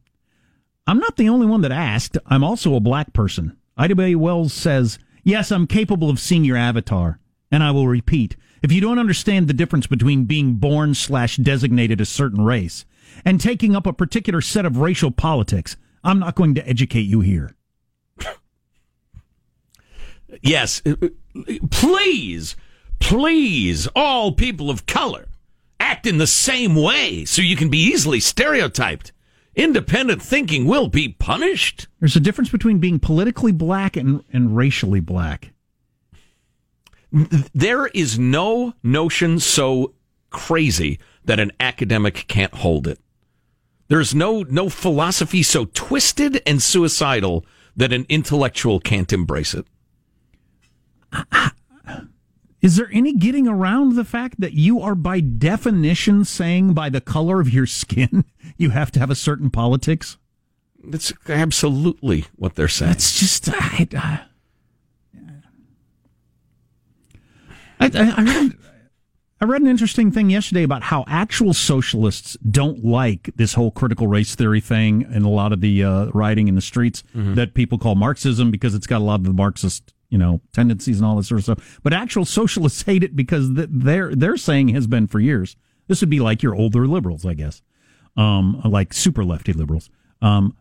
I'm 0.87 0.99
not 0.99 1.17
the 1.17 1.29
only 1.29 1.45
one 1.45 1.61
that 1.61 1.71
asked. 1.71 2.17
I'm 2.25 2.43
also 2.43 2.75
a 2.75 2.79
black 2.79 3.13
person. 3.13 3.57
Ida 3.77 3.95
Bae 3.95 4.15
Wells 4.15 4.53
says, 4.53 4.99
Yes, 5.23 5.51
I'm 5.51 5.67
capable 5.67 6.09
of 6.09 6.19
seeing 6.19 6.43
your 6.43 6.57
avatar. 6.57 7.19
And 7.51 7.63
I 7.63 7.71
will 7.71 7.87
repeat 7.87 8.35
if 8.61 8.71
you 8.71 8.81
don't 8.81 8.99
understand 8.99 9.47
the 9.47 9.53
difference 9.53 9.87
between 9.87 10.25
being 10.25 10.55
born 10.55 10.93
slash 10.93 11.37
designated 11.37 11.99
a 11.99 12.05
certain 12.05 12.43
race 12.43 12.85
and 13.25 13.39
taking 13.39 13.75
up 13.75 13.85
a 13.85 13.93
particular 13.93 14.41
set 14.41 14.65
of 14.65 14.77
racial 14.77 15.11
politics, 15.11 15.77
I'm 16.03 16.19
not 16.19 16.35
going 16.35 16.55
to 16.55 16.67
educate 16.67 17.01
you 17.01 17.21
here. 17.21 17.55
yes, 20.41 20.81
uh, 20.85 20.95
please, 21.69 22.55
please, 22.99 23.87
all 23.95 24.31
people 24.31 24.69
of 24.69 24.85
color 24.85 25.27
act 25.79 26.05
in 26.05 26.17
the 26.17 26.27
same 26.27 26.75
way 26.75 27.25
so 27.25 27.41
you 27.41 27.55
can 27.55 27.69
be 27.69 27.79
easily 27.79 28.19
stereotyped. 28.19 29.11
Independent 29.55 30.21
thinking 30.21 30.65
will 30.65 30.87
be 30.87 31.09
punished. 31.09 31.87
There's 31.99 32.15
a 32.15 32.21
difference 32.21 32.49
between 32.49 32.79
being 32.79 32.99
politically 32.99 33.51
black 33.51 33.97
and, 33.97 34.23
and 34.31 34.55
racially 34.55 35.01
black. 35.01 35.53
There 37.53 37.87
is 37.87 38.17
no 38.17 38.73
notion 38.81 39.39
so 39.39 39.93
crazy 40.29 40.97
that 41.25 41.39
an 41.39 41.51
academic 41.59 42.25
can't 42.27 42.53
hold 42.55 42.87
it. 42.87 42.99
There's 43.87 44.15
no 44.15 44.43
no 44.43 44.69
philosophy 44.69 45.43
so 45.43 45.65
twisted 45.65 46.41
and 46.45 46.61
suicidal 46.61 47.45
that 47.75 47.91
an 47.91 48.05
intellectual 48.07 48.79
can't 48.79 49.11
embrace 49.11 49.53
it. 49.53 49.65
Is 52.61 52.75
there 52.75 52.89
any 52.93 53.13
getting 53.13 53.47
around 53.47 53.95
the 53.95 54.05
fact 54.05 54.39
that 54.39 54.53
you 54.53 54.79
are 54.79 54.95
by 54.95 55.19
definition 55.19 56.23
saying 56.23 56.73
by 56.73 56.89
the 56.89 57.01
color 57.01 57.41
of 57.41 57.51
your 57.51 57.65
skin 57.65 58.23
you 58.57 58.69
have 58.69 58.91
to 58.91 58.99
have 58.99 59.09
a 59.09 59.15
certain 59.15 59.49
politics? 59.49 60.17
That's 60.83 61.11
absolutely 61.27 62.25
what 62.35 62.55
they're 62.55 62.67
saying. 62.67 62.91
That's 62.91 63.19
just 63.19 63.49
I, 63.51 63.87
I, 63.93 64.21
I, 67.79 68.13
I 68.17 68.23
read 68.23 68.57
I 69.41 69.45
read 69.45 69.61
an 69.61 69.67
interesting 69.67 70.11
thing 70.11 70.29
yesterday 70.29 70.61
about 70.61 70.83
how 70.83 71.03
actual 71.07 71.55
socialists 71.55 72.37
don't 72.47 72.85
like 72.85 73.31
this 73.35 73.55
whole 73.55 73.71
critical 73.71 74.05
race 74.05 74.35
theory 74.35 74.61
thing 74.61 75.03
and 75.11 75.25
a 75.25 75.29
lot 75.29 75.51
of 75.51 75.61
the 75.61 75.83
uh, 75.83 76.05
rioting 76.13 76.47
in 76.47 76.53
the 76.53 76.61
streets 76.61 77.03
that 77.33 77.55
people 77.55 77.79
call 77.79 77.95
Marxism 77.95 78.51
because 78.51 78.75
it's 78.75 78.85
got 78.85 78.99
a 79.01 79.03
lot 79.03 79.19
of 79.19 79.23
the 79.25 79.33
Marxist 79.33 79.93
you 80.09 80.17
know 80.17 80.41
tendencies 80.53 80.99
and 80.99 81.05
all 81.07 81.15
this 81.15 81.27
sort 81.27 81.39
of 81.39 81.43
stuff. 81.43 81.79
But 81.81 81.93
actual 81.93 82.25
socialists 82.25 82.81
hate 82.85 83.03
it 83.03 83.15
because 83.15 83.55
th- 83.55 83.69
their 83.71 84.15
their 84.15 84.37
saying 84.37 84.69
has 84.69 84.85
been 84.85 85.07
for 85.07 85.19
years. 85.19 85.55
This 85.87 86.01
would 86.01 86.09
be 86.11 86.19
like 86.19 86.43
your 86.43 86.53
older 86.53 86.87
liberals, 86.87 87.25
I 87.25 87.33
guess, 87.33 87.63
um, 88.15 88.61
like 88.63 88.93
super 88.93 89.25
lefty 89.25 89.53
liberals. 89.53 89.89
Um, 90.21 90.55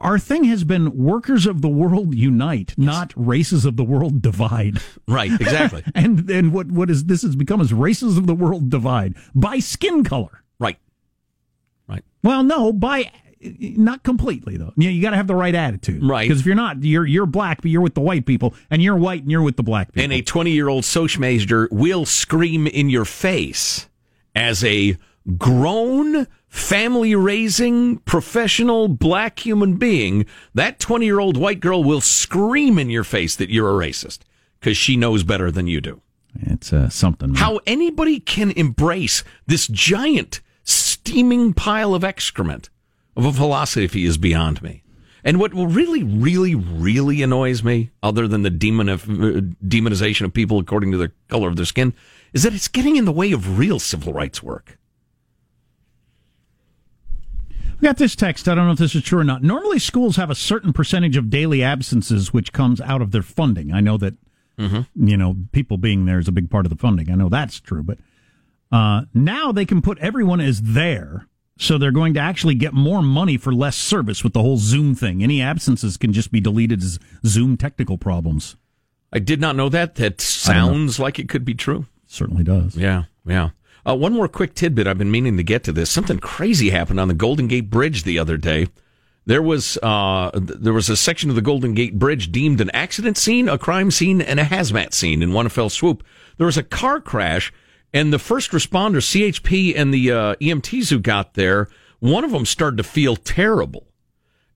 our 0.00 0.18
thing 0.18 0.44
has 0.44 0.64
been 0.64 0.96
workers 0.96 1.46
of 1.46 1.62
the 1.62 1.68
world 1.68 2.14
unite, 2.14 2.74
not 2.76 3.12
races 3.16 3.64
of 3.64 3.76
the 3.76 3.84
world 3.84 4.22
divide. 4.22 4.78
Right, 5.08 5.32
exactly. 5.32 5.82
and 5.94 6.20
then 6.20 6.52
what 6.52 6.68
what 6.70 6.88
is 6.88 7.04
this 7.04 7.22
has 7.22 7.34
become 7.34 7.60
is 7.60 7.72
races 7.72 8.16
of 8.16 8.26
the 8.28 8.34
world 8.34 8.70
divide 8.70 9.16
by 9.34 9.58
skin 9.58 10.04
color. 10.04 10.44
right. 10.60 10.78
Right. 11.88 12.04
Well, 12.22 12.44
no, 12.44 12.72
by 12.72 13.10
not 13.58 14.02
completely 14.04 14.56
though. 14.56 14.72
You, 14.76 14.90
you 14.90 15.02
got 15.02 15.10
to 15.10 15.16
have 15.16 15.26
the 15.26 15.34
right 15.34 15.54
attitude, 15.54 16.04
Right. 16.04 16.28
Because 16.28 16.40
if 16.40 16.46
you're 16.46 16.54
not, 16.54 16.84
you're 16.84 17.06
you're 17.06 17.26
black, 17.26 17.62
but 17.62 17.70
you're 17.70 17.80
with 17.80 17.94
the 17.94 18.00
white 18.00 18.26
people, 18.26 18.54
and 18.70 18.82
you're 18.82 18.96
white 18.96 19.22
and 19.22 19.30
you're 19.30 19.42
with 19.42 19.56
the 19.56 19.62
black 19.62 19.88
people. 19.88 20.04
And 20.04 20.12
a 20.12 20.22
20 20.22 20.50
year 20.52 20.68
old 20.68 20.84
Soch 20.84 21.18
major 21.18 21.68
will 21.72 22.06
scream 22.06 22.66
in 22.66 22.88
your 22.90 23.04
face 23.04 23.88
as 24.34 24.62
a 24.62 24.96
grown, 25.38 26.26
family 26.48 27.14
raising, 27.14 27.98
professional 27.98 28.88
black 28.88 29.40
human 29.40 29.76
being. 29.76 30.26
That 30.54 30.78
20 30.78 31.06
year 31.06 31.20
old 31.20 31.36
white 31.36 31.60
girl 31.60 31.84
will 31.84 32.00
scream 32.00 32.78
in 32.78 32.90
your 32.90 33.04
face 33.04 33.36
that 33.36 33.50
you're 33.50 33.70
a 33.70 33.86
racist 33.86 34.20
because 34.58 34.76
she 34.76 34.96
knows 34.96 35.22
better 35.22 35.50
than 35.50 35.66
you 35.66 35.80
do. 35.80 36.00
it's 36.42 36.72
uh, 36.72 36.88
something. 36.88 37.32
man. 37.32 37.36
How 37.36 37.60
anybody 37.66 38.20
can 38.20 38.50
embrace 38.52 39.24
this 39.46 39.66
giant 39.68 40.40
steaming 40.64 41.54
pile 41.54 41.94
of 41.94 42.04
excrement 42.04 42.70
of 43.16 43.24
a 43.24 43.32
philosophy 43.32 44.04
is 44.04 44.18
beyond 44.18 44.62
me. 44.62 44.82
And 45.22 45.38
what 45.38 45.52
really, 45.52 46.02
really, 46.02 46.54
really 46.54 47.22
annoys 47.22 47.62
me, 47.62 47.90
other 48.02 48.26
than 48.26 48.42
the 48.42 48.50
demon 48.50 48.88
of, 48.88 49.04
uh, 49.04 49.42
demonization 49.66 50.24
of 50.24 50.32
people 50.32 50.58
according 50.58 50.92
to 50.92 50.98
the 50.98 51.12
color 51.28 51.48
of 51.48 51.56
their 51.56 51.66
skin, 51.66 51.92
is 52.32 52.42
that 52.44 52.54
it's 52.54 52.68
getting 52.68 52.96
in 52.96 53.04
the 53.04 53.12
way 53.12 53.32
of 53.32 53.58
real 53.58 53.78
civil 53.78 54.12
rights 54.14 54.42
work. 54.42 54.78
We 57.80 57.86
got 57.86 57.96
this 57.96 58.14
text. 58.14 58.46
I 58.48 58.54
don't 58.54 58.66
know 58.66 58.72
if 58.72 58.78
this 58.78 58.94
is 58.94 59.02
true 59.02 59.20
or 59.20 59.24
not. 59.24 59.42
Normally, 59.42 59.78
schools 59.78 60.16
have 60.16 60.28
a 60.30 60.34
certain 60.34 60.72
percentage 60.72 61.16
of 61.16 61.30
daily 61.30 61.62
absences, 61.62 62.32
which 62.32 62.52
comes 62.52 62.80
out 62.80 63.00
of 63.00 63.10
their 63.10 63.22
funding. 63.22 63.72
I 63.72 63.80
know 63.80 63.96
that, 63.96 64.14
you 64.94 65.16
know, 65.16 65.36
people 65.52 65.78
being 65.78 66.04
there 66.04 66.18
is 66.18 66.28
a 66.28 66.32
big 66.32 66.50
part 66.50 66.66
of 66.66 66.70
the 66.70 66.76
funding. 66.76 67.10
I 67.10 67.14
know 67.14 67.30
that's 67.30 67.58
true, 67.58 67.82
but 67.82 67.96
uh, 68.70 69.02
now 69.14 69.50
they 69.52 69.64
can 69.64 69.80
put 69.80 69.98
everyone 69.98 70.40
as 70.40 70.60
there, 70.60 71.26
so 71.58 71.78
they're 71.78 71.90
going 71.90 72.12
to 72.14 72.20
actually 72.20 72.54
get 72.54 72.74
more 72.74 73.00
money 73.02 73.38
for 73.38 73.52
less 73.52 73.76
service 73.76 74.22
with 74.22 74.34
the 74.34 74.42
whole 74.42 74.58
Zoom 74.58 74.94
thing. 74.94 75.22
Any 75.22 75.40
absences 75.40 75.96
can 75.96 76.12
just 76.12 76.30
be 76.30 76.40
deleted 76.40 76.82
as 76.82 76.98
Zoom 77.24 77.56
technical 77.56 77.96
problems. 77.96 78.56
I 79.12 79.18
did 79.20 79.40
not 79.40 79.56
know 79.56 79.70
that. 79.70 79.94
That 79.94 80.20
sounds 80.20 81.00
like 81.00 81.18
it 81.18 81.28
could 81.30 81.44
be 81.46 81.54
true. 81.54 81.86
Certainly 82.06 82.44
does. 82.44 82.76
Yeah, 82.76 83.04
yeah. 83.24 83.50
Uh, 83.86 83.96
one 83.96 84.12
more 84.12 84.28
quick 84.28 84.54
tidbit. 84.54 84.86
I've 84.86 84.98
been 84.98 85.10
meaning 85.10 85.36
to 85.36 85.42
get 85.42 85.64
to 85.64 85.72
this. 85.72 85.90
Something 85.90 86.18
crazy 86.18 86.70
happened 86.70 87.00
on 87.00 87.08
the 87.08 87.14
Golden 87.14 87.46
Gate 87.46 87.70
Bridge 87.70 88.04
the 88.04 88.18
other 88.18 88.36
day. 88.36 88.68
There 89.26 89.42
was 89.42 89.78
uh, 89.82 90.30
there 90.34 90.72
was 90.72 90.88
a 90.88 90.96
section 90.96 91.30
of 91.30 91.36
the 91.36 91.42
Golden 91.42 91.74
Gate 91.74 91.98
Bridge 91.98 92.32
deemed 92.32 92.60
an 92.60 92.70
accident 92.70 93.16
scene, 93.16 93.48
a 93.48 93.58
crime 93.58 93.90
scene, 93.90 94.20
and 94.20 94.40
a 94.40 94.44
hazmat 94.44 94.92
scene 94.92 95.22
in 95.22 95.32
one 95.32 95.48
fell 95.48 95.68
swoop. 95.68 96.02
There 96.36 96.46
was 96.46 96.56
a 96.56 96.62
car 96.62 97.00
crash, 97.00 97.52
and 97.92 98.12
the 98.12 98.18
first 98.18 98.50
responders, 98.50 99.06
CHP, 99.06 99.74
and 99.76 99.92
the 99.92 100.10
uh, 100.10 100.34
EMTs 100.36 100.90
who 100.90 100.98
got 100.98 101.34
there, 101.34 101.68
one 101.98 102.24
of 102.24 102.32
them 102.32 102.46
started 102.46 102.78
to 102.78 102.82
feel 102.82 103.14
terrible. 103.14 103.89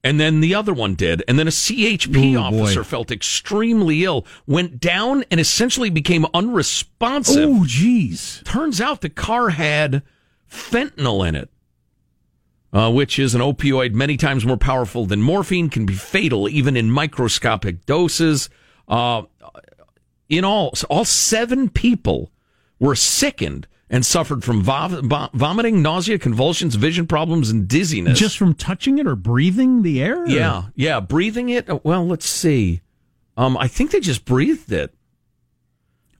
And 0.04 0.20
then 0.20 0.40
the 0.40 0.54
other 0.54 0.74
one 0.74 0.94
did. 0.94 1.24
And 1.26 1.38
then 1.38 1.48
a 1.48 1.50
CHP 1.50 2.34
Ooh, 2.34 2.38
officer 2.38 2.80
boy. 2.80 2.84
felt 2.84 3.10
extremely 3.10 4.04
ill, 4.04 4.26
went 4.46 4.78
down 4.78 5.24
and 5.30 5.40
essentially 5.40 5.88
became 5.88 6.26
unresponsive. 6.34 7.48
Oh, 7.48 7.64
jeez. 7.64 8.44
Turns 8.44 8.82
out 8.82 9.00
the 9.00 9.08
car 9.08 9.48
had 9.48 10.02
fentanyl 10.48 11.26
in 11.26 11.34
it, 11.34 11.50
uh, 12.74 12.92
which 12.92 13.18
is 13.18 13.34
an 13.34 13.40
opioid 13.40 13.94
many 13.94 14.18
times 14.18 14.44
more 14.44 14.58
powerful 14.58 15.06
than 15.06 15.22
morphine, 15.22 15.70
can 15.70 15.86
be 15.86 15.94
fatal 15.94 16.50
even 16.50 16.76
in 16.76 16.90
microscopic 16.90 17.86
doses. 17.86 18.50
Uh, 18.86 19.22
in 20.28 20.44
all, 20.44 20.74
all 20.90 21.06
seven 21.06 21.70
people 21.70 22.30
were 22.78 22.94
sickened 22.94 23.66
and 23.90 24.04
suffered 24.04 24.42
from 24.42 24.62
vom- 24.62 25.08
vom- 25.08 25.30
vomiting, 25.34 25.82
nausea, 25.82 26.18
convulsions, 26.18 26.74
vision 26.74 27.06
problems, 27.06 27.50
and 27.50 27.68
dizziness. 27.68 28.18
Just 28.18 28.38
from 28.38 28.54
touching 28.54 28.98
it 28.98 29.06
or 29.06 29.14
breathing 29.16 29.82
the 29.82 30.02
air? 30.02 30.26
Yeah, 30.26 30.64
yeah, 30.74 31.00
breathing 31.00 31.48
it. 31.50 31.68
uh, 31.68 31.78
Well, 31.82 32.06
let's 32.06 32.26
see. 32.26 32.80
Um, 33.36 33.56
I 33.58 33.68
think 33.68 33.90
they 33.90 34.00
just 34.00 34.24
breathed 34.24 34.72
it. 34.72 34.94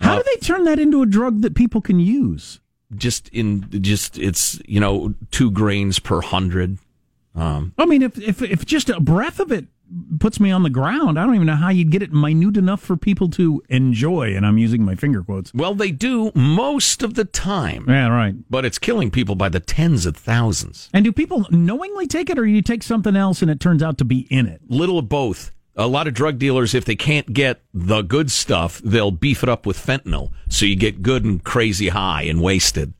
How 0.01 0.17
do 0.17 0.23
they 0.25 0.37
turn 0.41 0.65
that 0.65 0.79
into 0.79 1.01
a 1.01 1.07
drug 1.07 1.41
that 1.43 1.55
people 1.55 1.81
can 1.81 1.99
use? 1.99 2.61
Just 2.95 3.29
in, 3.31 3.67
just 3.83 4.19
it's 4.19 4.61
you 4.67 4.79
know 4.79 5.15
two 5.31 5.51
grains 5.51 5.99
per 5.99 6.21
hundred. 6.21 6.79
Um, 7.35 7.73
I 7.79 7.87
mean, 7.87 8.03
if, 8.03 8.19
if 8.19 8.43
if 8.43 8.67
just 8.67 8.91
a 8.91 9.01
breath 9.01 9.41
of 9.41 9.51
it 9.51 9.67
puts 10.19 10.41
me 10.41 10.51
on 10.51 10.63
the 10.63 10.71
ground, 10.71 11.19
I 11.19 11.25
don't 11.25 11.35
even 11.35 11.47
know 11.47 11.57
how 11.57 11.69
you'd 11.71 11.91
get 11.91 12.03
it 12.03 12.13
minute 12.13 12.57
enough 12.57 12.81
for 12.81 12.97
people 12.97 13.29
to 13.31 13.63
enjoy. 13.69 14.35
And 14.37 14.45
I'm 14.47 14.59
using 14.59 14.85
my 14.85 14.95
finger 14.95 15.23
quotes. 15.23 15.53
well, 15.55 15.75
they 15.75 15.91
do 15.91 16.33
most 16.35 17.03
of 17.03 17.15
the 17.15 17.25
time, 17.25 17.85
Yeah, 17.89 18.09
right. 18.09 18.35
but 18.51 18.65
it's 18.65 18.79
killing 18.79 19.11
people 19.11 19.35
by 19.35 19.49
the 19.49 19.61
tens 19.61 20.07
of 20.07 20.17
thousands. 20.17 20.89
And 20.93 21.05
do 21.05 21.13
people 21.13 21.47
knowingly 21.51 22.07
take 22.07 22.31
it, 22.31 22.39
or 22.39 22.47
you 22.47 22.63
take 22.63 22.83
something 22.83 23.15
else 23.17 23.43
and 23.43 23.51
it 23.51 23.61
turns 23.61 23.83
out 23.83 23.99
to 23.99 24.05
be 24.05 24.27
in 24.31 24.47
it? 24.47 24.61
Little 24.69 24.99
of 24.99 25.09
both. 25.09 25.51
A 25.77 25.87
lot 25.89 26.07
of 26.07 26.15
drug 26.15 26.39
dealers, 26.39 26.73
if 26.75 26.85
they 26.85 26.95
can't 26.95 27.33
get 27.33 27.61
the 27.75 28.03
good 28.03 28.31
stuff, 28.31 28.81
they'll 28.85 29.11
beef 29.11 29.43
it 29.43 29.49
up 29.49 29.67
with 29.67 29.77
fentanyl, 29.77 30.31
so 30.49 30.67
you 30.67 30.77
get 30.77 31.03
good 31.03 31.25
and 31.25 31.43
crazy 31.43 31.89
high 31.89 32.23
and 32.23 32.41
wasted. 32.41 32.95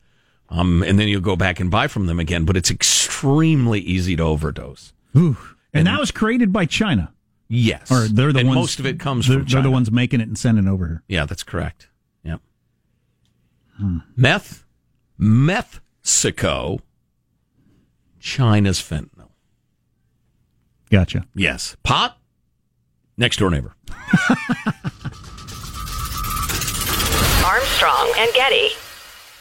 Um, 0.49 0.83
and 0.83 0.99
then 0.99 1.07
you'll 1.07 1.21
go 1.21 1.35
back 1.37 1.59
and 1.61 1.71
buy 1.71 1.87
from 1.87 2.05
them 2.05 2.19
again. 2.19 2.43
But 2.45 2.57
it's 2.57 2.69
extremely 2.69 3.79
easy 3.79 4.15
to 4.17 4.23
overdose. 4.23 4.93
Ooh. 5.17 5.37
And, 5.75 5.87
that 5.87 5.99
was 5.99 6.11
created 6.11 6.51
by 6.53 6.65
China, 6.65 7.11
Yes, 7.47 7.91
or 7.91 8.07
they're 8.07 8.33
the 8.33 8.39
and 8.39 8.47
ones. 8.49 8.57
most 8.59 8.79
of 8.79 8.85
it 8.85 8.99
comes 8.99 9.27
they're, 9.27 9.39
from 9.39 9.47
they're 9.47 9.61
the 9.61 9.69
ones 9.71 9.91
making 9.91 10.21
it 10.21 10.27
and 10.27 10.37
sending 10.37 10.65
it 10.65 10.69
over 10.69 10.87
here. 10.87 11.03
Yeah, 11.07 11.25
that's 11.25 11.43
correct. 11.43 11.89
Yep. 12.23 12.41
Hmm. 13.77 13.97
Meth, 14.15 14.63
Mexico, 15.17 16.79
China's 18.19 18.79
fentanyl. 18.79 19.29
Gotcha. 20.89 21.25
Yes. 21.35 21.75
Pot, 21.83 22.17
next 23.17 23.37
door 23.37 23.49
neighbor. 23.51 23.75
Armstrong 27.45 28.11
and 28.17 28.33
Getty. 28.33 28.69